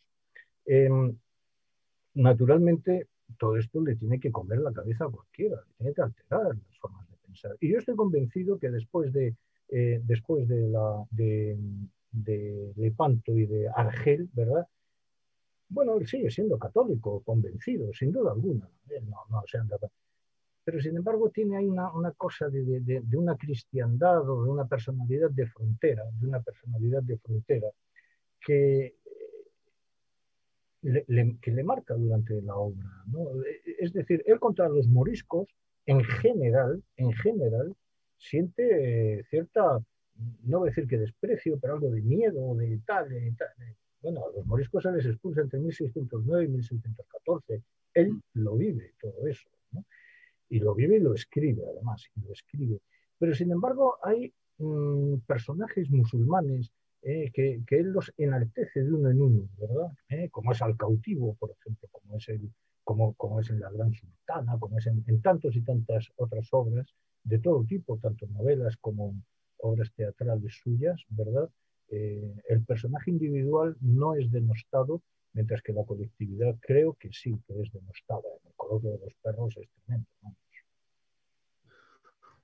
em, 0.66 1.16
naturalmente 2.16 3.08
todo 3.38 3.58
esto 3.58 3.82
le 3.82 3.96
tiene 3.96 4.20
que 4.20 4.32
comer 4.32 4.60
la 4.60 4.72
cabeza 4.72 5.06
a 5.06 5.10
cualquiera, 5.10 5.58
le 5.58 5.74
tiene 5.78 5.94
que 5.94 6.02
alterar 6.02 6.56
las 6.56 6.80
formas 6.80 7.10
de 7.10 7.18
pensar. 7.18 7.58
Y 7.60 7.72
yo 7.72 7.78
estoy 7.78 7.96
convencido 7.96 8.58
que 8.60 8.70
después 8.70 9.12
de, 9.14 9.36
eh, 9.70 10.02
después 10.04 10.48
de, 10.48 10.68
la, 10.68 11.06
de, 11.12 11.58
de 12.12 12.74
Lepanto 12.76 13.38
y 13.38 13.46
de 13.46 13.70
Argel, 13.70 14.30
¿verdad? 14.34 14.68
Bueno, 15.70 15.98
él 15.98 16.08
sigue 16.08 16.30
siendo 16.30 16.60
católico, 16.60 17.22
convencido, 17.22 17.94
sin 17.94 18.12
duda 18.12 18.32
alguna. 18.32 18.70
no, 19.04 19.18
no 19.30 19.44
se 19.48 19.58
anda 19.58 19.78
pero 20.64 20.80
sin 20.80 20.96
embargo 20.96 21.30
tiene 21.30 21.58
ahí 21.58 21.68
una, 21.68 22.12
cosa 22.12 22.48
de, 22.50 23.04
una 23.14 23.36
cristiandad 23.36 24.30
o 24.30 24.44
de 24.44 24.50
una 24.50 24.66
personalidad 24.66 25.30
de 25.32 25.48
frontera, 25.48 26.04
de 26.20 26.28
una 26.28 26.40
personalidad 26.40 27.02
de 27.02 27.18
frontera 27.18 27.68
que 28.40 28.96
le, 30.82 31.38
que 31.42 31.52
le 31.52 31.64
marca 31.64 31.94
durante 31.96 32.42
la 32.42 32.56
obra. 32.56 32.86
Es 33.80 33.94
decir, 33.94 34.24
él 34.26 34.40
contra 34.40 34.68
los 34.70 34.88
moriscos, 34.88 35.48
en 35.86 36.04
general, 36.04 36.84
en 36.98 37.12
general, 37.14 37.76
siente 38.18 39.24
cierta, 39.30 39.80
no 40.44 40.60
voy 40.60 40.68
a 40.68 40.72
decir 40.72 40.88
que 40.88 40.98
desprecio, 40.98 41.60
pero 41.60 41.74
algo 41.74 41.90
de 41.90 42.02
miedo, 42.02 42.56
de 42.56 42.80
tal, 42.86 43.10
de 43.10 43.34
tal. 43.38 43.50
Bueno, 44.02 44.22
a 44.26 44.36
los 44.36 44.46
moriscos 44.46 44.84
se 44.84 44.92
les 44.92 45.06
expulsa 45.06 45.42
entre 45.42 45.60
1609 45.60 46.46
y 46.46 46.48
1614. 46.48 47.62
Él 47.94 48.22
lo 48.34 48.56
vive 48.56 48.94
todo 49.00 49.28
eso 49.28 49.50
y 50.52 50.60
lo 50.60 50.76
vive 50.76 50.98
y 50.98 51.00
lo 51.00 51.14
escribe, 51.14 51.64
además, 51.66 52.06
y 52.16 52.22
lo 52.22 52.34
escribe. 52.34 52.80
Pero 53.18 53.34
sin 53.34 53.52
embargo, 53.52 53.98
hay 54.04 54.34
mm, 54.58 55.20
personajes 55.26 55.90
musulmanes 55.90 56.72
eh, 57.04 57.32
que, 57.34 57.64
que, 57.66 57.80
él 57.80 57.88
los 57.92 58.14
enaltece 58.18 58.84
de 58.84 58.94
uno 58.94 59.10
en 59.10 59.22
uno, 59.22 59.50
¿verdad? 59.58 59.92
Eh, 60.10 60.30
como 60.30 60.52
es 60.52 60.62
al 60.62 60.78
cautivo, 60.78 61.36
por 61.36 61.52
ejemplo, 61.52 61.90
como 61.92 62.18
es, 62.18 62.30
el, 62.30 62.52
como, 62.84 63.14
como 63.14 63.40
es 63.40 63.50
en 63.50 63.60
La 63.60 63.72
Gran 63.72 63.94
Sultana, 63.94 64.58
como 64.60 64.78
es 64.78 64.88
en, 64.88 65.04
en 65.08 65.22
y 65.44 65.62
tantas 65.62 66.12
otras 66.18 66.48
obras 66.52 66.94
de 67.24 67.40
todo 67.40 67.64
tipo, 67.64 67.98
tanto 67.98 68.28
novelas 68.28 68.78
como 68.78 69.16
obras 69.58 69.92
teatrales 69.96 70.60
suyas, 70.64 71.04
¿verdad? 71.10 71.50
Eh, 71.90 72.36
el 72.50 72.64
personaje 72.64 73.12
individual 73.12 73.76
no 73.82 74.16
es 74.16 74.32
denostado, 74.32 75.02
mientras 75.34 75.62
que 75.62 75.74
la 75.74 75.84
colectividad 75.86 76.56
creo 76.62 76.94
que 76.94 77.10
sí 77.12 77.38
que 77.48 77.62
es 77.62 77.72
denostada. 77.72 78.30
El 78.46 78.54
coloquio 78.56 78.92
de 78.92 79.00
los 79.00 79.14
perros 79.22 79.58
es 79.58 79.68
tremendo. 79.70 80.08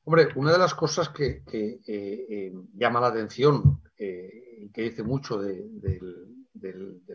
Hombre, 0.03 0.27
una 0.35 0.53
de 0.53 0.57
las 0.57 0.73
cosas 0.73 1.09
que, 1.09 1.43
eh, 1.51 1.79
eh, 1.85 2.53
llama 2.73 3.01
la 3.01 3.07
atención 3.07 3.81
eh, 3.99 4.69
que 4.71 4.83
dice 4.83 5.01
mucho 5.01 5.39
del, 5.39 5.73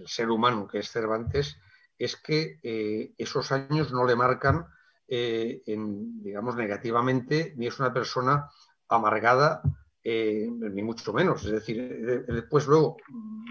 ser 0.04 0.30
humano 0.30 0.66
que 0.66 0.78
es 0.80 0.90
Cervantes 0.90 1.56
es 1.96 2.16
que 2.16 2.58
eh, 2.60 3.12
esos 3.16 3.52
años 3.52 3.92
no 3.92 4.04
le 4.04 4.16
marcan, 4.16 4.66
eh, 5.06 5.62
digamos, 5.64 6.56
negativamente, 6.56 7.54
ni 7.56 7.68
es 7.68 7.78
una 7.78 7.92
persona 7.92 8.48
amargada, 8.88 9.62
ni 10.04 10.82
mucho 10.82 11.12
menos. 11.12 11.44
Es 11.44 11.52
decir, 11.52 12.24
después 12.26 12.66
luego 12.66 12.96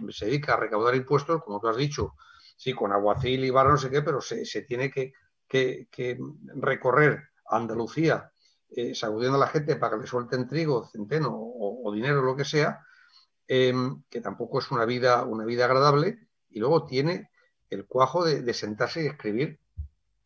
se 0.09 0.25
dedica 0.25 0.53
a 0.53 0.59
recaudar 0.59 0.95
impuestos, 0.95 1.41
como 1.41 1.61
tú 1.61 1.69
has 1.69 1.77
dicho, 1.77 2.15
sí, 2.57 2.73
con 2.73 2.91
aguacil 2.91 3.45
y 3.45 3.49
barra, 3.49 3.71
no 3.71 3.77
sé 3.77 3.89
qué, 3.89 4.01
pero 4.01 4.19
se, 4.19 4.43
tiene 4.63 4.91
que, 4.91 5.13
recorrer 6.55 7.29
Andalucía 7.45 8.29
sacudiendo 8.93 9.38
a 9.38 9.41
la 9.41 9.47
gente 9.47 9.77
para 9.77 9.95
que 9.95 10.01
le 10.01 10.07
suelten 10.07 10.47
trigo, 10.47 10.89
centeno 10.89 11.32
o 11.34 11.91
dinero, 11.93 12.21
lo 12.21 12.36
que 12.36 12.43
sea, 12.45 12.82
Em, 13.53 14.01
que 14.09 14.21
tampoco 14.21 14.59
es 14.59 14.71
una 14.71 14.85
vida, 14.85 15.25
una 15.25 15.43
vida 15.43 15.65
agradable, 15.65 16.25
y 16.51 16.59
luego 16.61 16.85
tiene 16.85 17.31
el 17.69 17.85
cuajo 17.85 18.23
de, 18.23 18.53
sentarse 18.53 19.03
y 19.03 19.07
escribir 19.07 19.59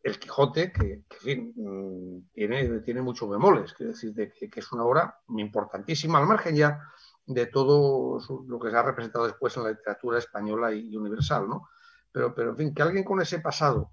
el 0.04 0.20
Quijote, 0.20 0.70
que, 0.70 0.92
en 0.92 1.04
fin, 1.08 1.52
mm, 1.56 2.28
tiene, 2.32 2.78
tiene 2.82 3.02
muchos 3.02 3.28
bemoles, 3.28 3.72
quiero 3.72 3.90
decir, 3.90 4.14
que, 4.14 4.60
es 4.60 4.70
una 4.70 4.84
obra 4.84 5.18
importantísima, 5.26 6.20
al 6.20 6.28
margen 6.28 6.54
ya 6.54 6.80
de 7.26 7.46
todo 7.46 8.20
lo 8.46 8.60
que 8.60 8.70
se 8.70 8.76
ha 8.76 8.82
representado 8.84 9.26
después 9.26 9.56
en 9.56 9.64
la 9.64 9.70
literatura 9.70 10.18
española 10.20 10.72
y, 10.72 10.96
universal, 10.96 11.48
¿no? 11.48 11.68
Pero, 12.12 12.32
pero, 12.32 12.50
en 12.50 12.56
fin, 12.56 12.74
que 12.74 12.82
alguien 12.82 13.02
con 13.02 13.20
ese 13.20 13.40
pasado 13.40 13.90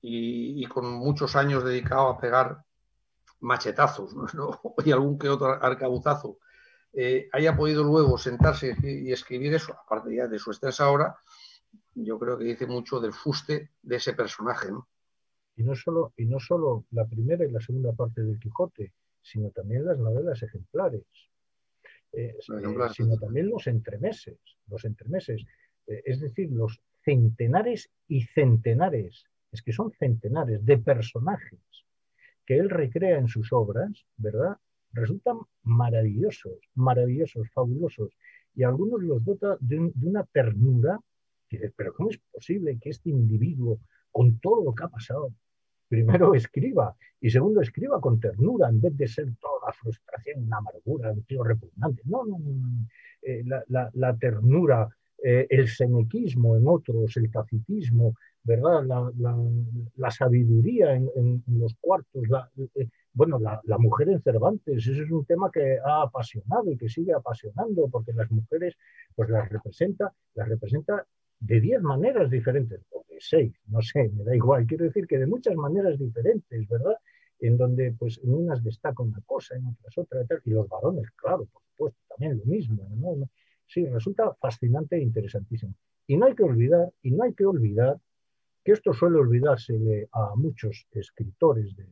y, 0.00 0.66
con 0.66 0.94
muchos 0.94 1.36
años 1.36 1.62
dedicado 1.62 2.08
a 2.08 2.18
pegar 2.18 2.64
machetazos 3.38 4.16
y 4.84 4.90
algún 4.90 5.16
que 5.16 5.28
otro 5.28 5.46
arcabuzazo 5.46 6.38
eh, 7.00 7.28
haya 7.32 7.56
podido 7.56 7.84
luego 7.84 8.18
sentarse 8.18 8.74
y 8.82 9.12
escribir 9.12 9.54
eso, 9.54 9.72
aparte 9.72 10.12
ya 10.16 10.26
de 10.26 10.36
su 10.40 10.50
extensa 10.50 10.90
obra, 10.90 11.16
yo 11.94 12.18
creo 12.18 12.36
que 12.36 12.44
dice 12.44 12.66
mucho 12.66 12.98
del 12.98 13.12
fuste 13.12 13.70
de 13.80 13.96
ese 13.96 14.14
personaje. 14.14 14.72
¿no? 14.72 14.88
Y, 15.54 15.62
no 15.62 15.76
solo, 15.76 16.12
y 16.16 16.26
no 16.26 16.40
solo 16.40 16.86
la 16.90 17.06
primera 17.06 17.44
y 17.44 17.52
la 17.52 17.60
segunda 17.60 17.92
parte 17.92 18.22
del 18.22 18.40
Quijote, 18.40 18.94
sino 19.22 19.50
también 19.50 19.86
las 19.86 19.96
novelas 19.96 20.42
ejemplares. 20.42 21.04
Eh, 22.12 22.34
eh, 22.36 22.88
sino 22.92 23.16
también 23.16 23.48
los 23.48 23.68
entremeses, 23.68 24.40
los 24.66 24.84
entremeses, 24.84 25.44
es 25.86 26.20
decir, 26.20 26.50
los 26.50 26.80
centenares 27.04 27.90
y 28.08 28.22
centenares, 28.22 29.24
es 29.52 29.62
que 29.62 29.72
son 29.72 29.92
centenares 29.92 30.66
de 30.66 30.78
personajes 30.78 31.60
que 32.44 32.58
él 32.58 32.70
recrea 32.70 33.18
en 33.18 33.28
sus 33.28 33.52
obras, 33.52 34.04
¿verdad? 34.16 34.56
Resultan 34.98 35.38
maravillosos, 35.62 36.58
maravillosos, 36.74 37.48
fabulosos. 37.50 38.16
Y 38.54 38.62
algunos 38.62 39.02
los 39.02 39.24
dota 39.24 39.56
de, 39.60 39.92
una 40.02 40.24
ternura 40.24 41.00
que 41.48 41.72
pero 41.74 41.94
¿cómo 41.94 42.10
es 42.10 42.18
posible 42.30 42.78
que 42.80 42.90
este 42.90 43.10
individuo, 43.10 43.80
con 44.12 44.38
todo 44.38 44.64
lo 44.64 44.74
que 44.74 44.84
ha 44.84 44.88
pasado, 44.88 45.32
primero 45.88 46.34
escriba 46.34 46.94
y 47.20 47.30
segundo 47.30 47.62
escriba 47.62 48.00
con 48.00 48.20
ternura 48.20 48.68
en 48.68 48.80
vez 48.80 48.96
de 48.96 49.08
ser 49.08 49.26
toda 49.40 49.72
frustración, 49.72 50.44
una 50.44 50.58
amargura, 50.58 51.12
un 51.12 51.22
tío 51.22 51.42
repugnante? 51.42 52.02
No, 52.04 52.24
no, 52.26 52.38
no. 52.38 52.86
Eh, 53.22 53.42
la, 53.44 54.16
ternura, 54.16 54.88
eh, 55.22 55.46
el 55.50 55.68
senequismo 55.68 56.56
en 56.56 56.68
otros, 56.68 57.16
el 57.16 57.30
tacitismo, 57.30 58.14
¿verdad? 58.44 58.84
La, 59.96 60.10
sabiduría 60.10 60.94
en, 60.94 61.42
los 61.46 61.74
cuartos, 61.80 62.24
eh, 62.74 62.88
bueno, 63.12 63.38
la, 63.38 63.78
mujer 63.78 64.10
en 64.10 64.22
Cervantes, 64.22 64.86
ese 64.86 65.02
es 65.02 65.10
un 65.10 65.24
tema 65.24 65.50
que 65.50 65.78
ha 65.84 66.02
apasionado 66.02 66.70
y 66.70 66.76
que 66.76 66.88
sigue 66.88 67.12
apasionando, 67.12 67.88
porque 67.88 68.12
las 68.12 68.30
mujeres, 68.30 68.76
pues 69.14 69.28
las 69.30 69.48
representa, 69.48 70.12
las 70.34 70.48
representa 70.48 71.06
de 71.40 71.60
diez 71.60 71.82
maneras 71.82 72.30
diferentes, 72.30 72.80
o 72.90 73.04
de 73.08 73.16
seis, 73.20 73.52
no 73.66 73.80
sé, 73.82 74.10
me 74.10 74.24
da 74.24 74.36
igual. 74.36 74.66
Quiero 74.66 74.84
decir 74.84 75.06
que 75.06 75.18
de 75.18 75.26
muchas 75.26 75.56
maneras 75.56 75.98
diferentes, 75.98 76.68
¿verdad? 76.68 76.96
En 77.40 77.56
donde, 77.56 77.92
pues, 77.98 78.20
en 78.22 78.34
unas 78.34 78.62
destaca 78.62 79.02
una 79.02 79.20
cosa, 79.26 79.56
en 79.56 79.66
otras 79.66 79.98
otra, 79.98 80.20
y 80.44 80.50
los 80.50 80.68
varones, 80.68 81.10
claro, 81.12 81.46
por 81.46 81.62
supuesto, 81.70 82.00
también 82.08 82.38
lo 82.38 82.44
mismo, 82.44 82.88
¿no? 82.96 83.28
Sí, 83.66 83.84
resulta 83.86 84.34
fascinante 84.40 84.96
e 84.96 85.02
interesantísimo. 85.02 85.74
Y 86.06 86.16
no 86.16 86.26
hay 86.26 86.34
que 86.34 86.42
olvidar, 86.42 86.92
y 87.02 87.10
no 87.10 87.24
hay 87.24 87.34
que 87.34 87.44
olvidar 87.44 87.98
que 88.64 88.72
esto 88.72 88.92
suele 88.92 89.18
olvidarse 89.18 90.08
a 90.12 90.34
muchos 90.34 90.86
escritores 90.92 91.76
de, 91.76 91.86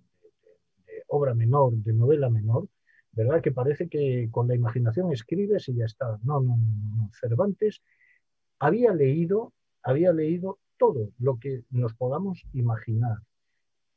obra 1.08 1.34
menor, 1.34 1.72
de 1.74 1.92
novela 1.92 2.30
menor, 2.30 2.68
¿verdad? 3.12 3.40
Que 3.40 3.52
parece 3.52 3.88
que 3.88 4.28
con 4.30 4.48
la 4.48 4.54
imaginación 4.54 5.12
escribes 5.12 5.68
y 5.68 5.74
ya 5.74 5.86
está. 5.86 6.18
No, 6.22 6.40
no, 6.40 6.56
no, 6.56 7.10
Cervantes 7.18 7.82
había 8.58 8.92
leído, 8.92 9.52
había 9.82 10.12
leído 10.12 10.58
todo 10.76 11.10
lo 11.18 11.38
que 11.38 11.64
nos 11.70 11.94
podamos 11.94 12.44
imaginar. 12.52 13.18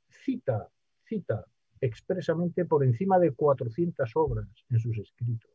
Cita, 0.09 0.69
cita 1.05 1.45
expresamente 1.81 2.65
por 2.65 2.83
encima 2.83 3.19
de 3.19 3.31
400 3.31 4.11
obras 4.15 4.47
en 4.69 4.79
sus 4.79 4.97
escritos. 4.97 5.51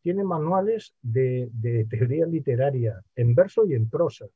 Tiene 0.00 0.24
manuales 0.24 0.94
de, 1.00 1.48
de 1.52 1.86
teoría 1.86 2.26
literaria 2.26 3.00
en 3.16 3.34
verso 3.34 3.64
y 3.64 3.74
en 3.74 3.88
prosa. 3.88 4.26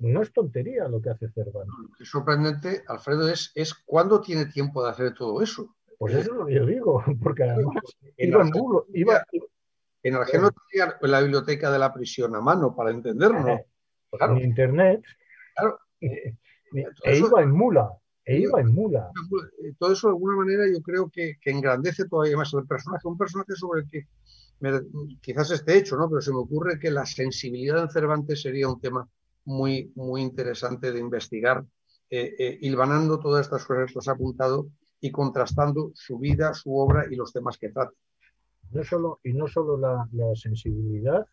No, 0.00 0.22
es 0.22 0.32
tontería 0.32 0.88
lo 0.88 1.00
que 1.00 1.10
hace 1.10 1.28
Cervantes. 1.28 1.74
Lo 1.78 1.96
que 1.96 2.04
es 2.04 2.08
sorprendente, 2.08 2.82
Alfredo, 2.86 3.28
es, 3.28 3.52
es 3.54 3.74
cuándo 3.74 4.20
tiene 4.20 4.46
tiempo 4.46 4.84
de 4.84 4.90
hacer 4.90 5.14
todo 5.14 5.42
eso. 5.42 5.74
Pues 5.98 6.14
eso 6.14 6.32
es 6.32 6.38
lo 6.38 6.46
que 6.46 6.54
yo 6.54 6.66
digo, 6.66 7.02
porque 7.22 7.42
además 7.42 7.74
en 8.16 8.28
iba 8.28 8.42
en 8.42 8.50
bulo, 8.50 8.86
iba, 8.94 9.24
en 10.02 10.14
Argel 10.14 10.42
tenía 10.70 10.96
la 11.00 11.20
biblioteca 11.20 11.70
de 11.70 11.78
la 11.78 11.92
prisión 11.92 12.34
a 12.36 12.40
mano 12.40 12.74
para 12.74 12.90
entenderlo. 12.90 13.58
En 14.12 14.38
internet. 14.38 15.02
Claro. 15.54 15.78
e 16.00 17.18
iba 17.18 17.42
en 17.42 17.50
mula. 17.50 17.90
E 18.24 18.38
iba 18.38 18.60
en 18.60 18.72
mula. 18.72 19.10
Todo 19.78 19.92
eso 19.92 20.08
de 20.08 20.12
alguna 20.12 20.36
manera 20.36 20.64
yo 20.72 20.80
creo 20.82 21.10
que, 21.10 21.38
que 21.40 21.50
engrandece 21.50 22.06
todavía 22.06 22.36
más 22.36 22.52
el 22.54 22.66
personaje. 22.66 23.08
Un 23.08 23.18
personaje 23.18 23.54
sobre 23.54 23.82
el 23.82 23.90
que 23.90 24.06
quizás 25.20 25.50
esté 25.50 25.78
hecho, 25.78 25.96
¿no? 25.96 26.08
Pero 26.08 26.20
se 26.20 26.30
me 26.30 26.38
ocurre 26.38 26.78
que 26.78 26.90
la 26.90 27.06
sensibilidad 27.06 27.82
en 27.82 27.90
Cervantes 27.90 28.42
sería 28.42 28.68
un 28.68 28.80
tema 28.80 29.08
muy, 29.48 29.90
muy 29.94 30.20
interesante 30.20 30.92
de 30.92 31.00
investigar, 31.00 31.64
eh, 32.10 32.34
eh, 32.38 32.58
hilvanando 32.60 33.18
todas 33.18 33.46
estas 33.46 33.64
cosas 33.64 33.90
que 33.90 33.98
os 33.98 34.06
ha 34.08 34.12
apuntado 34.12 34.68
y 35.00 35.10
contrastando 35.10 35.90
su 35.94 36.18
vida, 36.18 36.52
su 36.52 36.76
obra 36.76 37.06
y 37.10 37.16
los 37.16 37.32
temas 37.32 37.56
que 37.56 37.70
trata. 37.70 37.94
No 38.70 38.84
solo, 38.84 39.20
y 39.24 39.32
no 39.32 39.48
solo 39.48 39.78
la, 39.78 40.06
sensibilidad 40.34 41.26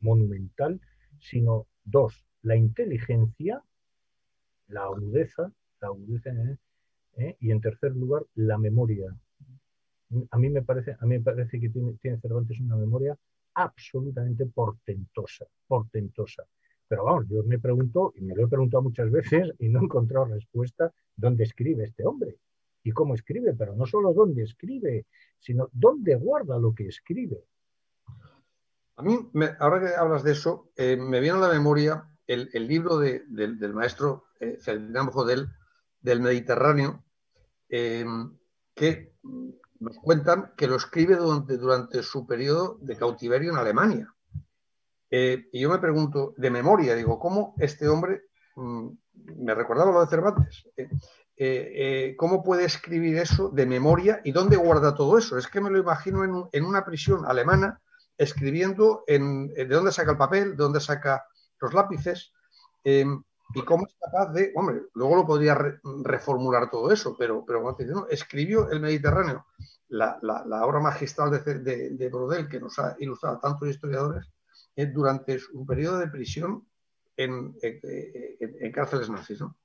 monumental, 0.00 0.80
sino 1.20 1.68
dos, 1.84 2.26
la 2.42 2.56
inteligencia, 2.56 3.62
la 4.66 4.82
agudeza, 4.82 5.52
la 5.80 5.88
agudeza 5.88 6.30
¿eh? 7.16 7.36
y 7.38 7.52
en 7.52 7.60
tercer 7.60 7.92
lugar, 7.94 8.24
la 8.34 8.58
memoria. 8.58 9.14
A 10.32 10.38
mí 10.38 10.50
me 10.50 10.62
parece, 10.62 10.96
a 10.98 11.06
mí 11.06 11.18
me 11.18 11.24
parece 11.24 11.60
que 11.60 11.68
tiene, 11.68 11.92
tiene 12.02 12.18
Cervantes 12.18 12.58
una 12.58 12.76
memoria 12.76 13.16
absolutamente 13.54 14.46
portentosa, 14.46 15.46
portentosa. 15.68 16.44
Pero 16.94 17.06
vamos, 17.06 17.24
yo 17.28 17.42
me 17.42 17.58
pregunto, 17.58 18.12
y 18.14 18.20
me 18.22 18.36
lo 18.36 18.44
he 18.44 18.48
preguntado 18.48 18.84
muchas 18.84 19.10
veces 19.10 19.50
y 19.58 19.68
no 19.68 19.80
he 19.80 19.82
encontrado 19.82 20.26
respuesta, 20.26 20.92
¿dónde 21.16 21.42
escribe 21.42 21.82
este 21.82 22.06
hombre? 22.06 22.38
¿Y 22.84 22.92
cómo 22.92 23.16
escribe? 23.16 23.52
Pero 23.52 23.74
no 23.74 23.84
solo 23.84 24.14
dónde 24.14 24.44
escribe, 24.44 25.06
sino 25.40 25.68
dónde 25.72 26.14
guarda 26.14 26.56
lo 26.56 26.72
que 26.72 26.86
escribe. 26.86 27.42
A 28.94 29.02
mí, 29.02 29.28
ahora 29.58 29.80
que 29.80 29.96
hablas 29.96 30.22
de 30.22 30.30
eso, 30.30 30.70
eh, 30.76 30.96
me 30.96 31.18
viene 31.18 31.38
a 31.38 31.48
la 31.48 31.52
memoria 31.52 32.08
el, 32.28 32.48
libro 32.68 32.98
del 32.98 33.74
maestro 33.74 34.26
eh, 34.38 34.56
Ferdinand 34.60 35.10
Jodel 35.10 35.48
del 36.00 36.20
Mediterráneo, 36.20 37.02
eh, 37.70 38.04
que 38.72 39.16
nos 39.80 39.98
cuentan 39.98 40.52
que 40.56 40.68
lo 40.68 40.76
escribe 40.76 41.16
durante, 41.16 41.56
durante 41.56 42.04
su 42.04 42.24
periodo 42.24 42.78
de 42.82 42.96
cautiverio 42.96 43.50
en 43.50 43.56
Alemania. 43.56 44.14
Eh, 45.10 45.48
y 45.52 45.60
yo 45.60 45.70
me 45.70 45.78
pregunto, 45.78 46.34
de 46.36 46.50
memoria, 46.50 46.94
digo, 46.94 47.18
¿cómo 47.18 47.54
este 47.58 47.88
hombre, 47.88 48.22
mm, 48.56 48.88
me 49.36 49.54
recordaba 49.54 49.92
lo 49.92 50.00
de 50.00 50.06
Cervantes, 50.08 50.64
eh, 50.76 50.88
eh, 51.36 52.14
¿cómo 52.16 52.42
puede 52.42 52.64
escribir 52.64 53.18
eso 53.18 53.48
de 53.48 53.66
memoria 53.66 54.20
y 54.24 54.32
dónde 54.32 54.56
guarda 54.56 54.94
todo 54.94 55.18
eso? 55.18 55.36
Es 55.38 55.46
que 55.46 55.60
me 55.60 55.70
lo 55.70 55.78
imagino 55.78 56.48
en, 56.52 56.64
una 56.64 56.84
prisión 56.84 57.24
alemana 57.26 57.80
escribiendo 58.16 59.04
en, 59.06 59.48
de 59.48 59.66
dónde 59.66 59.92
saca 59.92 60.12
el 60.12 60.18
papel, 60.18 60.50
de 60.50 60.62
dónde 60.62 60.80
saca 60.80 61.24
los 61.60 61.74
lápices 61.74 62.32
em, 62.84 63.22
y 63.54 63.62
cómo 63.62 63.86
es 63.86 63.94
capaz 64.00 64.32
de, 64.32 64.52
hombre, 64.54 64.82
luego 64.94 65.16
lo 65.16 65.26
podría 65.26 65.56
reformular 66.02 66.70
todo 66.70 66.90
eso, 66.92 67.16
pero, 67.18 67.44
pero 67.44 67.62
como 67.62 68.06
escribió 68.08 68.70
El 68.70 68.80
Mediterráneo, 68.80 69.46
la, 69.88 70.18
obra 70.64 70.80
magistral 70.80 71.30
de, 71.30 71.90
de, 71.90 72.08
Brodel 72.08 72.48
que 72.48 72.60
nos 72.60 72.78
ha 72.78 72.96
ilustrado 72.98 73.38
tantos 73.38 73.68
historiadores, 73.68 74.26
durante 74.76 75.38
un 75.52 75.66
periodo 75.66 75.98
de 75.98 76.08
prisión 76.08 76.66
en, 77.16 77.54
cárceles 78.72 79.10
nazis, 79.10 79.40
¿no? 79.40 79.56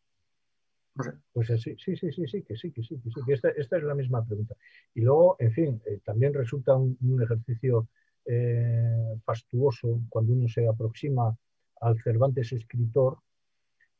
Pues 1.31 1.47
sí, 1.47 1.75
sí, 1.77 1.95
sí, 1.95 2.11
sí, 2.11 2.27
sí, 2.27 2.43
que 2.43 2.57
sí, 2.57 2.71
que 2.71 2.83
sí, 2.83 2.99
que 2.99 3.09
sí. 3.09 3.21
esta, 3.31 3.77
es 3.77 3.83
la 3.83 3.95
misma 3.95 4.25
pregunta. 4.25 4.55
Y 4.93 5.01
luego, 5.01 5.37
en 5.39 5.51
fin, 5.53 5.81
eh, 5.85 5.99
también 6.03 6.33
resulta 6.33 6.75
un, 6.75 6.97
ejercicio 7.21 7.87
eh, 8.25 9.15
fastuoso 9.23 10.01
cuando 10.09 10.33
uno 10.33 10.49
se 10.49 10.67
aproxima 10.67 11.35
al 11.79 12.01
Cervantes 12.01 12.51
escritor, 12.51 13.19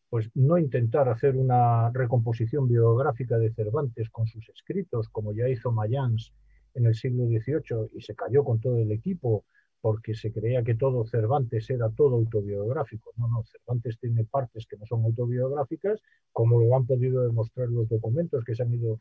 pues 0.09 0.29
no 0.35 0.57
intentar 0.57 1.07
hacer 1.07 1.37
una 1.37 1.89
recomposición 1.91 2.67
biográfica 2.67 3.37
de 3.37 3.53
Cervantes 3.53 4.09
con 4.09 4.27
sus 4.27 4.49
escritos, 4.49 5.07
como 5.09 5.33
ya 5.33 5.47
hizo 5.47 5.71
Mayans 5.71 6.33
en 6.73 6.87
el 6.87 6.95
siglo 6.95 7.25
XVIII 7.27 7.91
y 7.93 8.01
se 8.01 8.15
cayó 8.15 8.43
con 8.43 8.59
todo 8.59 8.77
el 8.77 8.91
equipo 8.91 9.45
porque 9.81 10.13
se 10.13 10.31
creía 10.31 10.63
que 10.63 10.75
todo 10.75 11.05
Cervantes 11.05 11.69
era 11.69 11.89
todo 11.89 12.15
autobiográfico. 12.15 13.13
No, 13.17 13.27
no, 13.27 13.43
Cervantes 13.43 13.97
tiene 13.99 14.25
partes 14.25 14.65
que 14.67 14.77
no 14.77 14.85
son 14.85 15.03
autobiográficas, 15.05 16.01
como 16.31 16.59
lo 16.59 16.75
han 16.75 16.85
podido 16.85 17.23
demostrar 17.23 17.69
los 17.69 17.87
documentos 17.87 18.43
que 18.43 18.55
se 18.55 18.63
han 18.63 18.73
ido 18.73 18.99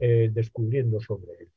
eh, 0.00 0.30
descubriendo 0.32 1.00
sobre 1.00 1.32
él. 1.40 1.50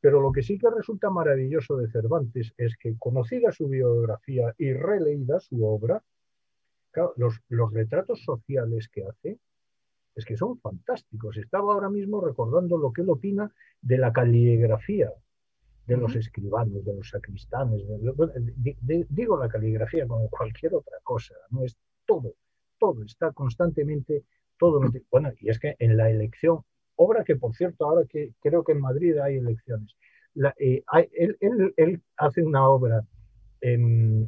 Pero 0.00 0.20
lo 0.20 0.32
que 0.32 0.42
sí 0.42 0.58
que 0.58 0.70
resulta 0.70 1.10
maravilloso 1.10 1.76
de 1.76 1.90
Cervantes 1.90 2.54
es 2.56 2.76
que, 2.76 2.96
conocida 2.98 3.52
su 3.52 3.68
biografía 3.68 4.54
y 4.58 4.72
releída 4.72 5.40
su 5.40 5.64
obra, 5.66 6.02
los, 7.16 7.40
los 7.48 7.72
retratos 7.72 8.22
sociales 8.22 8.88
que 8.88 9.04
hace 9.04 9.38
es 10.14 10.24
que 10.24 10.36
son 10.36 10.58
fantásticos. 10.58 11.36
Estaba 11.36 11.74
ahora 11.74 11.90
mismo 11.90 12.22
recordando 12.22 12.78
lo 12.78 12.92
que 12.92 13.02
él 13.02 13.10
opina 13.10 13.52
de 13.82 13.98
la 13.98 14.12
caligrafía 14.14 15.12
de 15.86 15.96
los 15.96 16.16
escribanos, 16.16 16.84
de 16.84 16.94
los 16.94 17.08
sacristanes. 17.08 17.82
digo 19.08 19.36
la 19.36 19.48
caligrafía 19.48 20.06
como 20.06 20.28
cualquier 20.28 20.74
otra 20.74 20.98
cosa, 21.02 21.34
no 21.50 21.64
es 21.64 21.76
todo, 22.04 22.34
todo 22.78 23.04
está 23.04 23.32
constantemente, 23.32 24.24
todo. 24.58 24.80
Bueno, 25.10 25.30
y 25.40 25.48
es 25.48 25.58
que 25.58 25.76
en 25.78 25.96
la 25.96 26.10
elección, 26.10 26.60
obra 26.96 27.24
que 27.24 27.36
por 27.36 27.54
cierto, 27.54 27.86
ahora 27.86 28.04
que 28.08 28.32
creo 28.40 28.64
que 28.64 28.72
en 28.72 28.80
Madrid 28.80 29.16
hay 29.18 29.36
elecciones, 29.36 29.96
eh, 30.58 30.82
él, 31.12 32.02
hace 32.16 32.42
una 32.42 32.68
obra, 32.68 33.04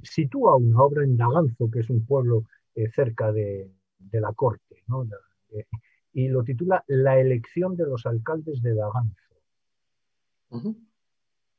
sitúa 0.03 0.57
una 0.57 0.83
obra 0.83 1.05
en 1.05 1.17
Daganzo, 1.17 1.71
que 1.71 1.81
es 1.81 1.91
un 1.91 2.07
pueblo 2.07 2.45
eh, 2.75 2.89
cerca 2.95 3.33
de, 3.33 3.71
la 4.13 4.33
corte, 4.33 4.85
eh, 5.51 5.65
y 6.13 6.29
lo 6.29 6.45
titula 6.45 6.85
La 6.87 7.19
elección 7.19 7.77
de 7.77 7.85
los 7.85 8.07
alcaldes 8.07 8.63
de 8.63 8.75
Daganzo 8.75 9.29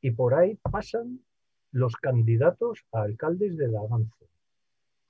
y 0.00 0.10
por 0.10 0.34
ahí 0.34 0.56
pasan 0.56 1.20
los 1.72 1.96
candidatos 1.96 2.84
a 2.92 3.02
alcaldes 3.02 3.56
de 3.56 3.70
Daganzo. 3.70 4.26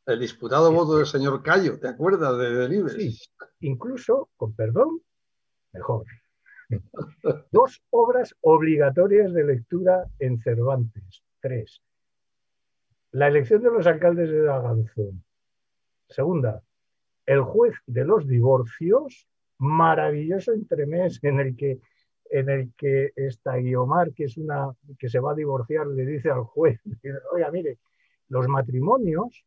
El 0.06 0.20
disputado 0.20 0.72
voto 0.72 0.96
del 0.96 1.06
señor 1.06 1.42
Cayo, 1.42 1.78
¿te 1.78 1.88
acuerdas 1.88 2.36
de 2.38 2.50
Delibes? 2.54 2.94
Sí, 2.94 3.18
incluso, 3.60 4.28
con 4.36 4.54
perdón, 4.54 5.00
mejor. 5.72 6.04
Dos 7.52 7.80
obras 7.90 8.34
obligatorias 8.40 9.32
de 9.32 9.44
lectura 9.44 10.06
en 10.18 10.40
Cervantes. 10.40 11.22
Tres. 11.40 11.80
La 13.12 13.28
elección 13.28 13.62
de 13.62 13.70
los 13.70 13.86
alcaldes 13.86 14.30
de 14.30 14.42
Daganzo. 14.42 15.12
Segunda, 16.08 16.62
el 17.26 17.42
juez 17.42 17.74
de 17.86 18.04
los 18.04 18.26
divorcios, 18.26 19.28
maravilloso 19.58 20.52
entremés 20.52 21.18
en 21.22 21.40
el 21.40 21.56
que 21.56 21.80
en 22.30 22.48
el 22.48 22.72
que 22.76 23.12
esta 23.16 23.56
Guiomar, 23.56 24.12
que 24.12 24.24
es 24.24 24.36
una 24.36 24.72
que 24.98 25.08
se 25.08 25.18
va 25.18 25.32
a 25.32 25.34
divorciar, 25.34 25.86
le 25.86 26.06
dice 26.06 26.30
al 26.30 26.44
juez, 26.44 26.80
oiga, 27.32 27.50
mire, 27.50 27.78
los 28.28 28.46
matrimonios 28.48 29.44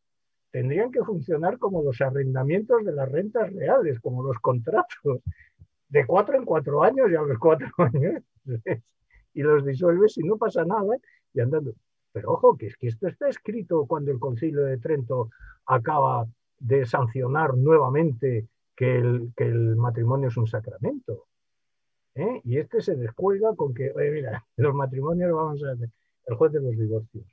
tendrían 0.50 0.92
que 0.92 1.02
funcionar 1.02 1.58
como 1.58 1.82
los 1.82 2.00
arrendamientos 2.00 2.84
de 2.84 2.92
las 2.92 3.10
rentas 3.10 3.52
reales, 3.52 3.98
como 4.00 4.22
los 4.22 4.38
contratos, 4.38 5.20
de 5.88 6.06
cuatro 6.06 6.36
en 6.36 6.44
cuatro 6.44 6.82
años 6.82 7.10
y 7.10 7.16
a 7.16 7.22
los 7.22 7.38
cuatro 7.38 7.66
años, 7.78 8.22
y 9.32 9.42
los 9.42 9.64
disuelves 9.64 10.16
y 10.18 10.22
no 10.22 10.36
pasa 10.36 10.64
nada, 10.64 10.96
y 11.32 11.40
andando. 11.40 11.72
Pero 12.12 12.32
ojo, 12.32 12.56
que 12.56 12.66
es 12.66 12.76
que 12.76 12.88
esto 12.88 13.08
está 13.08 13.28
escrito 13.28 13.86
cuando 13.86 14.12
el 14.12 14.20
Concilio 14.20 14.62
de 14.62 14.78
Trento 14.78 15.30
acaba 15.66 16.26
de 16.60 16.86
sancionar 16.86 17.56
nuevamente 17.56 18.46
que 18.76 18.96
el, 18.98 19.32
que 19.36 19.44
el 19.44 19.76
matrimonio 19.76 20.28
es 20.28 20.36
un 20.36 20.46
sacramento. 20.46 21.26
¿Eh? 22.14 22.40
Y 22.44 22.58
este 22.58 22.80
se 22.80 22.94
descuelga 22.96 23.54
con 23.54 23.74
que, 23.74 23.92
oye, 23.92 24.10
mira, 24.10 24.44
los 24.56 24.74
matrimonios 24.74 25.32
vamos 25.32 25.62
a 25.64 25.72
hacer 25.72 25.90
el 26.26 26.34
juez 26.36 26.52
de 26.52 26.60
los 26.60 26.76
divorcios. 26.76 27.24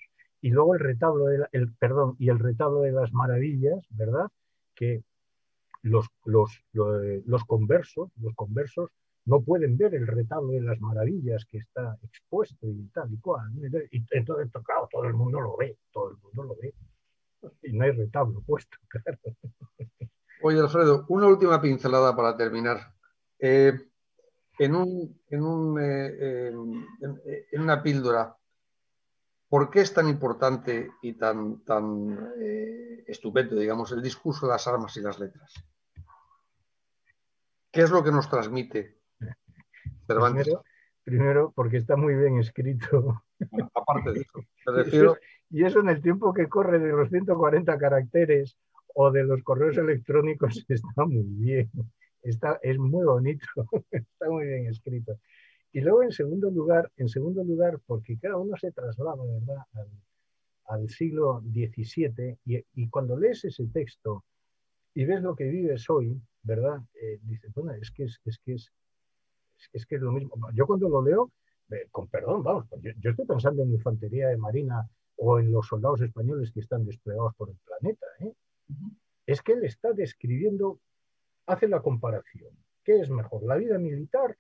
Y 0.42 0.50
luego 0.50 0.74
el 0.74 0.80
retablo, 0.80 1.26
de 1.26 1.46
el, 1.52 1.74
perdón, 1.74 2.16
y 2.18 2.30
el 2.30 2.40
retablo 2.40 2.82
de 2.82 2.92
las 2.92 3.14
maravillas, 3.14 3.86
¿verdad? 3.92 4.28
Que 4.76 5.04
los, 5.84 6.08
los, 6.26 6.64
los, 6.74 7.44
conversos, 7.46 8.10
los 8.20 8.34
conversos 8.36 8.90
no 9.26 9.42
pueden 9.42 9.78
ver 9.78 9.94
el 9.94 10.08
retablo 10.08 10.54
de 10.54 10.62
las 10.62 10.80
maravillas 10.82 11.46
que 11.46 11.60
está 11.60 11.98
expuesto 12.04 12.68
y 12.68 12.88
tal 12.88 13.14
y 13.14 13.20
cual. 13.20 13.52
Y 13.92 14.04
entonces, 14.12 14.52
claro, 14.64 14.88
todo 14.92 15.04
el 15.06 15.14
mundo 15.14 15.40
lo 15.40 15.56
ve, 15.58 15.78
todo 15.92 16.12
el 16.12 16.18
mundo 16.18 16.44
lo 16.44 16.56
ve. 16.56 16.74
Y 17.62 17.74
no 17.74 17.84
hay 17.84 17.92
retablo 17.92 18.42
puesto, 18.42 18.78
claro. 18.90 19.20
Oye, 20.44 20.60
Alfredo, 20.60 21.06
una 21.10 21.28
última 21.28 21.62
pincelada 21.62 22.16
para 22.16 22.36
terminar. 22.36 22.96
Eh, 23.38 23.74
en, 24.60 24.76
un, 24.76 25.22
en, 25.30 25.44
un, 25.44 25.80
eh, 25.82 26.48
en, 27.52 27.62
una 27.62 27.82
píldora, 27.82 28.36
¿por 29.50 29.70
qué 29.70 29.82
es 29.82 29.94
tan 29.94 30.08
importante 30.08 30.92
y 31.02 31.14
tan, 31.14 31.64
tan 31.64 32.34
eh, 32.40 33.04
estupendo, 33.08 33.56
digamos, 33.56 33.92
el 33.92 34.02
discurso 34.02 34.46
de 34.46 34.54
las 34.54 34.68
armas 34.68 34.96
y 34.98 35.02
las 35.02 35.20
letras? 35.20 35.54
¿Qué 37.72 37.82
es 37.82 37.92
lo 37.92 38.04
que 38.04 38.12
nos 38.12 38.30
transmite 38.30 39.00
Primero, 41.04 41.52
porque 41.56 41.78
está 41.78 41.96
muy 41.96 42.14
bien 42.16 42.38
escrito. 42.38 43.24
aparte 43.74 44.12
de 44.12 44.20
eso, 44.22 44.40
refiero... 44.66 45.18
Y 45.50 45.66
eso 45.66 45.82
en 45.82 45.90
el 45.90 46.02
tiempo 46.02 46.34
que 46.34 46.48
corre 46.48 46.80
de 46.80 46.92
los 46.92 47.10
140 47.10 47.78
caracteres 47.78 48.58
o 48.96 49.12
de 49.12 49.24
los 49.24 49.44
correos 49.44 49.78
electrónicos 49.78 50.66
está 50.70 51.06
muy 51.06 51.24
bien 51.24 51.70
está, 52.22 52.60
es 52.62 52.78
muy 52.78 53.06
bonito, 53.06 53.46
está 53.92 54.30
muy 54.30 54.46
bien 54.46 54.68
escrito. 54.68 55.20
Y 55.72 55.82
luego, 55.82 56.04
en 56.04 56.12
segundo 56.12 56.50
lugar, 56.50 56.92
en 56.98 57.08
segundo 57.08 57.44
lugar 57.44 57.80
porque 57.86 58.18
cada 58.18 58.38
uno 58.38 58.58
se 58.58 58.72
traslada, 58.72 59.24
¿verdad?, 59.24 59.64
al, 60.66 60.90
siglo 60.90 61.42
XVII 61.42 62.38
y, 62.46 62.90
cuando 62.90 63.18
lees 63.18 63.44
ese 63.46 63.68
texto 63.68 64.24
y 64.94 65.06
ves 65.06 65.22
lo 65.22 65.36
que 65.36 65.46
vives 65.46 65.90
hoy, 65.90 66.22
¿verdad?, 66.44 66.82
eh, 67.02 67.20
dices, 67.24 67.54
bueno, 67.54 67.74
es 67.74 67.92
que 67.92 68.04
es, 68.04 68.20
es, 68.26 68.40
que 68.40 68.54
es, 68.54 68.72
es 69.74 69.86
que 69.86 69.96
es 69.96 70.02
lo 70.02 70.12
mismo. 70.12 70.34
Yo 70.54 70.66
cuando 70.66 70.90
lo 70.90 71.02
leo, 71.02 71.32
con 71.92 72.08
perdón, 72.08 72.44
vamos, 72.44 72.66
pues 72.70 72.82
yo, 72.82 73.10
estoy 73.12 73.26
pensando 73.26 73.64
en 73.64 73.72
infantería 73.72 74.28
de 74.28 74.38
marina 74.38 74.90
o 75.18 75.40
en 75.40 75.52
los 75.52 75.68
soldados 75.68 76.02
españoles 76.02 76.52
que 76.52 76.60
están 76.60 76.86
desplegados 76.86 77.34
por 77.36 77.50
el 77.50 77.58
planeta. 77.66 78.06
¿eh? 78.20 78.34
Es 79.26 79.42
que 79.42 79.54
él 79.54 79.64
está 79.64 79.94
describiendo 79.94 80.80
hace 81.46 81.68
la 81.68 81.82
comparación. 81.82 82.52
¿Qué 82.84 83.00
es 83.00 83.10
mejor, 83.10 83.44
la 83.44 83.56
vida 83.56 83.78
militar 83.78 84.36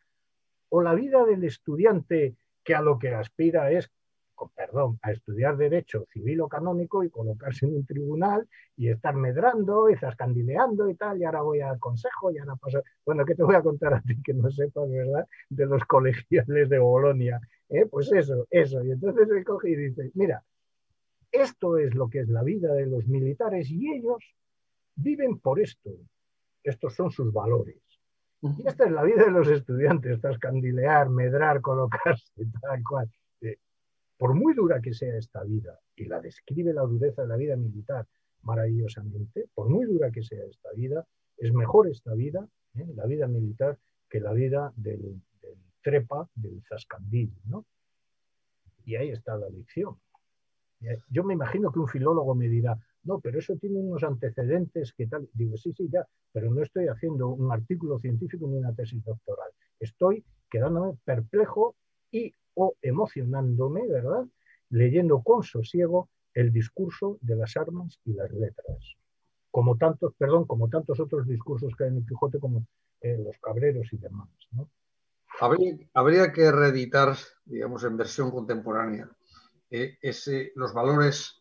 o 0.69 0.81
la 0.81 0.93
vida 0.93 1.25
del 1.25 1.43
estudiante 1.43 2.35
que 2.63 2.75
a 2.75 2.81
lo 2.81 2.97
que 2.97 3.09
aspira 3.09 3.71
es, 3.71 3.91
perdón, 4.55 4.99
a 5.03 5.11
estudiar 5.11 5.57
derecho 5.57 6.05
civil 6.11 6.41
o 6.41 6.47
canónico 6.47 7.03
y 7.03 7.09
colocarse 7.09 7.65
en 7.65 7.75
un 7.75 7.85
tribunal 7.85 8.47
y 8.75 8.89
estar 8.89 9.15
medrando 9.15 9.89
y 9.89 9.95
zascandileando 9.95 10.89
y 10.89 10.95
tal, 10.95 11.19
y 11.19 11.25
ahora 11.25 11.41
voy 11.41 11.61
al 11.61 11.77
consejo 11.79 12.31
y 12.31 12.39
ahora 12.39 12.55
paso... 12.55 12.81
Bueno, 13.05 13.25
¿qué 13.25 13.35
te 13.35 13.43
voy 13.43 13.55
a 13.55 13.61
contar 13.61 13.93
a 13.93 14.01
ti 14.01 14.21
que 14.23 14.33
no 14.33 14.49
sepas, 14.49 14.89
verdad? 14.89 15.27
De 15.49 15.65
los 15.65 15.83
colegiales 15.85 16.69
de 16.69 16.79
Bolonia. 16.79 17.39
¿Eh? 17.69 17.85
Pues 17.85 18.11
eso, 18.11 18.47
eso. 18.49 18.83
Y 18.83 18.91
entonces 18.91 19.29
él 19.29 19.43
coge 19.43 19.69
y 19.69 19.75
dice, 19.75 20.11
mira, 20.15 20.43
esto 21.31 21.77
es 21.77 21.95
lo 21.95 22.09
que 22.09 22.19
es 22.19 22.29
la 22.29 22.43
vida 22.43 22.73
de 22.73 22.85
los 22.85 23.07
militares 23.07 23.69
y 23.69 23.93
ellos 23.93 24.35
viven 24.95 25.39
por 25.39 25.59
esto, 25.59 25.91
estos 26.63 26.95
son 26.95 27.11
sus 27.11 27.31
valores. 27.31 27.77
Y 28.41 28.67
esta 28.67 28.85
es 28.85 28.91
la 28.91 29.03
vida 29.03 29.25
de 29.25 29.31
los 29.31 29.47
estudiantes, 29.47 30.19
candilear, 30.39 31.09
medrar, 31.09 31.61
colocarse, 31.61 32.31
tal 32.61 32.83
cual. 32.83 33.09
Eh, 33.41 33.57
por 34.17 34.33
muy 34.33 34.53
dura 34.53 34.81
que 34.81 34.93
sea 34.93 35.15
esta 35.17 35.43
vida, 35.43 35.79
y 35.95 36.05
la 36.05 36.19
describe 36.19 36.73
la 36.73 36.81
dureza 36.81 37.21
de 37.21 37.27
la 37.27 37.37
vida 37.37 37.55
militar 37.55 38.07
maravillosamente, 38.43 39.47
por 39.53 39.69
muy 39.69 39.85
dura 39.85 40.11
que 40.11 40.23
sea 40.23 40.43
esta 40.45 40.69
vida, 40.75 41.05
es 41.37 41.53
mejor 41.53 41.87
esta 41.87 42.13
vida, 42.13 42.47
¿eh? 42.75 42.87
la 42.95 43.05
vida 43.05 43.27
militar, 43.27 43.77
que 44.09 44.19
la 44.19 44.33
vida 44.33 44.73
del, 44.75 45.21
trepa, 45.81 46.27
del 46.35 46.61
zascandil. 46.67 47.33
¿no? 47.45 47.65
Y 48.85 48.95
ahí 48.95 49.09
está 49.09 49.37
la 49.37 49.49
lección. 49.49 49.97
Yo 51.09 51.23
me 51.23 51.35
imagino 51.35 51.71
que 51.71 51.79
un 51.79 51.87
filólogo 51.87 52.33
me 52.33 52.47
dirá, 52.47 52.77
no, 53.03 53.19
pero 53.19 53.39
eso 53.39 53.55
tiene 53.55 53.79
unos 53.79 54.03
antecedentes 54.03 54.93
que 54.93 55.07
tal. 55.07 55.27
Digo, 55.33 55.57
sí, 55.57 55.73
sí, 55.73 55.89
ya, 55.91 56.07
pero 56.31 56.51
no 56.51 56.61
estoy 56.61 56.87
haciendo 56.87 57.29
un 57.29 57.51
artículo 57.51 57.99
científico 57.99 58.47
ni 58.47 58.57
una 58.57 58.73
tesis 58.73 59.03
doctoral. 59.03 59.49
Estoy 59.79 60.23
quedándome 60.49 60.97
perplejo 61.03 61.75
y 62.11 62.33
o 62.53 62.75
emocionándome, 62.81 63.87
¿verdad? 63.87 64.25
Leyendo 64.69 65.21
con 65.21 65.41
sosiego 65.43 66.09
el 66.33 66.51
discurso 66.51 67.17
de 67.21 67.35
las 67.35 67.57
armas 67.57 67.99
y 68.05 68.13
las 68.13 68.31
letras. 68.31 68.95
Como 69.49 69.77
tantos, 69.77 70.13
perdón, 70.17 70.45
como 70.45 70.69
tantos 70.69 70.99
otros 70.99 71.27
discursos 71.27 71.73
que 71.75 71.85
hay 71.85 71.89
en 71.89 71.97
el 71.97 72.05
Quijote, 72.05 72.39
como 72.39 72.65
eh, 73.01 73.17
los 73.17 73.37
cabreros 73.39 73.91
y 73.91 73.97
demás. 73.97 74.29
Habría, 75.93 76.31
que 76.31 76.51
reeditar, 76.51 77.15
digamos, 77.45 77.83
en 77.83 77.97
versión 77.97 78.29
contemporánea, 78.31 79.09
eh, 79.71 79.97
ese, 80.01 80.51
los 80.55 80.73
valores 80.73 81.40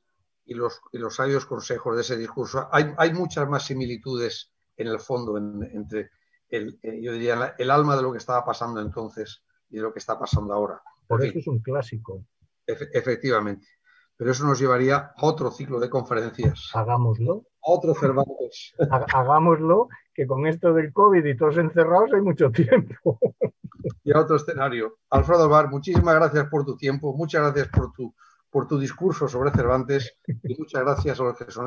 y 0.51 0.55
los, 0.55 0.81
los 0.90 1.14
sabios 1.14 1.47
consejos 1.47 1.94
de 1.94 2.02
ese 2.02 2.16
discurso. 2.16 2.68
Hay, 2.72 2.93
hay 2.98 3.14
muchas 3.14 3.48
más 3.48 3.64
similitudes 3.64 4.52
en 4.77 4.89
el 4.89 4.98
fondo 4.98 5.36
entre 5.36 6.10
el, 6.48 6.77
eh, 6.82 7.01
yo 7.01 7.12
diría, 7.12 7.55
el 7.56 7.70
alma 7.70 7.97
de 7.97 8.02
lo 8.02 8.10
que 8.10 8.18
estaba 8.18 8.44
pasando 8.44 8.81
entonces 8.81 9.44
y 9.68 9.77
de 9.77 9.82
lo 9.82 9.93
que 9.93 10.01
está 10.01 10.18
pasando 10.18 10.52
ahora. 10.52 10.82
Por 11.06 11.24
eso 11.24 11.39
es 11.39 11.47
un 11.47 11.60
clásico. 11.60 12.24
efectivamente. 12.66 13.64
Pero 14.16 14.32
eso 14.32 14.44
nos 14.44 14.59
llevaría 14.59 15.12
a 15.16 15.24
otro 15.24 15.52
ciclo 15.52 15.78
de 15.78 15.89
conferencias. 15.89 16.70
Hagámoslo. 16.74 17.47
otro 17.60 17.94
Cervantes. 17.94 18.74
Hagámoslo, 19.14 19.86
que 20.12 20.27
con 20.27 20.48
esto 20.48 20.74
del 20.74 20.93
COVID 20.93 21.24
y 21.27 21.36
todos 21.36 21.59
encerrados 21.59 22.10
hay 22.12 22.22
mucho 22.22 22.51
tiempo. 22.51 23.20
Y 24.02 24.12
a 24.12 24.18
otro 24.18 24.35
escenario. 24.35 24.97
Alfredo 25.10 25.44
Alvar, 25.44 25.70
muchísimas 25.70 26.16
gracias 26.16 26.48
por 26.48 26.64
tu 26.64 26.77
tiempo, 26.77 27.14
muchas 27.14 27.40
gracias 27.40 27.68
por 27.68 27.93
tu 27.93 28.12
por 28.51 28.66
tu 28.66 28.78
discurso 28.78 29.28
sobre 29.28 29.52
Cervantes 29.52 30.16
y 30.27 30.56
muchas 30.59 30.82
gracias 30.82 31.20
a 31.20 31.24
los 31.24 31.39
que, 31.39 31.51
son 31.51 31.66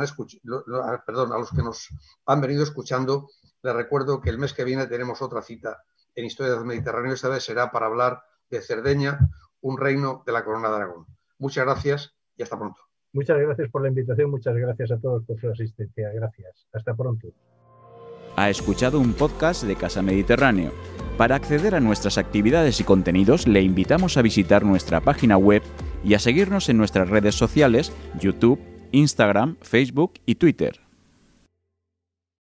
perdón, 1.05 1.31
a 1.31 1.37
los 1.37 1.49
que 1.49 1.63
nos 1.63 1.89
han 2.25 2.41
venido 2.41 2.63
escuchando. 2.63 3.29
Les 3.61 3.73
recuerdo 3.73 4.19
que 4.19 4.29
el 4.29 4.37
mes 4.37 4.53
que 4.53 4.63
viene 4.63 4.87
tenemos 4.87 5.21
otra 5.21 5.41
cita 5.41 5.81
en 6.15 6.25
Historia 6.25 6.53
del 6.53 6.65
Mediterráneo. 6.65 7.13
Esta 7.13 7.29
vez 7.29 7.43
será 7.43 7.71
para 7.71 7.85
hablar 7.85 8.21
de 8.49 8.61
Cerdeña, 8.61 9.19
un 9.61 9.77
reino 9.77 10.23
de 10.25 10.33
la 10.33 10.43
Corona 10.43 10.69
de 10.69 10.75
Aragón. 10.75 11.05
Muchas 11.39 11.65
gracias 11.65 12.13
y 12.35 12.43
hasta 12.43 12.59
pronto. 12.59 12.81
Muchas 13.13 13.37
gracias 13.37 13.69
por 13.69 13.83
la 13.83 13.89
invitación, 13.89 14.31
muchas 14.31 14.55
gracias 14.55 14.91
a 14.91 14.99
todos 14.99 15.23
por 15.25 15.39
su 15.39 15.49
asistencia. 15.49 16.11
Gracias. 16.13 16.67
Hasta 16.73 16.95
pronto. 16.95 17.29
Ha 18.35 18.49
escuchado 18.49 18.99
un 18.99 19.13
podcast 19.13 19.63
de 19.63 19.75
Casa 19.75 20.01
Mediterráneo. 20.01 20.71
Para 21.17 21.35
acceder 21.35 21.75
a 21.75 21.79
nuestras 21.79 22.17
actividades 22.17 22.81
y 22.81 22.83
contenidos, 22.83 23.47
le 23.47 23.61
invitamos 23.61 24.17
a 24.17 24.23
visitar 24.23 24.65
nuestra 24.65 24.99
página 24.99 25.37
web 25.37 25.61
y 26.03 26.13
a 26.13 26.19
seguirnos 26.19 26.69
en 26.69 26.77
nuestras 26.77 27.09
redes 27.09 27.35
sociales, 27.35 27.91
YouTube, 28.19 28.59
Instagram, 28.91 29.57
Facebook 29.61 30.13
y 30.25 30.35
Twitter. 30.35 30.82